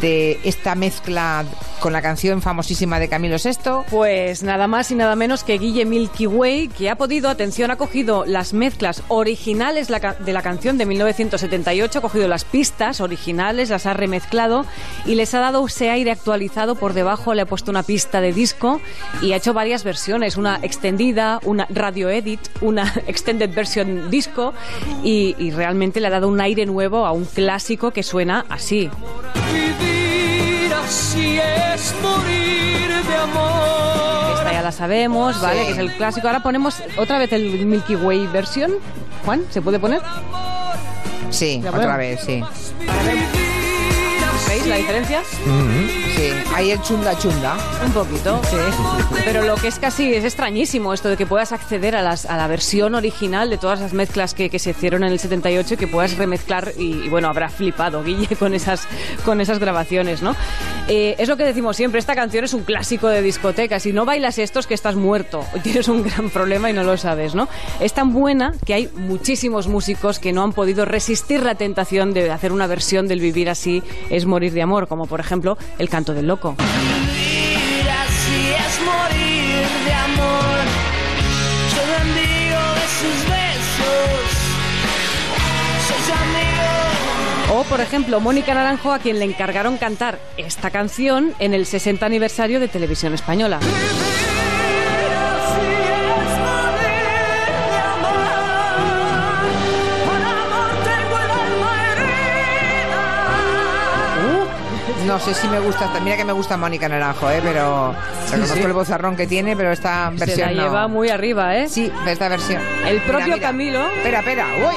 de 0.01 0.39
esta 0.43 0.75
mezcla 0.75 1.45
con 1.79 1.93
la 1.93 2.01
canción 2.01 2.41
famosísima 2.41 2.99
de 2.99 3.07
Camilo 3.07 3.37
VI? 3.37 3.85
Pues 3.89 4.43
nada 4.43 4.67
más 4.67 4.91
y 4.91 4.95
nada 4.95 5.15
menos 5.15 5.45
que 5.45 5.57
Guille 5.57 5.85
Milky 5.85 6.27
Way, 6.27 6.67
que 6.67 6.89
ha 6.89 6.95
podido, 6.97 7.29
atención, 7.29 7.71
ha 7.71 7.77
cogido 7.77 8.25
las 8.25 8.53
mezclas 8.53 9.03
originales 9.07 9.87
de 9.87 10.33
la 10.33 10.41
canción 10.41 10.77
de 10.77 10.85
1978, 10.85 11.99
ha 11.99 12.01
cogido 12.01 12.27
las 12.27 12.43
pistas 12.43 12.99
originales, 12.99 13.69
las 13.69 13.85
ha 13.85 13.93
remezclado 13.93 14.65
y 15.05 15.15
les 15.15 15.33
ha 15.33 15.39
dado 15.39 15.65
ese 15.65 15.92
aire 15.93 16.11
actualizado 16.11 16.75
por 16.75 16.93
debajo, 16.93 17.33
le 17.33 17.41
ha 17.41 17.45
puesto 17.45 17.71
una 17.71 17.83
pista 17.83 18.21
de 18.21 18.33
disco 18.33 18.81
y 19.21 19.31
ha 19.31 19.37
hecho 19.37 19.53
varias 19.53 19.83
versiones, 19.83 20.37
una 20.37 20.59
extendida, 20.61 21.39
una 21.43 21.65
radio 21.69 22.09
edit, 22.09 22.39
una 22.61 22.91
extended 23.07 23.53
version 23.53 24.09
disco 24.09 24.53
y, 25.03 25.35
y 25.37 25.51
realmente 25.51 25.99
le 25.99 26.07
ha 26.07 26.09
dado 26.09 26.27
un 26.27 26.41
aire 26.41 26.65
nuevo 26.65 27.05
a 27.05 27.11
un 27.11 27.25
clásico 27.25 27.91
que 27.91 28.03
suena 28.03 28.45
así. 28.49 28.89
Vivir 29.53 30.73
así 30.73 31.39
es 31.39 31.95
morir 32.01 32.89
de 33.07 33.15
amor. 33.15 34.37
Esta 34.37 34.51
ya 34.51 34.61
la 34.61 34.71
sabemos, 34.71 35.41
¿vale? 35.41 35.59
Sí. 35.61 35.65
Que 35.67 35.71
es 35.73 35.77
el 35.77 35.93
clásico. 35.93 36.27
Ahora 36.27 36.41
ponemos 36.43 36.81
otra 36.97 37.19
vez 37.19 37.31
el 37.33 37.65
Milky 37.65 37.95
Way 37.95 38.27
versión. 38.27 38.73
Juan, 39.25 39.43
¿se 39.49 39.61
puede 39.61 39.79
poner? 39.79 40.01
Sí, 41.29 41.61
¿La 41.63 41.71
otra 41.71 41.97
vez, 41.97 42.19
sí. 42.21 42.43
¿Veis 44.53 44.67
la 44.67 44.75
diferencia? 44.75 45.23
Sí, 46.23 46.29
ahí 46.55 46.71
el 46.71 46.81
chunda 46.81 47.17
chunda. 47.17 47.57
Un 47.85 47.91
poquito, 47.91 48.39
sí. 48.45 48.55
Pero 49.25 49.41
lo 49.43 49.55
que 49.55 49.67
es 49.67 49.77
casi 49.77 50.13
es 50.13 50.23
extrañísimo 50.23 50.93
esto 50.93 51.09
de 51.09 51.17
que 51.17 51.25
puedas 51.25 51.51
acceder 51.51 51.97
a, 51.97 52.01
la 52.01 52.47
versión 52.47 52.95
original 52.95 53.49
de 53.49 53.57
todas 53.57 53.81
las 53.81 53.91
mezclas 53.91 54.33
que, 54.33 54.57
se 54.57 54.69
hicieron 54.69 55.03
en 55.03 55.11
el 55.11 55.19
78 55.19 55.73
y 55.73 55.77
que 55.77 55.87
puedas 55.87 56.15
remezclar 56.15 56.71
y, 56.77 56.93
y, 57.03 57.09
bueno, 57.09 57.27
habrá 57.27 57.49
flipado 57.49 58.05
Guille 58.05 58.35
con 58.39 58.53
esas, 58.53 58.87
con 59.25 59.41
esas 59.41 59.59
grabaciones, 59.59 60.21
¿no? 60.21 60.33
Eh, 60.87 61.15
es 61.17 61.27
lo 61.27 61.35
que 61.35 61.43
decimos 61.43 61.75
siempre, 61.75 61.99
esta 61.99 62.15
canción 62.15 62.45
es 62.45 62.53
un 62.53 62.63
clásico 62.63 63.09
de 63.09 63.21
discoteca. 63.21 63.81
Si 63.81 63.91
no 63.91 64.05
bailas 64.05 64.37
esto 64.37 64.59
es 64.59 64.67
que 64.67 64.75
estás 64.75 64.95
muerto. 64.95 65.45
Tienes 65.63 65.89
un 65.89 66.03
gran 66.03 66.29
problema 66.29 66.69
y 66.69 66.73
no 66.73 66.83
lo 66.83 66.95
sabes, 66.95 67.35
¿no? 67.35 67.49
Es 67.81 67.91
tan 67.91 68.13
buena 68.13 68.53
que 68.65 68.73
hay 68.73 68.89
muchísimos 68.95 69.67
músicos 69.67 70.19
que 70.19 70.31
no 70.31 70.43
han 70.43 70.53
podido 70.53 70.85
resistir 70.85 71.43
la 71.43 71.55
tentación 71.55 72.13
de 72.13 72.31
hacer 72.31 72.53
una 72.53 72.67
versión 72.67 73.09
del 73.09 73.19
Vivir 73.19 73.49
así 73.49 73.83
es 74.09 74.25
morir 74.25 74.53
de 74.53 74.61
amor, 74.61 74.87
como 74.87 75.05
por 75.05 75.19
ejemplo 75.19 75.57
El 75.79 75.89
canto 75.89 76.12
del 76.13 76.27
loco. 76.27 76.55
Vivir 76.57 77.89
así 77.89 78.51
es 78.51 78.81
morir 78.85 79.65
de 79.85 79.93
amor. 79.93 80.55
Soy 81.73 81.89
amigo 82.01 82.61
de 82.75 82.87
sus 82.99 83.17
besos. 83.29 84.31
Soy 85.87 86.13
amigo. 86.13 87.59
O, 87.59 87.63
por 87.65 87.81
ejemplo, 87.81 88.19
Mónica 88.19 88.53
Naranjo, 88.53 88.91
a 88.91 88.99
quien 88.99 89.19
le 89.19 89.25
encargaron 89.25 89.77
cantar 89.77 90.19
esta 90.37 90.71
canción 90.71 91.33
en 91.39 91.53
el 91.53 91.65
60 91.65 92.05
aniversario 92.05 92.59
de 92.59 92.67
Televisión 92.67 93.13
Española. 93.13 93.59
No 105.13 105.19
sé 105.19 105.35
si 105.35 105.47
me 105.47 105.59
gusta, 105.59 105.91
mira 106.03 106.17
que 106.17 106.25
me 106.25 106.33
gusta 106.33 106.57
Mónica 106.57 106.89
Naranjo, 106.89 107.29
¿eh? 107.29 107.39
pero 107.43 107.93
reconozco 108.31 108.55
sí. 108.55 108.61
el 108.63 108.73
bozarrón 108.73 109.15
que 109.15 109.27
tiene, 109.27 109.55
pero 109.55 109.71
esta 109.71 110.11
Se 110.17 110.25
versión 110.25 110.55
la 110.55 110.63
no. 110.63 110.67
lleva 110.67 110.87
muy 110.87 111.09
arriba, 111.09 111.55
¿eh? 111.55 111.69
Sí, 111.69 111.91
esta 112.07 112.29
versión. 112.29 112.59
El 112.87 112.93
Mira, 112.95 113.05
propio 113.05 113.33
mira. 113.35 113.39
Camilo. 113.39 113.87
Espera, 113.89 114.19
espera, 114.21 114.47
uy. 114.57 114.75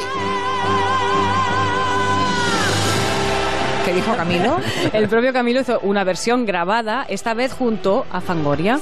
¿Qué 3.87 3.95
dijo 3.95 4.15
Camilo? 4.15 4.61
El 4.93 5.09
propio 5.09 5.33
Camilo 5.33 5.63
hizo 5.63 5.81
una 5.81 6.05
versión 6.05 6.45
grabada, 6.45 7.07
esta 7.09 7.33
vez 7.33 7.55
junto 7.55 8.05
a 8.13 8.21
Fangoria. 8.21 8.79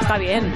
Está 0.00 0.18
bien. 0.18 0.52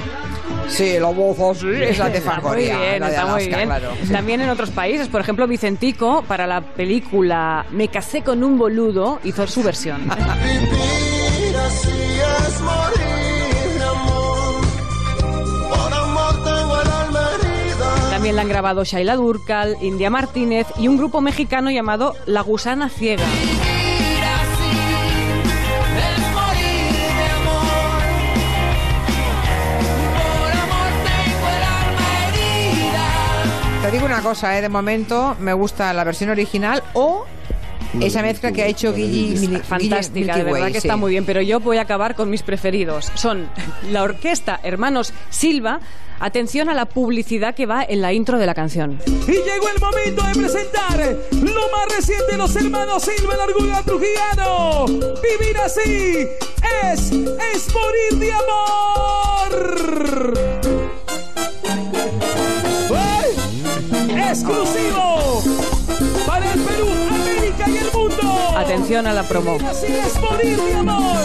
Sí, 0.69 0.99
la 0.99 1.09
voz 1.09 1.39
así 1.57 1.69
es 1.69 1.99
la 1.99 2.09
de 2.09 2.19
Está 2.19 2.41
Muy 2.41 2.57
bien, 2.57 3.01
la 3.01 3.07
de 3.07 3.13
está 3.15 3.27
muy 3.27 3.35
Alaska, 3.45 3.57
bien. 3.57 3.69
claro. 3.69 3.91
También 4.11 4.41
en 4.41 4.49
otros 4.51 4.71
países, 4.71 5.09
por 5.09 5.21
ejemplo, 5.21 5.47
Vicentico, 5.47 6.25
para 6.27 6.47
la 6.47 6.61
película 6.61 7.65
Me 7.71 7.89
casé 7.89 8.23
con 8.23 8.43
un 8.43 8.59
boludo, 8.59 9.21
hizo 9.25 9.47
su 9.47 9.63
versión. 9.63 10.03
Vivir 10.03 11.57
así 11.57 11.89
es 12.49 12.61
morir 12.61 13.83
amor. 13.91 14.55
Por 15.71 15.95
amor 15.95 16.35
tengo 16.45 16.81
el 16.83 16.89
alma 16.89 17.29
herida. 17.41 18.11
También 18.11 18.35
la 18.37 18.43
han 18.43 18.49
grabado 18.49 18.83
Shaila 18.85 19.15
Durcal, 19.15 19.77
India 19.81 20.11
Martínez 20.11 20.67
y 20.79 20.89
un 20.89 20.97
grupo 20.97 21.21
mexicano 21.21 21.71
llamado 21.71 22.15
La 22.27 22.41
Gusana 22.41 22.89
Ciega. 22.89 23.25
Una 34.17 34.31
cosa, 34.31 34.57
¿eh? 34.59 34.63
de 34.63 34.71
momento 34.71 35.37
me 35.41 35.53
gusta 35.53 35.93
la 35.93 36.03
versión 36.03 36.31
original 36.31 36.83
o 36.95 37.27
esa 38.01 38.23
mezcla 38.23 38.51
que 38.51 38.63
ha 38.63 38.67
hecho 38.67 38.95
Guille 38.95 39.61
Fantástica, 39.61 40.33
Guille 40.33 40.33
de 40.33 40.43
verdad 40.45 40.67
que 40.67 40.73
Way, 40.73 40.77
está 40.77 40.95
sí. 40.95 41.01
muy 41.01 41.11
bien, 41.11 41.27
pero 41.27 41.43
yo 41.43 41.61
voy 41.61 41.77
a 41.77 41.83
acabar 41.83 42.15
con 42.15 42.31
mis 42.31 42.43
preferidos. 42.43 43.13
Son 43.15 43.49
la 43.91 44.03
orquesta 44.03 44.59
Hermanos 44.63 45.13
Silva. 45.31 45.81
Atención 46.19 46.71
a 46.71 46.75
la 46.75 46.87
publicidad 46.87 47.55
que 47.55 47.67
va 47.67 47.85
en 47.87 48.01
la 48.01 48.15
intro 48.15 48.39
de 48.39 48.47
la 48.47 48.55
canción. 48.55 48.99
Y 49.07 49.33
llegó 49.33 49.69
el 49.75 49.79
momento 49.79 50.23
de 50.23 50.33
presentar 50.33 50.99
lo 51.33 51.69
más 51.71 51.95
reciente 51.95 52.33
de 52.33 52.39
los 52.39 52.57
hermanos 52.57 53.03
Silva, 53.03 53.35
el 53.35 53.41
orgullo 53.51 53.83
trujillano. 53.85 54.87
Vivir 54.87 55.59
así 55.63 56.27
es, 56.91 57.13
es 57.13 57.75
morir 57.75 58.19
de 58.19 58.33
amor. 58.33 59.57
Exclusivo 64.29 65.43
para 66.27 66.53
el 66.53 66.61
Perú, 66.61 66.89
América 67.11 67.65
y 67.69 67.77
el 67.77 67.93
mundo. 67.93 68.57
Atención 68.57 69.07
a 69.07 69.13
la 69.13 69.23
promo. 69.23 69.57
Así 69.69 69.87
es 69.87 70.21
morir 70.21 70.61
de 70.61 70.75
amor. 70.75 71.17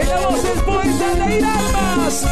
En 0.00 0.08
la 0.08 0.28
voz 0.28 0.42
del 0.42 0.58
poeta 0.60 1.26
Leir 1.26 1.44
Almas. 1.44 2.26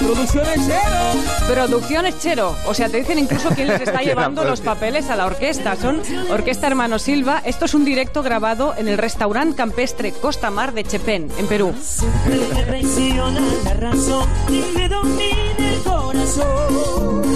Producciones 0.00 0.66
Chero. 0.66 1.46
Producciones 1.48 2.18
Chero. 2.20 2.56
O 2.66 2.74
sea, 2.74 2.90
te 2.90 2.98
dicen 2.98 3.18
incluso 3.18 3.48
quién 3.50 3.68
les 3.68 3.80
está 3.80 4.02
llevando 4.02 4.44
los 4.44 4.60
papeles 4.60 5.08
a 5.08 5.16
la 5.16 5.26
orquesta. 5.26 5.76
Son 5.76 6.02
Orquesta 6.30 6.66
Hermano 6.66 6.98
Silva. 6.98 7.40
Esto 7.44 7.64
es 7.64 7.74
un 7.74 7.86
directo 7.86 8.22
grabado 8.22 8.74
en 8.76 8.88
el 8.88 8.98
restaurante 8.98 9.56
campestre 9.56 10.12
Costa 10.12 10.50
Mar 10.50 10.74
de 10.74 10.84
Chepén, 10.84 11.30
en 11.38 11.46
Perú. 11.46 11.74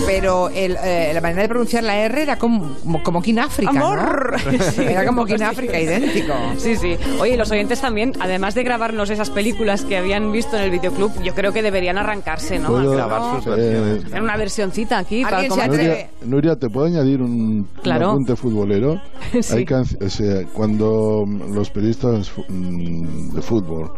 Pero 0.07 0.49
el, 0.49 0.77
eh, 0.83 1.11
la 1.13 1.21
manera 1.21 1.43
de 1.43 1.49
pronunciar 1.49 1.85
la 1.85 1.97
R 1.99 2.23
era 2.23 2.37
como, 2.39 2.75
como, 2.83 3.03
como 3.03 3.21
King 3.23 3.39
África, 3.39 3.73
¿no? 3.73 3.87
Amor. 3.89 4.37
Sí, 4.73 4.83
era 4.83 5.07
como 5.07 5.25
King 5.27 5.35
así. 5.35 5.45
África, 5.45 5.79
idéntico. 5.79 6.33
Sí, 6.57 6.77
sí. 6.77 6.97
Oye, 7.21 7.37
los 7.37 7.51
oyentes 7.51 7.81
también, 7.81 8.13
además 8.19 8.55
de 8.55 8.63
grabarnos 8.65 9.11
esas 9.11 9.31
películas 9.31 9.85
que 9.85 9.97
habían 9.99 10.33
visto 10.33 10.57
en 10.57 10.65
el 10.65 10.71
videoclub, 10.71 11.13
yo 11.23 11.35
creo 11.35 11.53
que 11.53 11.63
deberían 11.63 11.99
arrancarse, 11.99 12.59
¿no? 12.59 12.69
Puedo- 12.69 12.93
Al 13.03 13.09
cabo, 13.09 13.41
eh, 13.57 14.01
Hacer 14.07 14.23
una 14.23 14.37
versioncita 14.37 14.99
aquí. 14.99 15.23
para 15.23 15.39
¿Alguien 15.39 15.53
se 15.53 15.61
como- 15.61 15.73
Nuria, 15.77 16.11
Nuria, 16.25 16.57
¿te 16.57 16.69
puedo 16.69 16.87
añadir 16.87 17.21
un, 17.21 17.69
Claro. 17.83 18.07
un 18.07 18.11
apunte 18.13 18.37
futbolero? 18.37 18.95
Sí. 19.43 19.57
Hay 19.57 19.65
canc- 19.67 20.03
o 20.05 20.09
sea, 20.09 20.43
cuando 20.55 21.25
mm, 21.27 21.53
los 21.55 21.71
periodistas 21.71 22.33
mm, 22.49 23.35
de 23.35 23.43
fútbol 23.43 23.91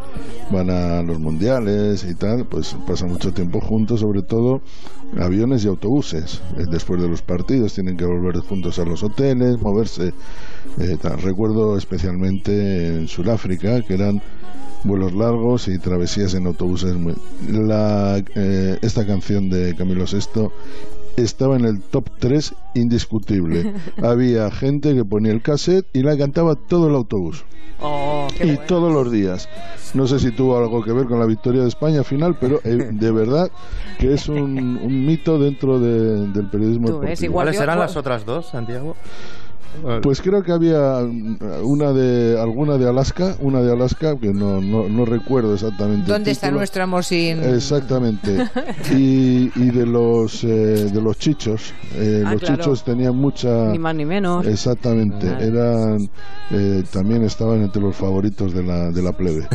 van 0.50 0.68
a 0.70 1.02
los 1.02 1.18
mundiales 1.20 2.04
y 2.04 2.14
tal, 2.16 2.46
pues 2.50 2.76
pasan 2.86 3.10
mucho 3.10 3.32
tiempo 3.32 3.60
juntos, 3.60 4.00
sobre 4.00 4.22
todo 4.22 4.60
aviones 5.18 5.64
y 5.64 5.68
autobuses. 5.68 6.40
Eh, 6.56 6.64
Después 6.70 7.00
de 7.02 7.08
los 7.08 7.22
partidos 7.22 7.74
tienen 7.74 7.96
que 7.96 8.04
volver 8.04 8.38
juntos 8.38 8.78
a 8.78 8.84
los 8.84 9.02
hoteles, 9.02 9.60
moverse. 9.60 10.12
eh. 10.78 10.96
Recuerdo 11.22 11.76
especialmente 11.76 12.86
en 12.96 13.08
Sudáfrica, 13.08 13.82
que 13.82 13.94
eran 13.94 14.22
vuelos 14.84 15.12
largos 15.12 15.68
y 15.68 15.78
travesías 15.78 16.34
en 16.34 16.46
autobuses. 16.46 16.96
eh, 18.34 18.78
esta 18.82 19.06
canción 19.06 19.50
de 19.50 19.74
Camilo 19.74 20.04
VI 20.04 20.50
estaba 21.22 21.56
en 21.56 21.64
el 21.64 21.80
top 21.80 22.08
3 22.18 22.54
indiscutible. 22.74 23.72
Había 24.02 24.50
gente 24.50 24.94
que 24.94 25.04
ponía 25.04 25.32
el 25.32 25.42
cassette 25.42 25.86
y 25.92 26.02
la 26.02 26.16
cantaba 26.16 26.54
todo 26.56 26.88
el 26.88 26.94
autobús. 26.94 27.44
Oh, 27.82 28.28
y 28.38 28.44
bueno. 28.44 28.60
todos 28.66 28.92
los 28.92 29.10
días. 29.10 29.48
No 29.94 30.06
sé 30.06 30.18
si 30.20 30.30
tuvo 30.32 30.58
algo 30.58 30.84
que 30.84 30.92
ver 30.92 31.06
con 31.06 31.18
la 31.18 31.24
victoria 31.26 31.62
de 31.62 31.68
España 31.68 32.04
final, 32.04 32.36
pero 32.38 32.60
eh, 32.64 32.90
de 32.92 33.10
verdad 33.10 33.50
que 33.98 34.12
es 34.12 34.28
un, 34.28 34.58
un 34.76 35.06
mito 35.06 35.38
dentro 35.38 35.80
de- 35.80 36.26
del 36.28 36.46
periodismo 36.50 36.86
Tú 36.88 36.92
ves, 36.98 37.00
deportivo. 37.20 37.24
igual 37.30 37.44
¿Cuáles 37.46 37.58
serán 37.58 37.78
las 37.78 37.96
otras 37.96 38.26
dos, 38.26 38.48
Santiago? 38.50 38.96
Pues 40.02 40.20
creo 40.20 40.42
que 40.42 40.52
había 40.52 40.98
una 41.62 41.92
de 41.92 42.38
alguna 42.40 42.76
de 42.76 42.88
Alaska, 42.88 43.36
una 43.40 43.60
de 43.62 43.72
Alaska 43.72 44.16
que 44.18 44.32
no, 44.32 44.60
no, 44.60 44.88
no 44.88 45.04
recuerdo 45.04 45.54
exactamente. 45.54 46.10
¿Dónde 46.10 46.30
está 46.32 46.50
nuestro 46.50 46.86
Mosin? 46.86 47.42
Exactamente. 47.42 48.36
Y, 48.90 49.50
y 49.54 49.70
de 49.70 49.86
los 49.86 50.42
eh, 50.44 50.46
de 50.92 51.00
los 51.00 51.18
chichos, 51.18 51.72
eh, 51.94 52.22
Ah, 52.26 52.32
los 52.32 52.40
claro. 52.40 52.56
chichos 52.56 52.84
tenían 52.84 53.14
mucha 53.16 53.66
Ni 53.68 53.78
más 53.78 53.94
ni 53.94 54.04
menos. 54.04 54.46
Exactamente, 54.46 55.26
eran 55.40 56.10
eh, 56.50 56.82
también 56.92 57.22
estaban 57.24 57.62
entre 57.62 57.80
los 57.80 57.94
favoritos 57.94 58.52
de 58.52 58.62
la 58.62 58.90
de 58.90 59.02
la 59.02 59.12
plebe. 59.12 59.46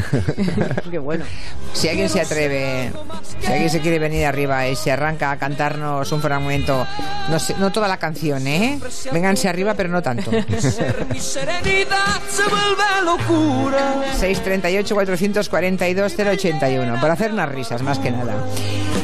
Qué 0.92 1.00
bueno. 1.00 1.26
Si 1.74 1.90
alguien 1.90 2.08
se 2.10 2.22
atreve, 2.22 2.92
si 3.40 3.52
alguien 3.52 3.70
se 3.70 3.82
quiere 3.82 4.00
venir 4.00 4.26
arriba 4.26 4.68
y 4.70 4.76
se 4.76 4.92
arranca 4.92 5.32
a 5.32 5.38
cantarnos 5.38 6.12
un 6.12 6.22
fragmento, 6.22 6.86
no, 7.30 7.40
sé, 7.40 7.56
no 7.60 7.72
toda 7.72 7.88
la 7.88 7.98
canción, 7.98 8.48
¿eh? 8.48 8.80
Vénganse 9.12 9.50
arriba, 9.50 9.74
pero 9.76 9.90
no 9.90 10.02
tanto. 10.06 10.32
Mi 10.32 11.20
serenidad 11.20 12.22
se 12.30 12.44
vuelve 12.44 12.84
locura. 13.04 14.04
638 14.14 14.94
442 14.96 16.14
081 16.18 17.02
para 17.02 17.14
hacer 17.14 17.32
unas 17.34 17.50
risas 17.52 17.82
más 17.82 17.98
que 17.98 18.12
nada. 18.12 18.36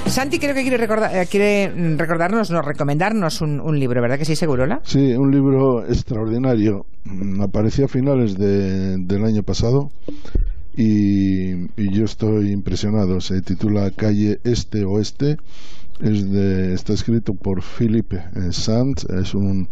Santi 0.06 0.38
creo 0.40 0.54
que 0.54 0.62
quiere, 0.62 0.78
recordar, 0.78 1.16
eh, 1.16 1.26
quiere 1.30 1.72
recordarnos, 1.98 2.52
no, 2.52 2.62
recomendarnos 2.62 3.42
un, 3.42 3.60
un 3.60 3.80
libro, 3.80 4.02
¿verdad 4.02 4.18
que 4.20 4.26
sí, 4.26 4.36
Segurola? 4.36 4.80
Sí, 4.84 5.14
un 5.14 5.32
libro 5.32 5.84
extraordinario. 5.86 6.86
Mm, 7.06 7.42
Apareció 7.42 7.86
a 7.86 7.88
finales 7.88 8.38
de- 8.38 8.98
del 8.98 9.26
año 9.26 9.42
pasado 9.44 9.90
y, 10.76 11.52
y 11.82 11.92
yo 11.92 12.06
estoy 12.06 12.52
impresionado. 12.52 13.20
Se 13.22 13.42
titula 13.42 13.90
Calle 13.92 14.40
Este 14.44 14.84
Oeste. 14.86 15.38
Es 16.02 16.32
de, 16.32 16.74
está 16.74 16.94
escrito 16.94 17.36
por 17.36 17.62
Philip 17.62 18.14
eh, 18.14 18.52
Sands. 18.52 19.06
Es 19.06 19.36
un 19.36 19.70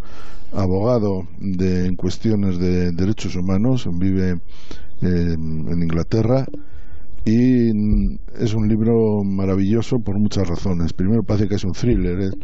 abogado 0.53 1.27
de, 1.39 1.87
en 1.87 1.95
cuestiones 1.95 2.59
de 2.59 2.91
derechos 2.91 3.35
humanos. 3.35 3.87
Vive 3.91 4.39
eh, 5.01 5.33
en 5.33 5.83
Inglaterra 5.83 6.45
y 7.25 7.73
mm, 7.73 8.19
es 8.39 8.53
un 8.53 8.67
libro 8.67 9.23
maravilloso 9.23 9.99
por 9.99 10.17
muchas 10.19 10.47
razones. 10.47 10.93
Primero 10.93 11.23
parece 11.23 11.47
que 11.47 11.55
es 11.55 11.63
un 11.63 11.73
thriller. 11.73 12.19
Él 12.19 12.37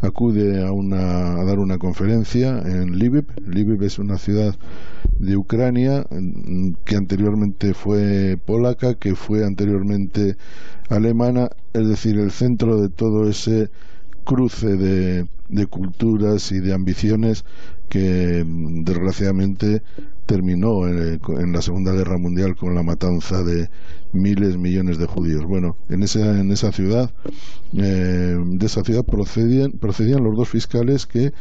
acude 0.00 0.64
a, 0.64 0.72
una, 0.72 1.40
a 1.40 1.44
dar 1.44 1.58
una 1.58 1.78
conferencia 1.78 2.58
en 2.64 2.98
Lviv. 2.98 3.26
Lviv 3.46 3.82
es 3.82 3.98
una 3.98 4.18
ciudad 4.18 4.54
de 5.18 5.36
Ucrania 5.36 6.04
mm, 6.10 6.72
que 6.84 6.96
anteriormente 6.96 7.74
fue 7.74 8.38
polaca, 8.44 8.94
que 8.94 9.14
fue 9.14 9.44
anteriormente 9.44 10.36
alemana, 10.88 11.50
es 11.72 11.88
decir, 11.88 12.18
el 12.18 12.30
centro 12.30 12.80
de 12.80 12.88
todo 12.88 13.28
ese 13.28 13.70
cruce 14.24 14.76
de, 14.76 15.26
de 15.48 15.66
culturas 15.66 16.52
y 16.52 16.60
de 16.60 16.72
ambiciones 16.72 17.44
que 17.88 18.44
mm, 18.44 18.84
desgraciadamente 18.84 19.82
terminó 20.32 20.88
en, 20.88 21.20
en 21.38 21.52
la 21.52 21.60
Segunda 21.60 21.92
Guerra 21.92 22.16
Mundial 22.16 22.56
con 22.56 22.74
la 22.74 22.82
matanza 22.82 23.42
de 23.42 23.68
miles, 24.14 24.56
millones 24.56 24.96
de 24.96 25.04
judíos. 25.04 25.44
Bueno, 25.44 25.76
en 25.90 26.02
esa, 26.02 26.40
en 26.40 26.50
esa 26.50 26.72
ciudad, 26.72 27.10
eh, 27.76 28.38
de 28.42 28.66
esa 28.66 28.82
ciudad 28.82 29.04
procedían, 29.04 29.72
procedían 29.72 30.24
los 30.24 30.34
dos 30.34 30.48
fiscales 30.48 31.04
que 31.04 31.34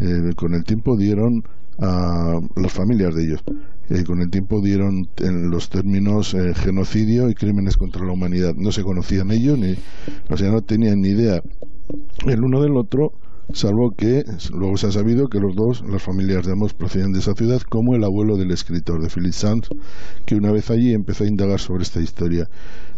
eh, 0.00 0.32
con 0.36 0.54
el 0.54 0.62
tiempo 0.62 0.96
dieron 0.96 1.42
a 1.80 2.38
las 2.54 2.72
familias 2.72 3.12
de 3.16 3.24
ellos. 3.24 3.42
Eh, 3.90 4.04
con 4.04 4.20
el 4.20 4.30
tiempo 4.30 4.60
dieron 4.60 5.08
en 5.16 5.50
los 5.50 5.68
términos 5.68 6.34
eh, 6.34 6.54
genocidio 6.54 7.28
y 7.30 7.34
crímenes 7.34 7.76
contra 7.76 8.04
la 8.06 8.12
humanidad. 8.12 8.54
No 8.54 8.70
se 8.70 8.84
conocían 8.84 9.32
ellos, 9.32 9.58
ni, 9.58 9.74
o 10.30 10.36
sea, 10.36 10.52
no 10.52 10.62
tenían 10.62 11.00
ni 11.00 11.08
idea 11.08 11.42
el 12.26 12.44
uno 12.44 12.62
del 12.62 12.76
otro, 12.76 13.14
salvo 13.52 13.90
que 13.90 14.24
luego 14.52 14.76
se 14.76 14.88
ha 14.88 14.92
sabido 14.92 15.28
que 15.28 15.40
los 15.40 15.54
dos, 15.54 15.82
las 15.88 16.02
familias 16.02 16.46
de 16.46 16.52
ambos, 16.52 16.74
procedían 16.74 17.12
de 17.12 17.20
esa 17.20 17.34
ciudad, 17.34 17.60
como 17.62 17.94
el 17.94 18.04
abuelo 18.04 18.36
del 18.36 18.50
escritor, 18.50 19.00
de 19.00 19.08
Philip 19.08 19.32
Sands, 19.32 19.68
que 20.26 20.36
una 20.36 20.52
vez 20.52 20.70
allí 20.70 20.92
empezó 20.92 21.24
a 21.24 21.28
indagar 21.28 21.60
sobre 21.60 21.82
esta 21.82 22.00
historia. 22.00 22.48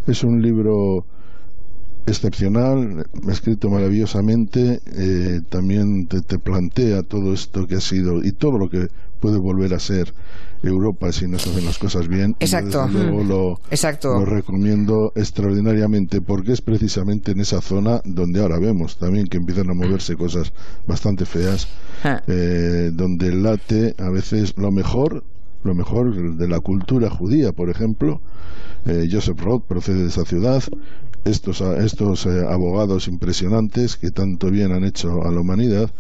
Es 0.07 0.25
un 0.25 0.43
libro 0.43 1.05
excepcional, 2.11 3.07
escrito 3.29 3.71
maravillosamente, 3.71 4.81
eh, 4.87 5.41
también 5.49 6.07
te, 6.07 6.21
te 6.21 6.39
plantea 6.39 7.03
todo 7.03 7.33
esto 7.33 7.67
que 7.67 7.77
ha 7.77 7.81
sido 7.81 8.23
y 8.25 8.33
todo 8.33 8.59
lo 8.59 8.69
que 8.69 8.89
puede 9.21 9.39
volver 9.39 9.75
a 9.75 9.79
ser 9.79 10.13
Europa 10.63 11.11
si 11.13 11.27
no 11.27 11.39
se 11.39 11.51
hacen 11.51 11.65
las 11.65 11.79
cosas 11.79 12.09
bien. 12.09 12.37
Y 12.41 12.45
Exacto. 12.45 12.87
desde 12.87 13.05
luego 13.05 13.25
lo, 13.25 13.61
Exacto. 13.71 14.19
lo 14.19 14.25
recomiendo 14.25 15.13
extraordinariamente 15.15 16.21
porque 16.21 16.53
es 16.53 16.61
precisamente 16.61 17.33
en 17.33 17.41
esa 17.41 17.61
zona 17.61 18.01
donde 18.05 18.41
ahora 18.41 18.59
vemos 18.59 18.99
también 18.99 19.27
que 19.27 19.39
empiezan 19.39 19.71
a 19.71 19.75
moverse 19.75 20.17
cosas 20.17 20.53
bastante 20.87 21.25
feas, 21.25 21.69
eh, 22.27 22.91
donde 22.93 23.35
late 23.35 23.95
a 23.99 24.11
veces 24.11 24.55
lo 24.57 24.71
mejor 24.71 25.25
lo 25.63 25.75
mejor 25.75 26.37
de 26.37 26.49
la 26.49 26.61
cultura 26.61 27.11
judía, 27.11 27.53
por 27.53 27.69
ejemplo. 27.69 28.23
Eh, 28.87 29.09
Joseph 29.13 29.39
Roth 29.41 29.65
procede 29.67 30.03
de 30.03 30.09
esa 30.09 30.25
ciudad. 30.25 30.63
Estos, 31.25 31.61
estos 31.61 32.27
eh, 32.27 32.47
abogados 32.49 33.07
impresionantes 33.07 33.97
que 33.97 34.11
tanto 34.11 34.51
bien 34.51 34.73
han 34.73 34.85
hecho 34.85 35.23
a 35.23 35.31
la 35.31 35.41
humanidad, 35.41 35.91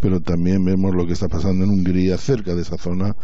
pero 0.00 0.20
también 0.20 0.64
vemos 0.64 0.94
lo 0.94 1.06
que 1.06 1.14
está 1.14 1.28
pasando 1.28 1.64
en 1.64 1.70
Hungría, 1.70 2.18
cerca 2.18 2.54
de 2.54 2.62
esa 2.62 2.76
zona. 2.76 3.16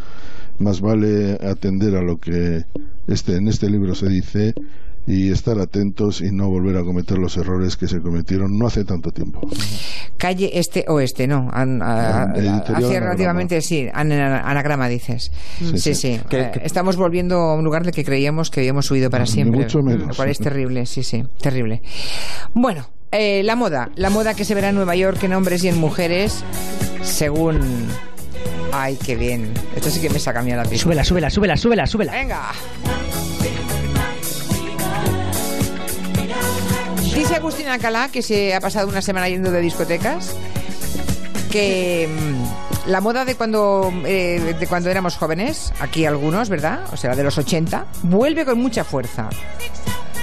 Más 0.59 0.81
vale 0.81 1.35
atender 1.35 1.97
a 1.97 2.03
lo 2.03 2.19
que 2.19 2.65
este, 3.07 3.37
en 3.37 3.49
este 3.49 3.69
libro 3.69 3.95
se 3.95 4.09
dice 4.09 4.55
y 5.07 5.31
estar 5.31 5.59
atentos 5.59 6.21
y 6.21 6.31
no 6.31 6.49
volver 6.49 6.77
a 6.77 6.85
cometer 6.85 7.19
los 7.19 7.37
errores 7.37 7.77
que 7.77 7.89
se 7.89 8.01
cometieron 8.01 8.57
no 8.57 8.67
hace 8.67 8.85
tanto 8.85 9.11
tiempo. 9.11 9.41
Calle 10.17 10.51
este 10.59 10.85
oeste, 10.89 11.27
no. 11.27 11.49
An, 11.53 11.83
a, 11.83 12.25
hace 12.25 13.01
relativamente, 13.01 13.61
sí, 13.61 13.89
an, 13.93 14.13
anagrama 14.13 14.89
dices. 14.89 15.33
Sí, 15.77 15.95
sí. 15.95 16.21
Eh, 16.31 16.53
estamos 16.63 16.97
volviendo 16.97 17.37
a 17.37 17.55
un 17.55 17.65
lugar 17.65 17.85
del 17.85 17.93
que 17.93 18.05
creíamos 18.05 18.51
que 18.51 18.61
habíamos 18.61 18.91
huido 18.91 19.11
para 19.11 19.27
siempre. 19.27 19.63
Mucho 19.63 19.83
menos. 19.83 20.09
Lo 20.09 20.15
cual 20.15 20.29
es 20.29 20.39
terrible, 20.39 20.87
sí, 20.87 21.03
sí, 21.03 21.25
terrible. 21.41 21.83
Bueno, 22.55 22.89
eh, 23.11 23.43
la 23.43 23.57
moda. 23.57 23.91
La 23.97 24.11
moda 24.11 24.35
que 24.35 24.45
se 24.45 24.55
verá 24.55 24.69
en 24.69 24.77
Nueva 24.77 24.95
York 24.95 25.23
en 25.25 25.33
hombres 25.35 25.65
y 25.65 25.69
en 25.69 25.79
mujeres, 25.79 26.45
según 27.03 27.61
Ay, 28.73 28.97
qué 29.05 29.17
bien. 29.17 29.53
Esto 29.77 29.91
sí 29.91 30.01
que 30.01 30.09
me 30.09 30.19
saca 30.19 30.41
a 30.41 30.43
mí 30.43 30.51
a 30.51 30.57
la 30.57 30.63
pista. 30.63 30.79
Súbela, 30.79 31.05
súbela, 31.05 31.31
súbela, 31.31 31.57
súbela, 31.57 31.87
súbela. 31.87 32.13
Venga. 32.13 32.53
Dice 37.15 37.37
Agustín 37.37 37.69
Alcalá, 37.69 38.09
que 38.09 38.23
se 38.23 38.55
ha 38.55 38.61
pasado 38.61 38.89
una 38.89 39.03
semana 39.03 39.29
yendo 39.29 39.51
de 39.51 39.61
discotecas, 39.61 40.35
que 41.51 42.09
mm, 42.09 42.91
la 42.91 43.01
moda 43.03 43.27
de 43.27 43.35
cuando, 43.35 43.93
eh, 44.07 44.57
de 44.59 44.67
cuando 44.67 44.89
éramos 44.91 45.17
jóvenes, 45.17 45.73
aquí 45.79 46.07
algunos, 46.07 46.49
¿verdad? 46.49 46.85
O 46.93 46.97
sea, 46.97 47.15
de 47.15 47.23
los 47.23 47.37
80, 47.37 47.87
vuelve 48.05 48.47
con 48.47 48.59
mucha 48.59 48.83
fuerza. 48.83 49.29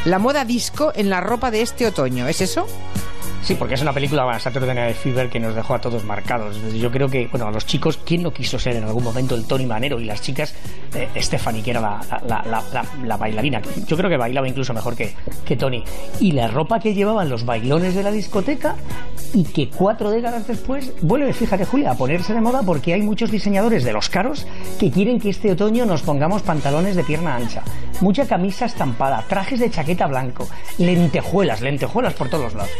La 0.05 0.17
moda 0.17 0.45
disco 0.45 0.91
en 0.95 1.09
la 1.09 1.21
ropa 1.21 1.51
de 1.51 1.61
este 1.61 1.85
otoño, 1.85 2.27
¿es 2.27 2.41
eso? 2.41 2.65
Sí, 3.41 3.55
porque 3.55 3.75
es 3.75 3.81
una 3.81 3.93
película, 3.93 4.25
bueno, 4.25 4.39
Saturday 4.39 4.75
Night 4.75 4.95
Fever, 4.95 5.29
que 5.29 5.39
nos 5.39 5.55
dejó 5.55 5.75
a 5.75 5.81
todos 5.81 6.03
marcados. 6.03 6.57
Yo 6.73 6.91
creo 6.91 7.07
que, 7.07 7.27
bueno, 7.27 7.47
a 7.47 7.51
los 7.51 7.65
chicos, 7.65 7.97
¿quién 8.05 8.21
no 8.21 8.31
quiso 8.31 8.59
ser 8.59 8.75
en 8.75 8.83
algún 8.83 9.03
momento 9.03 9.35
el 9.35 9.45
Tony 9.45 9.65
Manero? 9.65 9.99
Y 9.99 10.05
las 10.05 10.21
chicas, 10.21 10.53
eh, 10.93 11.07
Stephanie, 11.17 11.63
que 11.63 11.71
era 11.71 11.81
la, 11.81 13.17
bailarina. 13.17 13.61
Yo 13.87 13.97
creo 13.97 14.09
que 14.09 14.17
bailaba 14.17 14.47
incluso 14.47 14.73
mejor 14.73 14.95
que, 14.95 15.13
que 15.45 15.55
Tony. 15.55 15.83
Y 16.19 16.33
la 16.33 16.47
ropa 16.47 16.79
que 16.79 16.93
llevaban 16.93 17.29
los 17.29 17.45
bailones 17.45 17.95
de 17.95 18.03
la 18.03 18.11
discoteca 18.11 18.75
y 19.33 19.43
que 19.43 19.69
cuatro 19.69 20.09
décadas 20.11 20.47
después 20.47 20.93
vuelve, 21.01 21.33
fíjate 21.33 21.65
Julia, 21.65 21.91
a 21.91 21.95
ponerse 21.95 22.33
de 22.33 22.41
moda 22.41 22.61
porque 22.63 22.93
hay 22.93 23.01
muchos 23.01 23.31
diseñadores 23.31 23.83
de 23.83 23.93
los 23.93 24.09
caros 24.09 24.45
que 24.79 24.91
quieren 24.91 25.19
que 25.19 25.29
este 25.29 25.51
otoño 25.51 25.85
nos 25.85 26.01
pongamos 26.01 26.41
pantalones 26.41 26.95
de 26.95 27.03
pierna 27.03 27.35
ancha, 27.35 27.61
mucha 28.01 28.27
camisa 28.27 28.65
estampada, 28.65 29.23
trajes 29.27 29.59
de 29.59 29.69
chaqueta 29.69 30.07
blanco, 30.07 30.47
lentejuelas, 30.77 31.61
lentejuelas 31.61 32.13
por 32.13 32.29
todos 32.29 32.53
lados, 32.53 32.71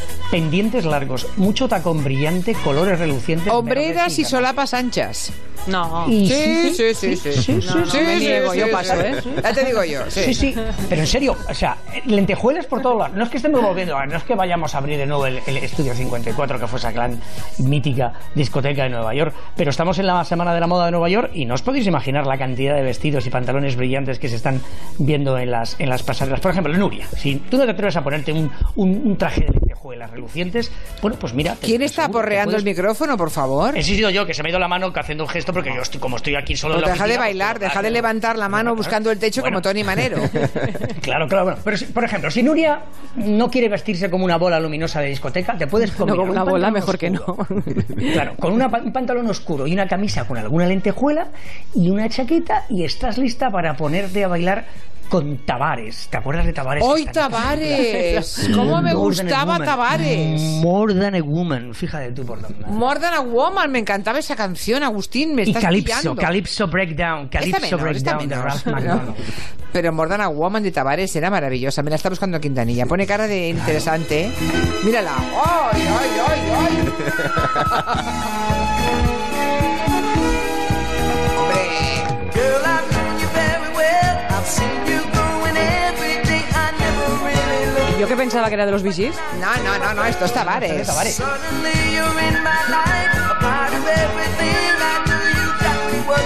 pendientes 0.50 0.84
largos, 0.84 1.28
mucho 1.38 1.68
tacón 1.68 2.04
brillante, 2.04 2.56
colores 2.64 2.98
relucientes. 2.98 3.54
Hombreras 3.54 4.18
y 4.18 4.26
solapas 4.26 4.74
anchas. 4.74 5.32
No. 5.68 6.06
Sí, 6.08 6.74
sí, 6.76 6.94
sí, 6.94 7.16
sí. 7.16 7.34
Sí, 7.34 7.60
no, 7.68 7.76
no, 7.86 7.94
me 7.94 8.16
niego, 8.18 8.54
yo 8.54 8.72
paso, 8.72 8.94
¿eh? 9.00 9.22
Ya 9.44 9.54
te 9.54 9.66
digo 9.66 9.84
yo. 9.84 10.10
Sí, 10.10 10.34
sí, 10.34 10.56
pero 10.88 11.02
en 11.02 11.08
serio, 11.08 11.36
o 11.50 11.54
sea, 11.54 11.78
lentejuelas 12.06 12.66
por 12.66 12.82
todos 12.82 12.98
lados. 12.98 13.16
No 13.16 13.24
es 13.24 13.30
que 13.30 13.38
estemos 13.38 13.62
volviendo, 13.62 13.98
no 14.06 14.18
es 14.18 14.24
que 14.24 14.36
vayamos 14.36 14.74
a 14.76 14.78
abrir 14.80 14.98
de 14.98 15.06
nuevo 15.06 15.26
el, 15.26 15.40
el 15.46 15.58
Estudio 15.58 15.94
54, 15.94 16.60
que 16.60 16.68
fue 16.68 16.80
esa 16.80 16.92
gran 16.92 17.20
mítica 17.60 18.14
discoteca 18.36 18.84
de 18.84 18.90
Nueva 18.90 19.14
York, 19.14 19.34
pero 19.56 19.70
estamos 19.70 19.98
en 20.00 20.08
la 20.08 20.24
Semana 20.24 20.54
de 20.54 20.60
la 20.60 20.68
Moda 20.68 20.86
de 20.86 20.92
Nueva 20.92 21.10
York 21.10 21.32
y 21.34 21.46
no 21.46 21.54
os 21.56 21.62
podéis 21.62 21.88
imaginar 21.88 22.26
la 22.26 22.38
cantidad 22.38 22.76
de 22.76 22.82
vestidos 22.82 23.26
y 23.26 23.30
pantalones 23.30 23.76
brillantes 23.76 24.20
que 24.20 24.30
se 24.30 24.36
están 24.36 24.62
viendo 24.98 25.38
en 25.38 25.52
las, 25.52 25.80
en 25.80 25.90
las 25.90 26.04
pasarelas. 26.04 26.40
Por 26.40 26.52
ejemplo, 26.52 26.74
Nuria, 26.76 27.08
si 27.18 27.36
tú 27.36 27.58
no 27.58 27.66
te 27.66 27.72
atreves 27.72 27.96
a 27.98 28.04
ponerte 28.04 28.32
un, 28.32 28.52
un, 28.76 29.02
un 29.06 29.18
traje 29.18 29.42
de 29.42 29.48
lentejuelas 29.48 30.12
relucientes, 30.12 30.72
bueno, 31.02 31.18
pues 31.20 31.34
mira... 31.34 31.56
¿Quién 31.62 31.82
está 31.82 32.06
aporreando 32.06 32.56
el 32.56 32.64
micrófono, 32.64 33.18
por 33.18 33.30
favor? 33.30 33.78
He 33.78 33.84
sido 33.84 34.10
yo, 34.10 34.26
que 34.26 34.34
se 34.34 34.44
me 34.44 34.50
ha 34.50 34.52
ido 34.52 34.60
la 34.60 34.68
mano 34.68 34.92
haciendo 34.96 35.24
un 35.24 35.30
gesto 35.30 35.49
porque 35.54 35.74
yo 35.74 35.82
estoy, 35.82 36.00
como 36.00 36.18
estoy 36.18 36.36
aquí 36.36 36.56
solo... 36.56 36.76
Pero 36.76 36.88
en 36.88 36.90
la 36.90 36.94
deja 36.94 37.08
de 37.08 37.18
bailar, 37.18 37.58
pues, 37.58 37.70
deja 37.70 37.82
de 37.82 37.92
levantar 37.92 38.38
la 38.38 38.50
mano 38.50 38.76
buscando 38.76 39.12
el 39.12 39.20
techo 39.20 39.42
como 39.42 39.62
Tony 39.62 39.84
Manero. 39.84 40.18
Claro, 41.02 41.28
claro, 41.28 41.46
bueno. 41.46 41.60
Pero, 41.64 41.78
por 41.94 42.04
ejemplo, 42.04 42.30
si 42.30 42.44
Nuria 42.44 42.82
no 43.16 43.50
quiere 43.50 43.68
vestirse 43.70 44.10
como 44.10 44.26
una 44.26 44.38
bola 44.38 44.60
luminosa 44.60 45.02
de 45.02 45.08
discoteca, 45.08 45.58
te 45.58 45.66
puedes 45.66 45.92
No, 45.92 45.98
combinar 45.98 46.18
como 46.18 46.32
un 46.32 46.38
una 46.38 46.44
bola, 46.44 46.72
mejor 46.72 46.98
que 46.98 47.10
no. 47.10 47.26
Claro, 48.14 48.36
con 48.40 48.54
una 48.54 48.68
un 48.68 48.94
pantalón 48.94 49.28
oscuro 49.28 49.66
y 49.66 49.74
una 49.74 49.88
camisa 49.88 50.26
con 50.26 50.38
alguna 50.38 50.68
lentejuela 50.68 51.30
y 51.74 51.90
una 51.90 52.08
chaqueta 52.10 52.66
y 52.70 52.84
estás 52.84 53.18
lista 53.18 53.50
para 53.50 53.76
ponerte 53.76 54.24
a 54.24 54.28
bailar 54.28 54.66
con 55.10 55.38
Tavares. 55.40 56.08
¿Te 56.10 56.18
acuerdas 56.18 56.46
de 56.46 56.54
Tavares? 56.54 56.84
¡Hoy 56.86 57.06
Tavares! 57.06 58.50
¿Cómo 58.56 58.82
me 58.82 58.94
More 58.94 59.16
than 59.16 59.28
a 59.28 59.34
gustaba 59.34 59.54
woman. 59.54 59.66
Tavares? 59.66 60.42
More 60.42 60.94
than 60.94 61.16
a 61.16 61.24
woman. 61.24 61.74
Fíjate 61.74 62.12
tú 62.12 62.26
por 62.26 62.42
dónde. 62.42 62.66
More 62.68 63.00
Than 63.00 63.14
a 63.14 63.22
Woman, 63.22 63.72
me 63.72 63.80
encantaba 63.80 64.20
esa 64.20 64.36
canción, 64.36 64.84
Agustín, 64.84 65.34
me 65.36 65.44
Y 65.44 65.50
estás 65.50 65.64
Calypso, 65.64 65.86
pillando. 66.00 66.16
Calypso 66.22 66.68
Breakdown, 66.68 67.28
Calypso 67.30 67.62
menos, 67.62 67.82
Breakdown 67.82 68.28
de. 68.30 68.36
Ralph 68.36 68.66
McDonald. 68.68 69.16
Pero 69.74 69.94
More 69.94 70.10
Than 70.10 70.22
a 70.22 70.28
Woman 70.30 70.64
de 70.64 70.72
Tavares 70.72 71.16
era 71.16 71.30
maravillosa. 71.30 71.84
Me 71.84 71.90
la 71.90 71.96
está 71.96 72.10
buscando 72.10 72.40
Quintanilla. 72.40 72.86
Pone 72.86 73.06
cara 73.06 73.28
de 73.28 73.50
interesante. 73.50 74.26
¿eh? 74.26 74.32
Mírala. 74.84 75.12
¡Ay, 75.18 75.82
ay, 75.82 76.10
ay, 76.28 76.40
Girl, 76.76 76.90
que 88.10 88.18
pensaba 88.18 88.48
que 88.48 88.56
era 88.56 88.66
de 88.66 88.72
los 88.72 88.82
Gees. 88.82 89.16
No, 89.40 89.56
no, 89.64 89.78
no, 89.78 89.94
no, 89.94 90.04
esto 90.04 90.26
es 90.26 90.34
Tavares. 90.34 90.90
A 90.90 90.96
worried. 90.96 91.14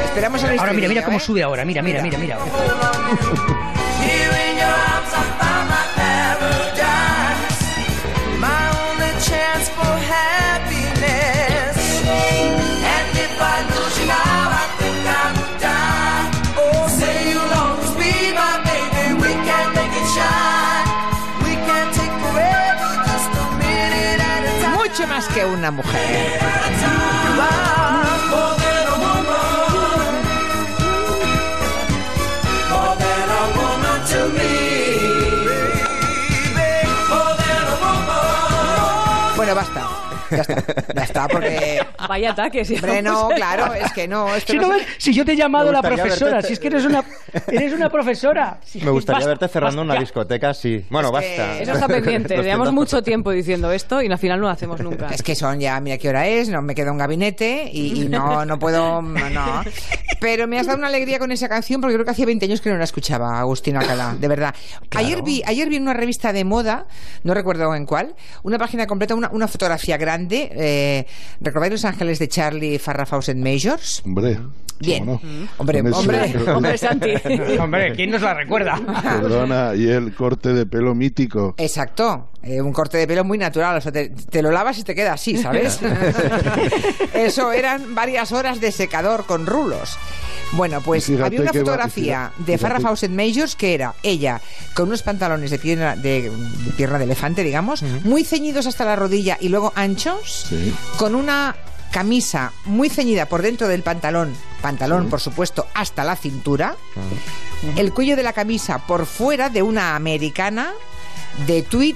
Esperamos 0.05 0.43
el 0.43 0.59
Ahora 0.59 0.73
mira, 0.73 0.87
mira 0.87 1.03
cómo 1.03 1.17
¿eh? 1.17 1.19
sube 1.19 1.43
ahora. 1.43 1.65
Mira, 1.65 1.81
mira, 1.81 2.01
mira, 2.01 2.17
mira. 2.17 2.37
Than 25.51 25.65
a 25.65 25.71
woman. 25.71 25.93
Bueno, 39.35 39.55
basta. 39.55 39.89
Ya 40.31 40.41
está. 40.41 40.93
Ya 40.95 41.03
está, 41.03 41.27
porque. 41.27 41.82
Vaya 42.07 42.31
ataque, 42.31 42.65
sí. 42.65 42.75
Hombre, 42.75 43.01
no, 43.01 43.29
claro, 43.29 43.73
es 43.73 43.91
que 43.93 44.07
no. 44.07 44.27
Si, 44.45 44.57
no 44.57 44.69
ves- 44.69 44.85
si 44.97 45.13
yo 45.13 45.23
te 45.25 45.33
he 45.33 45.35
llamado 45.35 45.67
Me 45.67 45.71
la 45.73 45.79
gustaría 45.79 46.03
profesora, 46.03 46.37
verte- 46.37 46.47
si 46.47 46.53
es 46.53 46.59
que 46.59 46.67
eres 46.67 46.85
una, 46.85 47.03
eres 47.47 47.73
una 47.73 47.89
profesora. 47.89 48.59
Si- 48.65 48.79
Me 48.81 48.91
gustaría 48.91 49.17
basta, 49.19 49.29
verte 49.29 49.47
cerrando 49.47 49.81
basta, 49.81 49.91
una 49.93 49.99
discoteca 49.99 50.49
así. 50.49 50.85
Bueno, 50.89 51.11
basta. 51.11 51.59
Eso 51.59 51.71
está 51.73 51.87
pendiente. 51.87 52.35
Llevamos 52.41 52.71
mucho 52.73 53.01
tiempo 53.03 53.31
diciendo 53.31 53.71
esto 53.71 54.01
y 54.01 54.11
al 54.11 54.17
final 54.17 54.39
no 54.39 54.47
lo 54.47 54.51
hacemos 54.51 54.79
nunca. 54.81 55.07
Es 55.09 55.21
que 55.23 55.35
son 55.35 55.59
ya, 55.59 55.79
mira 55.79 55.97
qué 55.97 56.09
hora 56.09 56.27
es, 56.27 56.49
no 56.49 56.61
me 56.61 56.75
queda 56.75 56.91
un 56.91 56.97
gabinete 56.97 57.69
y, 57.71 58.03
y 58.03 58.09
no, 58.09 58.45
no 58.45 58.59
puedo, 58.59 59.01
no. 59.01 59.63
Pero 60.19 60.47
me 60.47 60.59
has 60.59 60.67
dado 60.67 60.77
una 60.79 60.87
alegría 60.87 61.19
con 61.19 61.31
esa 61.31 61.49
canción 61.49 61.81
porque 61.81 61.95
creo 61.95 62.05
que 62.05 62.11
hacía 62.11 62.25
20 62.25 62.45
años 62.45 62.61
que 62.61 62.69
no 62.69 62.77
la 62.77 62.83
escuchaba, 62.85 63.39
Agustín 63.39 63.75
Alcalá, 63.77 64.15
de 64.19 64.27
verdad. 64.27 64.55
Ayer 64.95 65.21
vi, 65.21 65.41
ayer 65.45 65.67
vi 65.69 65.75
en 65.77 65.83
una 65.83 65.93
revista 65.93 66.31
de 66.33 66.43
moda, 66.45 66.85
no 67.23 67.33
recuerdo 67.33 67.73
en 67.75 67.85
cuál, 67.85 68.15
una 68.43 68.57
página 68.57 68.87
completa, 68.87 69.15
una, 69.15 69.29
una 69.29 69.47
fotografía 69.47 69.97
grande. 69.97 70.49
Eh, 70.55 71.05
¿Recordáis 71.41 71.71
Los 71.73 71.85
Ángeles 71.93 72.19
de 72.19 72.27
Charlie 72.27 72.79
Farrah 72.79 73.05
Fawcett 73.05 73.37
Majors? 73.37 74.01
Hombre. 74.05 74.39
Bien. 74.79 75.05
¿cómo 75.05 75.21
no? 75.23 75.49
Hombre, 75.59 75.79
ese- 75.79 75.93
hombre, 75.93 76.51
Hombre, 76.51 76.77
Santi. 76.77 77.11
Hombre, 77.59 77.93
¿quién 77.95 78.09
nos 78.11 78.21
la 78.21 78.33
recuerda? 78.33 78.81
Perdona, 79.21 79.75
y 79.75 79.87
el 79.87 80.13
corte 80.13 80.51
de 80.53 80.65
pelo 80.65 80.93
mítico. 80.95 81.53
Exacto, 81.57 82.31
eh, 82.41 82.59
un 82.59 82.73
corte 82.73 82.97
de 82.97 83.07
pelo 83.07 83.23
muy 83.23 83.37
natural, 83.37 83.77
o 83.77 83.81
sea, 83.81 83.91
te, 83.93 84.09
te 84.09 84.41
lo 84.41 84.51
lavas 84.51 84.77
y 84.79 84.83
te 84.83 84.93
queda 84.95 85.13
así, 85.13 85.37
¿sabes? 85.37 85.79
Eso 87.13 87.51
eran 87.51 87.95
varias 87.95 88.31
horas 88.31 88.59
de 88.59 88.71
secador 88.71 89.25
con 89.25 89.45
rulos. 89.45 89.97
Bueno, 90.53 90.81
pues 90.81 91.09
había 91.09 91.41
una 91.41 91.51
va- 91.51 91.59
fotografía 91.59 92.31
fíjate- 92.35 92.51
de 92.51 92.57
Farrah 92.57 92.79
Fawcett 92.79 93.11
Majors 93.11 93.55
que 93.55 93.73
era 93.73 93.95
ella 94.03 94.39
con 94.75 94.87
unos 94.89 95.01
pantalones 95.01 95.49
de 95.49 95.57
pierna 95.59 95.95
de, 95.95 96.29
de 96.29 96.71
pierna 96.75 96.97
de 96.99 97.05
elefante, 97.05 97.43
digamos, 97.43 97.81
muy 98.03 98.23
ceñidos 98.23 98.67
hasta 98.67 98.85
la 98.85 98.95
rodilla 98.95 99.37
y 99.39 99.49
luego 99.49 99.71
anchos, 99.75 100.45
Sí. 100.49 100.73
con 100.97 101.15
una 101.15 101.55
camisa 101.93 102.51
muy 102.65 102.89
ceñida 102.89 103.27
por 103.27 103.43
dentro 103.43 103.67
del 103.67 103.83
pantalón, 103.83 104.33
pantalón 104.63 105.09
por 105.09 105.21
supuesto 105.21 105.67
hasta 105.75 106.03
la 106.03 106.15
cintura, 106.15 106.75
el 107.77 107.93
cuello 107.93 108.15
de 108.15 108.23
la 108.23 108.33
camisa 108.33 108.79
por 108.79 109.05
fuera 109.05 109.49
de 109.49 109.61
una 109.61 109.95
americana 109.95 110.73
de 111.45 111.61
tweed 111.61 111.95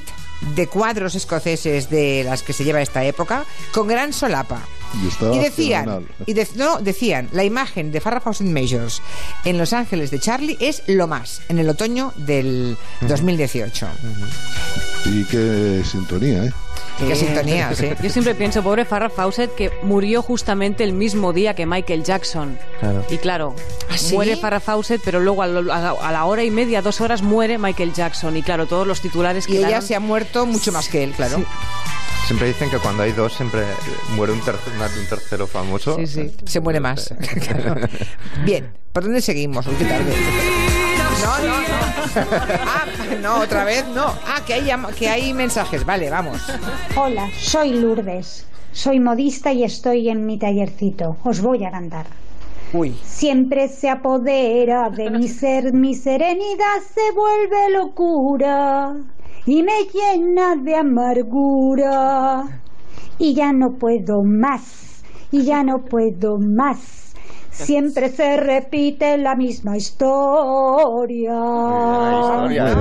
de 0.53 0.67
cuadros 0.67 1.15
escoceses 1.15 1.89
de 1.89 2.23
las 2.23 2.43
que 2.43 2.53
se 2.53 2.63
lleva 2.63 2.79
esta 2.81 3.03
época, 3.03 3.43
con 3.73 3.87
gran 3.87 4.13
solapa. 4.13 4.61
Y, 5.33 5.39
decían, 5.39 5.83
fenomenal. 5.85 6.15
y 6.27 6.33
de- 6.33 6.47
no, 6.55 6.77
decían, 6.79 7.27
la 7.31 7.43
imagen 7.43 7.91
de 7.91 7.99
Farrah 7.99 8.21
Fawcett 8.21 8.47
Majors 8.47 9.01
en 9.45 9.57
Los 9.57 9.73
Ángeles 9.73 10.11
de 10.11 10.19
Charlie 10.19 10.55
es 10.61 10.83
lo 10.87 11.07
más, 11.07 11.41
en 11.49 11.57
el 11.57 11.67
otoño 11.69 12.13
del 12.17 12.77
2018. 13.01 13.87
Y 15.09 15.23
qué 15.25 15.81
sintonía, 15.85 16.43
¿eh? 16.45 16.51
Qué 16.99 17.15
sintonía, 17.15 17.73
sí. 17.75 17.89
Yo 18.01 18.09
siempre 18.09 18.33
pienso, 18.35 18.61
pobre 18.63 18.83
Farrah 18.83 19.09
Fawcett, 19.09 19.53
que 19.55 19.71
murió 19.83 20.21
justamente 20.21 20.83
el 20.83 20.93
mismo 20.93 21.31
día 21.31 21.53
que 21.53 21.65
Michael 21.65 22.03
Jackson. 22.03 22.57
Claro. 22.79 23.05
Y 23.09 23.17
claro, 23.17 23.55
¿Ah, 23.89 23.97
sí? 23.97 24.15
muere 24.15 24.35
Farrah 24.35 24.59
Fawcett, 24.59 25.01
pero 25.05 25.19
luego 25.19 25.43
a, 25.43 25.47
lo- 25.47 25.71
a 25.73 26.11
la, 26.11 26.25
hora 26.25 26.43
y 26.43 26.51
media, 26.51 26.81
dos 26.81 26.99
horas, 27.01 27.21
muere 27.21 27.57
Michael 27.57 27.93
Jackson. 27.93 28.35
Y 28.35 28.41
claro, 28.43 28.65
todos 28.65 28.85
los 28.87 28.99
titulares 29.01 29.47
Y 29.47 29.57
ella 29.57 29.67
quedaron- 29.67 29.87
se 29.87 29.95
ha 29.95 29.99
muerto 29.99 30.45
mucho 30.45 30.71
más 30.71 30.87
que 30.89 31.03
él, 31.03 31.11
claro. 31.11 31.43
Siempre 32.25 32.47
dicen 32.49 32.69
que 32.69 32.77
cuando 32.79 33.03
hay 33.03 33.13
dos 33.13 33.33
siempre 33.33 33.61
muere 34.15 34.33
un, 34.33 34.41
tercer- 34.41 34.73
más 34.77 34.93
de 34.93 34.99
un 35.01 35.07
tercero 35.07 35.47
famoso. 35.47 35.95
Sí, 35.97 36.07
sí, 36.07 36.31
se 36.45 36.59
muere 36.59 36.79
más. 36.81 37.13
Claro. 37.47 37.75
Bien, 38.43 38.69
¿por 38.91 39.03
dónde 39.03 39.21
seguimos? 39.21 39.65
Qué 39.65 39.85
tarde. 39.85 40.13
No, 41.23 41.37
no, 41.47 41.61
no. 41.61 41.76
Ah, 42.15 42.85
no, 43.21 43.39
otra 43.41 43.63
vez 43.63 43.85
no. 43.87 44.05
Ah, 44.05 44.41
que 44.45 44.53
hay, 44.53 44.69
que 44.97 45.09
hay 45.09 45.33
mensajes. 45.33 45.85
Vale, 45.85 46.09
vamos. 46.09 46.41
Hola, 46.95 47.27
soy 47.37 47.73
Lourdes. 47.73 48.45
Soy 48.71 48.99
modista 48.99 49.51
y 49.51 49.63
estoy 49.63 50.09
en 50.09 50.25
mi 50.25 50.37
tallercito. 50.37 51.17
Os 51.23 51.41
voy 51.41 51.65
a 51.65 51.71
cantar. 51.71 52.05
Uy. 52.73 52.95
Siempre 53.03 53.69
se 53.69 53.89
apodera 53.89 54.89
de 54.89 55.09
mi 55.09 55.27
ser, 55.27 55.73
mi 55.73 55.95
serenidad 55.95 56.79
se 56.93 57.11
vuelve 57.15 57.71
locura 57.71 58.93
y 59.45 59.63
me 59.63 59.85
llena 59.85 60.57
de 60.57 60.75
amargura. 60.75 62.43
Y 63.17 63.33
ya 63.33 63.53
no 63.53 63.77
puedo 63.79 64.21
más, 64.23 65.01
y 65.31 65.43
ya 65.43 65.63
no 65.63 65.79
puedo 65.79 66.37
más. 66.37 66.96
Siempre 67.65 68.09
se 68.09 68.37
repite 68.37 69.17
la 69.17 69.35
misma 69.35 69.77
historia. 69.77 71.33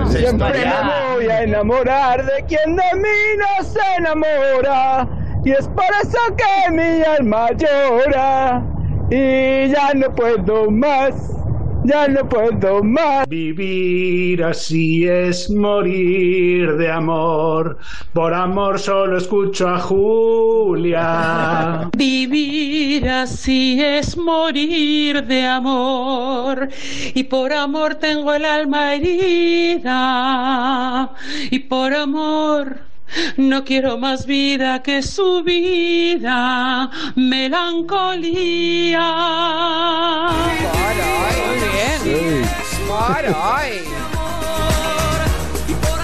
Siempre 0.09 0.65
me 0.67 1.15
voy 1.15 1.27
a 1.29 1.43
enamorar 1.43 2.25
de 2.25 2.45
quien 2.47 2.77
de 2.77 2.83
mí 2.95 3.19
no 3.39 3.65
se 3.65 3.81
enamora. 3.99 5.09
Y 5.45 5.53
es 5.53 5.67
por 5.69 5.87
eso 6.03 6.19
que 6.37 6.71
mi 6.73 7.03
alma 7.03 7.49
llora. 7.53 8.63
Y 9.11 9.69
ya 9.69 9.95
no 9.95 10.15
puedo 10.15 10.71
más. 10.71 11.15
Ya 11.87 12.09
no 12.09 12.29
puedo 12.29 12.83
más. 12.83 13.29
Vivir 13.29 14.43
así 14.43 15.07
es 15.07 15.49
morir 15.49 16.77
de 16.77 16.91
amor. 16.91 17.79
Por 18.13 18.35
amor 18.35 18.81
solo 18.81 19.19
escucho 19.19 19.69
a 19.69 19.79
Julia. 19.79 21.89
Vivir 21.97 23.09
así 23.09 23.81
es 23.81 24.17
morir 24.17 25.25
de 25.27 25.47
amor 25.47 26.71
y 27.15 27.23
por 27.23 27.53
amor 27.53 27.95
tengo 27.95 28.35
el 28.35 28.45
alma 28.45 28.95
herida 28.95 31.13
y 31.53 31.61
por 31.61 31.95
amor 31.95 32.86
no 33.37 33.65
quiero 33.65 33.99
más 33.99 34.27
vida 34.27 34.83
que 34.83 35.03
su 35.03 35.43
vida, 35.43 36.91
melancolía. 37.17 39.01
Muy 40.31 42.05
bien. 42.05 42.47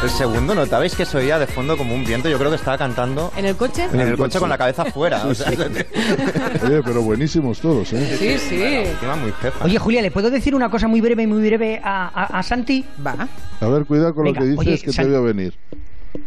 El 0.03 0.11
segundo, 0.11 0.53
¿notabais 0.57 0.97
que 0.97 1.07
se 1.07 1.17
oía 1.17 1.39
de 1.39 1.47
fondo 1.47 1.77
como 1.77 1.95
un 1.95 2.05
viento? 2.05 2.29
Yo 2.29 2.37
creo 2.37 2.51
que 2.51 2.57
estaba 2.57 2.77
cantando 2.77 3.33
¿En 3.37 3.45
el 3.45 3.55
coche? 3.55 3.85
en 3.93 4.01
el 4.01 4.17
coche 4.17 4.41
con 4.41 4.49
la 4.49 4.59
cabeza 4.59 4.83
afuera. 4.83 5.23
O 5.29 5.33
sea, 5.35 5.49
Oye, 6.67 6.83
pero 6.83 7.03
buenísimos 7.03 7.61
todos, 7.61 7.93
¿eh? 7.93 8.17
Sí, 8.19 8.37
sí. 8.49 8.61
encima 8.63 9.15
muy 9.15 9.31
jefa. 9.41 9.65
Oye, 9.65 9.79
Julia, 9.79 10.03
¿le 10.03 10.11
puedo 10.11 10.29
decir 10.29 10.57
una 10.57 10.69
cosa 10.71 10.89
muy 10.89 11.01
breve, 11.01 11.25
muy 11.29 11.47
breve 11.47 11.81
a, 11.85 12.09
a- 12.09 12.39
a 12.39 12.43
Santi? 12.43 12.85
Va. 13.07 13.29
A 13.61 13.67
ver, 13.69 13.85
cuidado 13.85 14.13
con 14.13 14.25
Venga, 14.25 14.41
lo 14.41 14.45
que 14.47 14.51
dices 14.51 14.67
oye, 14.67 14.79
que 14.81 14.91
te 14.91 15.05
voy 15.07 15.15
a 15.15 15.21
venir. 15.21 15.55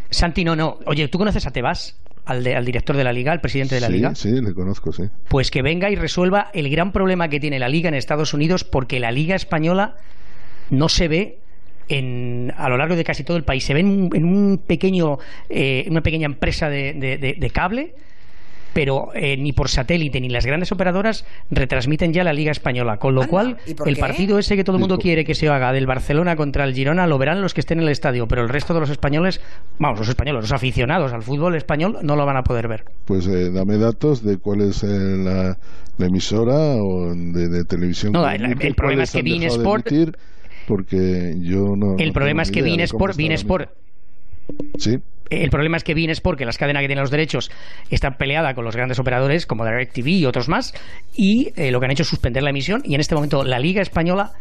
Santi, 0.10 0.44
no, 0.44 0.56
no. 0.56 0.80
Oye, 0.86 1.08
¿tú 1.08 1.18
conoces 1.18 1.46
a 1.46 1.52
Tebas? 1.52 1.98
Al, 2.26 2.44
de- 2.44 2.56
al 2.56 2.66
director 2.66 2.96
de 2.98 3.04
la 3.04 3.14
liga, 3.14 3.32
al 3.32 3.40
presidente 3.42 3.76
de 3.76 3.82
la 3.82 3.88
sí, 3.88 3.94
liga. 3.94 4.16
sí, 4.16 4.30
le 4.42 4.54
conozco, 4.56 4.92
sí. 4.92 5.04
Pues 5.28 5.52
que 5.52 5.62
venga 5.62 5.92
y 5.92 5.96
resuelva 5.96 6.50
el 6.56 6.70
gran 6.72 6.92
problema 6.92 7.30
que 7.30 7.40
tiene 7.40 7.60
la 7.60 7.70
liga 7.70 7.88
en 7.88 7.94
Estados 7.94 8.34
Unidos 8.34 8.64
porque 8.64 9.00
la 9.00 9.12
liga 9.12 9.36
española 9.36 9.96
no 10.72 10.90
se 10.90 11.08
ve 11.08 11.38
en, 11.88 12.52
a 12.58 12.68
lo 12.68 12.78
largo 12.78 12.96
de 12.96 13.04
casi 13.04 13.24
todo 13.24 13.38
el 13.38 13.44
país. 13.44 13.64
Se 13.64 13.76
ve 13.76 13.82
en, 13.82 13.88
un- 13.88 14.10
en 14.16 14.26
un 14.26 14.58
pequeño, 14.58 15.20
eh, 15.50 15.86
una 15.88 16.02
pequeña 16.02 16.26
empresa 16.26 16.68
de, 16.68 16.94
de- 16.94 17.18
de- 17.20 17.34
de 17.36 17.50
cable, 17.52 17.94
pero 18.76 19.08
eh, 19.16 19.38
ni 19.38 19.54
por 19.54 19.70
satélite 19.70 20.20
ni 20.20 20.28
las 20.28 20.46
grandes 20.46 20.70
operadoras 20.74 21.26
retransmiten 21.50 22.12
ya 22.12 22.26
la 22.26 22.34
liga 22.34 22.52
española. 22.52 22.98
Con 22.98 23.16
lo 23.16 23.26
cual, 23.26 23.56
¿y 23.66 23.74
por 23.74 23.88
el 23.88 23.96
partido 23.96 24.38
ese 24.38 24.58
que 24.58 24.66
todo 24.66 24.76
el 24.76 24.82
mundo 24.82 24.98
quiere 24.98 25.24
que 25.24 25.34
se 25.34 25.48
haga 25.48 25.72
del 25.72 25.88
Barcelona 25.88 26.36
contra 26.36 26.66
el 26.66 26.74
Girona 26.74 27.08
lo 27.08 27.18
verán 27.18 27.42
los 27.42 27.54
que 27.54 27.62
estén 27.62 27.78
en 27.80 27.86
el 27.86 27.90
estadio, 27.90 28.28
pero 28.28 28.42
el 28.42 28.50
resto 28.50 28.74
de 28.74 28.82
los 28.82 28.90
españoles, 28.90 29.40
vamos, 29.80 29.98
los 30.00 30.10
españoles, 30.10 30.42
los 30.42 30.52
aficionados 30.52 31.14
al 31.14 31.24
fútbol 31.24 31.56
español 31.56 32.00
no 32.04 32.18
lo 32.18 32.26
van 32.26 32.36
a 32.36 32.44
poder 32.44 32.68
ver. 32.68 32.84
Pues 33.06 33.26
eh, 33.28 33.50
dame 33.50 33.78
datos 33.78 34.22
de 34.22 34.40
cuál 34.40 34.60
es 34.60 34.84
eh, 34.84 34.88
la, 34.90 35.58
la 35.98 36.06
emisora 36.06 36.76
o 36.76 37.16
de, 37.16 37.48
de 37.48 37.64
televisión. 37.64 38.12
No, 38.12 38.30
el- 38.30 38.44
emite, 38.44 38.68
el 38.68 38.76
problema 38.76 39.04
es 39.04 39.12
que 39.12 39.24
de 39.24 39.48
Sport- 39.48 40.16
porque 40.68 41.36
yo 41.40 41.76
no. 41.78 41.96
El 41.98 42.08
no 42.08 42.14
problema 42.14 42.42
es 42.42 42.52
que. 42.52 42.60
Sport 42.84 43.16
Sí. 44.78 44.98
El 45.30 45.50
problema 45.50 45.78
es 45.78 45.84
que 45.84 45.96
Bein 45.96 46.12
Sport, 46.12 46.38
que 46.38 46.46
las 46.46 46.58
cadenas 46.58 46.82
que 46.82 46.88
tienen 46.88 47.02
los 47.02 47.12
derechos, 47.12 47.50
está 47.90 48.12
peleada 48.12 48.54
con 48.54 48.64
los 48.64 48.76
grandes 48.76 49.00
operadores 49.00 49.46
como 49.48 49.66
DirecTV 49.66 50.08
y 50.08 50.26
otros 50.26 50.48
más, 50.50 50.74
y 51.16 51.52
eh, 51.56 51.72
lo 51.72 51.80
que 51.80 51.86
han 51.86 51.92
hecho 51.92 52.04
es 52.04 52.10
suspender 52.10 52.44
la 52.44 52.52
emisión, 52.52 52.82
y 52.86 52.94
en 52.94 53.02
este 53.02 53.16
momento 53.16 53.44
la 53.44 53.58
Liga 53.58 53.82
Española 53.82 54.34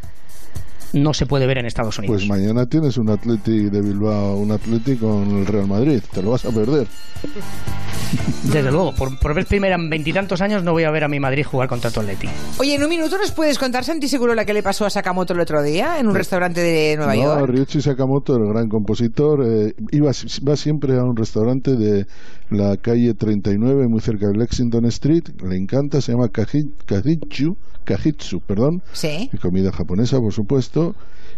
no 0.94 1.12
se 1.12 1.26
puede 1.26 1.46
ver 1.46 1.58
en 1.58 1.66
Estados 1.66 1.98
Unidos. 1.98 2.16
Pues 2.16 2.28
mañana 2.28 2.66
tienes 2.66 2.96
un 2.96 3.10
Atleti 3.10 3.68
de 3.68 3.80
Bilbao, 3.82 4.36
un 4.36 4.50
Atleti 4.52 4.96
con 4.96 5.38
el 5.38 5.46
Real 5.46 5.66
Madrid. 5.66 6.00
Te 6.12 6.22
lo 6.22 6.30
vas 6.30 6.44
a 6.44 6.50
perder. 6.50 6.86
Desde 8.44 8.70
luego, 8.70 8.94
por, 8.94 9.18
por 9.18 9.34
vez 9.34 9.46
primera 9.46 9.74
en 9.74 9.90
veintitantos 9.90 10.40
años 10.40 10.62
no 10.62 10.72
voy 10.72 10.84
a 10.84 10.90
ver 10.90 11.02
a 11.04 11.08
mi 11.08 11.18
Madrid 11.18 11.44
jugar 11.44 11.68
contra 11.68 11.90
tu 11.90 12.00
Atleti. 12.00 12.28
Oye, 12.58 12.74
en 12.76 12.82
un 12.82 12.88
minuto 12.88 13.18
nos 13.18 13.32
puedes 13.32 13.58
contar, 13.58 13.82
Santi, 13.84 14.06
seguro 14.06 14.34
la 14.34 14.44
que 14.44 14.54
le 14.54 14.62
pasó 14.62 14.84
a 14.86 14.90
Sakamoto 14.90 15.32
el 15.32 15.40
otro 15.40 15.62
día 15.62 15.98
en 15.98 16.06
un 16.06 16.14
restaurante 16.14 16.60
de 16.60 16.96
Nueva 16.96 17.16
no, 17.16 17.22
York. 17.22 17.50
Ryuichi 17.50 17.80
Sakamoto, 17.82 18.36
el 18.36 18.46
gran 18.46 18.68
compositor, 18.68 19.44
eh, 19.44 19.74
iba, 19.90 20.12
va 20.48 20.56
siempre 20.56 20.96
a 20.96 21.02
un 21.02 21.16
restaurante 21.16 21.74
de 21.76 22.06
la 22.50 22.76
calle 22.76 23.14
39, 23.14 23.88
muy 23.88 24.00
cerca 24.00 24.28
de 24.28 24.34
Lexington 24.36 24.84
Street. 24.86 25.24
Le 25.42 25.56
encanta, 25.56 26.00
se 26.00 26.12
llama 26.12 26.26
Kaji- 26.28 26.70
Kajitsu, 26.86 27.56
Kajitsu, 27.84 28.40
perdón. 28.40 28.82
Sí. 28.92 29.28
Comida 29.42 29.72
japonesa, 29.72 30.20
por 30.20 30.32
supuesto. 30.32 30.83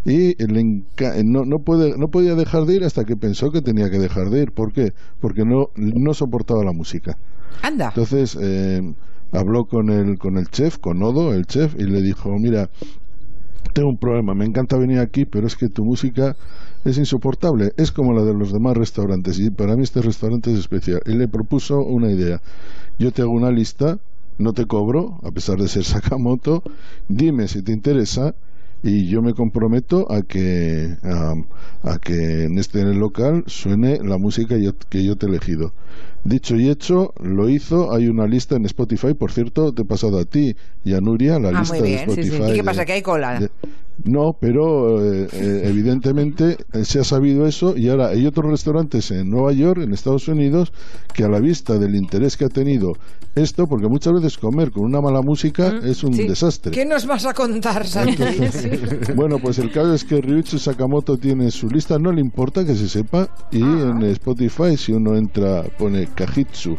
Y 0.05 0.35
le 0.43 0.61
enca- 0.61 1.23
no, 1.25 1.45
no, 1.45 1.59
puede, 1.59 1.99
no 1.99 2.09
podía 2.09 2.35
dejar 2.35 2.65
de 2.65 2.75
ir 2.77 2.85
hasta 2.85 3.05
que 3.05 3.17
pensó 3.17 3.51
que 3.51 3.61
tenía 3.61 3.91
que 3.91 3.99
dejar 3.99 4.31
de 4.31 4.43
ir. 4.43 4.53
¿Por 4.53 4.73
qué? 4.73 4.93
Porque 5.21 5.45
no, 5.45 5.71
no 5.75 6.15
soportaba 6.15 6.65
la 6.65 6.73
música. 6.73 7.19
Anda. 7.63 7.89
Entonces 7.89 8.39
eh, 8.41 8.81
habló 9.33 9.65
con 9.67 9.91
el, 9.91 10.19
con 10.19 10.37
el 10.39 10.47
chef, 10.49 10.79
con 10.79 11.03
Odo, 11.03 11.35
el 11.35 11.47
chef, 11.47 11.75
y 11.79 11.85
le 11.85 12.03
dijo, 12.03 12.31
mira, 12.39 12.71
tengo 13.73 13.89
un 13.89 13.99
problema, 13.99 14.35
me 14.35 14.45
encanta 14.45 14.77
venir 14.79 15.01
aquí, 15.01 15.25
pero 15.25 15.47
es 15.47 15.57
que 15.57 15.69
tu 15.69 15.85
música 15.85 16.37
es 16.85 16.99
insoportable, 16.99 17.73
es 17.77 17.91
como 17.91 18.13
la 18.13 18.23
de 18.23 18.33
los 18.33 18.53
demás 18.53 18.77
restaurantes, 18.77 19.39
y 19.41 19.51
para 19.51 19.77
mí 19.77 19.83
este 19.83 20.01
restaurante 20.03 20.53
es 20.53 20.59
especial. 20.59 21.01
Y 21.05 21.13
le 21.15 21.27
propuso 21.29 21.81
una 21.83 22.11
idea, 22.11 22.41
yo 22.99 23.11
te 23.11 23.23
hago 23.23 23.33
una 23.33 23.51
lista, 23.51 23.99
no 24.39 24.53
te 24.53 24.67
cobro, 24.67 25.19
a 25.25 25.31
pesar 25.33 25.59
de 25.59 25.69
ser 25.69 25.85
Sakamoto, 25.85 26.63
dime 27.09 27.49
si 27.49 27.63
te 27.63 27.73
interesa, 27.73 28.35
y 28.87 29.07
yo 29.09 29.21
me 29.21 29.35
comprometo 29.35 30.11
a 30.11 30.23
que 30.23 30.97
a, 31.03 31.35
a 31.83 31.99
que 31.99 32.45
en 32.45 32.59
este 32.59 32.85
local 32.95 33.45
suene 33.47 33.99
la 34.03 34.17
música 34.17 34.57
yo- 34.57 34.75
que 34.89 35.05
yo 35.05 35.17
te 35.17 35.27
he 35.27 35.29
elegido. 35.29 35.73
Dicho 36.25 36.57
y 36.57 36.69
hecho, 36.71 37.13
lo 37.21 37.49
hizo. 37.49 37.93
Hay 37.93 38.09
una 38.09 38.27
lista 38.27 38.57
en 38.57 38.65
Spotify, 38.67 39.15
por 39.15 39.31
cierto, 39.33 39.73
te 39.73 39.83
he 39.83 39.85
pasado 39.85 40.19
a 40.19 40.25
ti 40.25 40.57
y 40.85 40.95
a 40.95 41.01
Nuria 41.01 41.39
la 41.39 41.51
Ah, 41.51 41.61
lista 41.61 41.77
muy 41.79 41.89
bien, 41.89 42.09
de 42.09 42.15
sí, 42.15 42.23
sí. 42.25 42.37
¿Y 42.37 42.47
qué 42.47 42.53
de- 42.55 42.65
pasa? 42.65 42.85
¿Que 42.85 42.93
hay 42.95 43.03
cola? 43.03 43.39
de- 43.41 43.51
no, 44.05 44.37
pero 44.41 45.03
eh, 45.03 45.27
eh, 45.33 45.63
evidentemente 45.65 46.57
eh, 46.73 46.85
se 46.85 47.01
ha 47.01 47.05
sabido 47.05 47.47
eso 47.47 47.77
y 47.77 47.89
ahora 47.89 48.09
hay 48.09 48.27
otros 48.27 48.51
restaurantes 48.51 49.11
en 49.11 49.31
Nueva 49.31 49.53
York, 49.53 49.81
en 49.83 49.93
Estados 49.93 50.29
Unidos, 50.29 50.73
que 51.15 51.25
a 51.25 51.29
la 51.29 51.41
vista 51.41 51.79
del 51.79 51.95
interés 51.95 52.37
que 52.37 52.45
ha 52.45 52.49
tenido 52.49 52.93
esto, 53.35 53.67
porque 53.67 53.89
muchas 53.89 54.13
veces 54.15 54.39
comer 54.39 54.71
con 54.71 54.85
una 54.85 55.01
mala 55.01 55.23
música 55.23 55.81
es 55.85 56.03
un 56.05 56.13
Mm, 56.13 56.17
Sí. 56.17 56.29
desastre. 56.29 56.73
¿Qué 56.73 56.85
nos 56.87 57.07
vas 57.07 57.27
a 57.27 57.35
contar, 57.35 57.87
Santi? 57.87 58.23
Bueno, 59.17 59.39
pues 59.39 59.59
el 59.59 59.71
caso 59.73 59.93
es 59.95 60.05
que 60.05 60.21
Ryuichi 60.21 60.59
Sakamoto 60.59 61.17
tiene 61.19 61.51
su 61.51 61.69
lista, 61.69 61.99
no 61.99 62.13
le 62.13 62.21
importa 62.21 62.65
que 62.65 62.75
se 62.75 62.89
sepa, 62.89 63.29
y 63.51 63.63
Ah. 63.63 63.93
en 63.97 64.03
Spotify, 64.05 64.77
si 64.77 64.93
uno 64.93 65.17
entra, 65.17 65.65
pone 65.79 66.07
Kajitsu, 66.15 66.77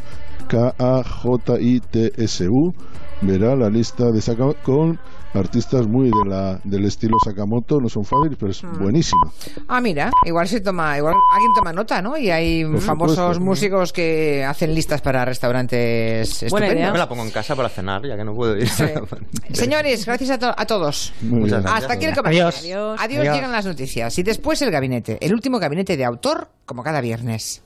K-A-J-I-T-S-U, 1.48 2.74
verá 3.22 3.56
la 3.56 3.70
lista 3.70 4.12
de 4.12 4.22
Saka 4.22 4.54
con 4.64 5.00
artistas 5.34 5.88
muy 5.88 6.10
de 6.10 6.30
la, 6.30 6.60
del 6.64 6.86
estilo 6.86 7.18
Sakamoto, 7.24 7.80
no 7.80 7.90
son 7.90 8.04
fáciles, 8.06 8.38
pero 8.40 8.52
es 8.52 8.64
Mm. 8.64 8.80
buenísimo. 8.82 9.34
Ah, 9.68 9.80
mira, 9.82 10.10
igual 10.26 10.48
se 10.48 10.62
toma, 10.62 10.98
igual 10.98 11.16
alguien 11.34 11.52
toma 11.56 11.74
nota, 11.74 12.02
¿no? 12.02 12.18
Y 12.18 12.30
hay 12.30 12.64
Por 12.66 12.82
famosos 12.82 13.16
supuesto. 13.18 13.44
músicos 13.44 13.94
que 13.94 14.44
hacen 14.44 14.74
listas 14.74 15.02
para 15.02 15.24
restaurantes 15.26 16.44
estupendos. 16.44 16.86
Yo 16.86 16.92
me 16.92 16.98
la 16.98 17.08
pongo 17.10 17.24
en 17.24 17.32
casa 17.32 17.56
para 17.56 17.70
cenar, 17.70 18.06
ya 18.06 18.16
que 18.16 18.24
no 18.24 18.34
puedo 18.34 18.58
ir. 18.58 18.68
Señores, 19.54 20.06
gracias 20.06 20.30
a, 20.32 20.40
to- 20.40 20.54
a 20.58 20.66
todos. 20.66 21.14
Muchas 21.22 21.62
gracias. 21.62 21.82
Hasta 21.84 21.94
aquí 21.94 22.06
el. 22.06 22.14
Adiós. 22.26 22.60
Adiós. 22.60 23.00
Adiós. 23.02 23.24
llegan 23.36 23.52
las 23.52 23.66
noticias. 23.66 24.18
Y 24.18 24.24
después 24.24 24.62
el 24.62 24.72
gabinete, 24.72 25.18
el 25.22 25.34
último 25.34 25.60
gabinete 25.60 25.96
de 25.98 26.06
autor, 26.06 26.50
como 26.66 26.84
cada 26.84 27.02
viernes. 27.02 27.62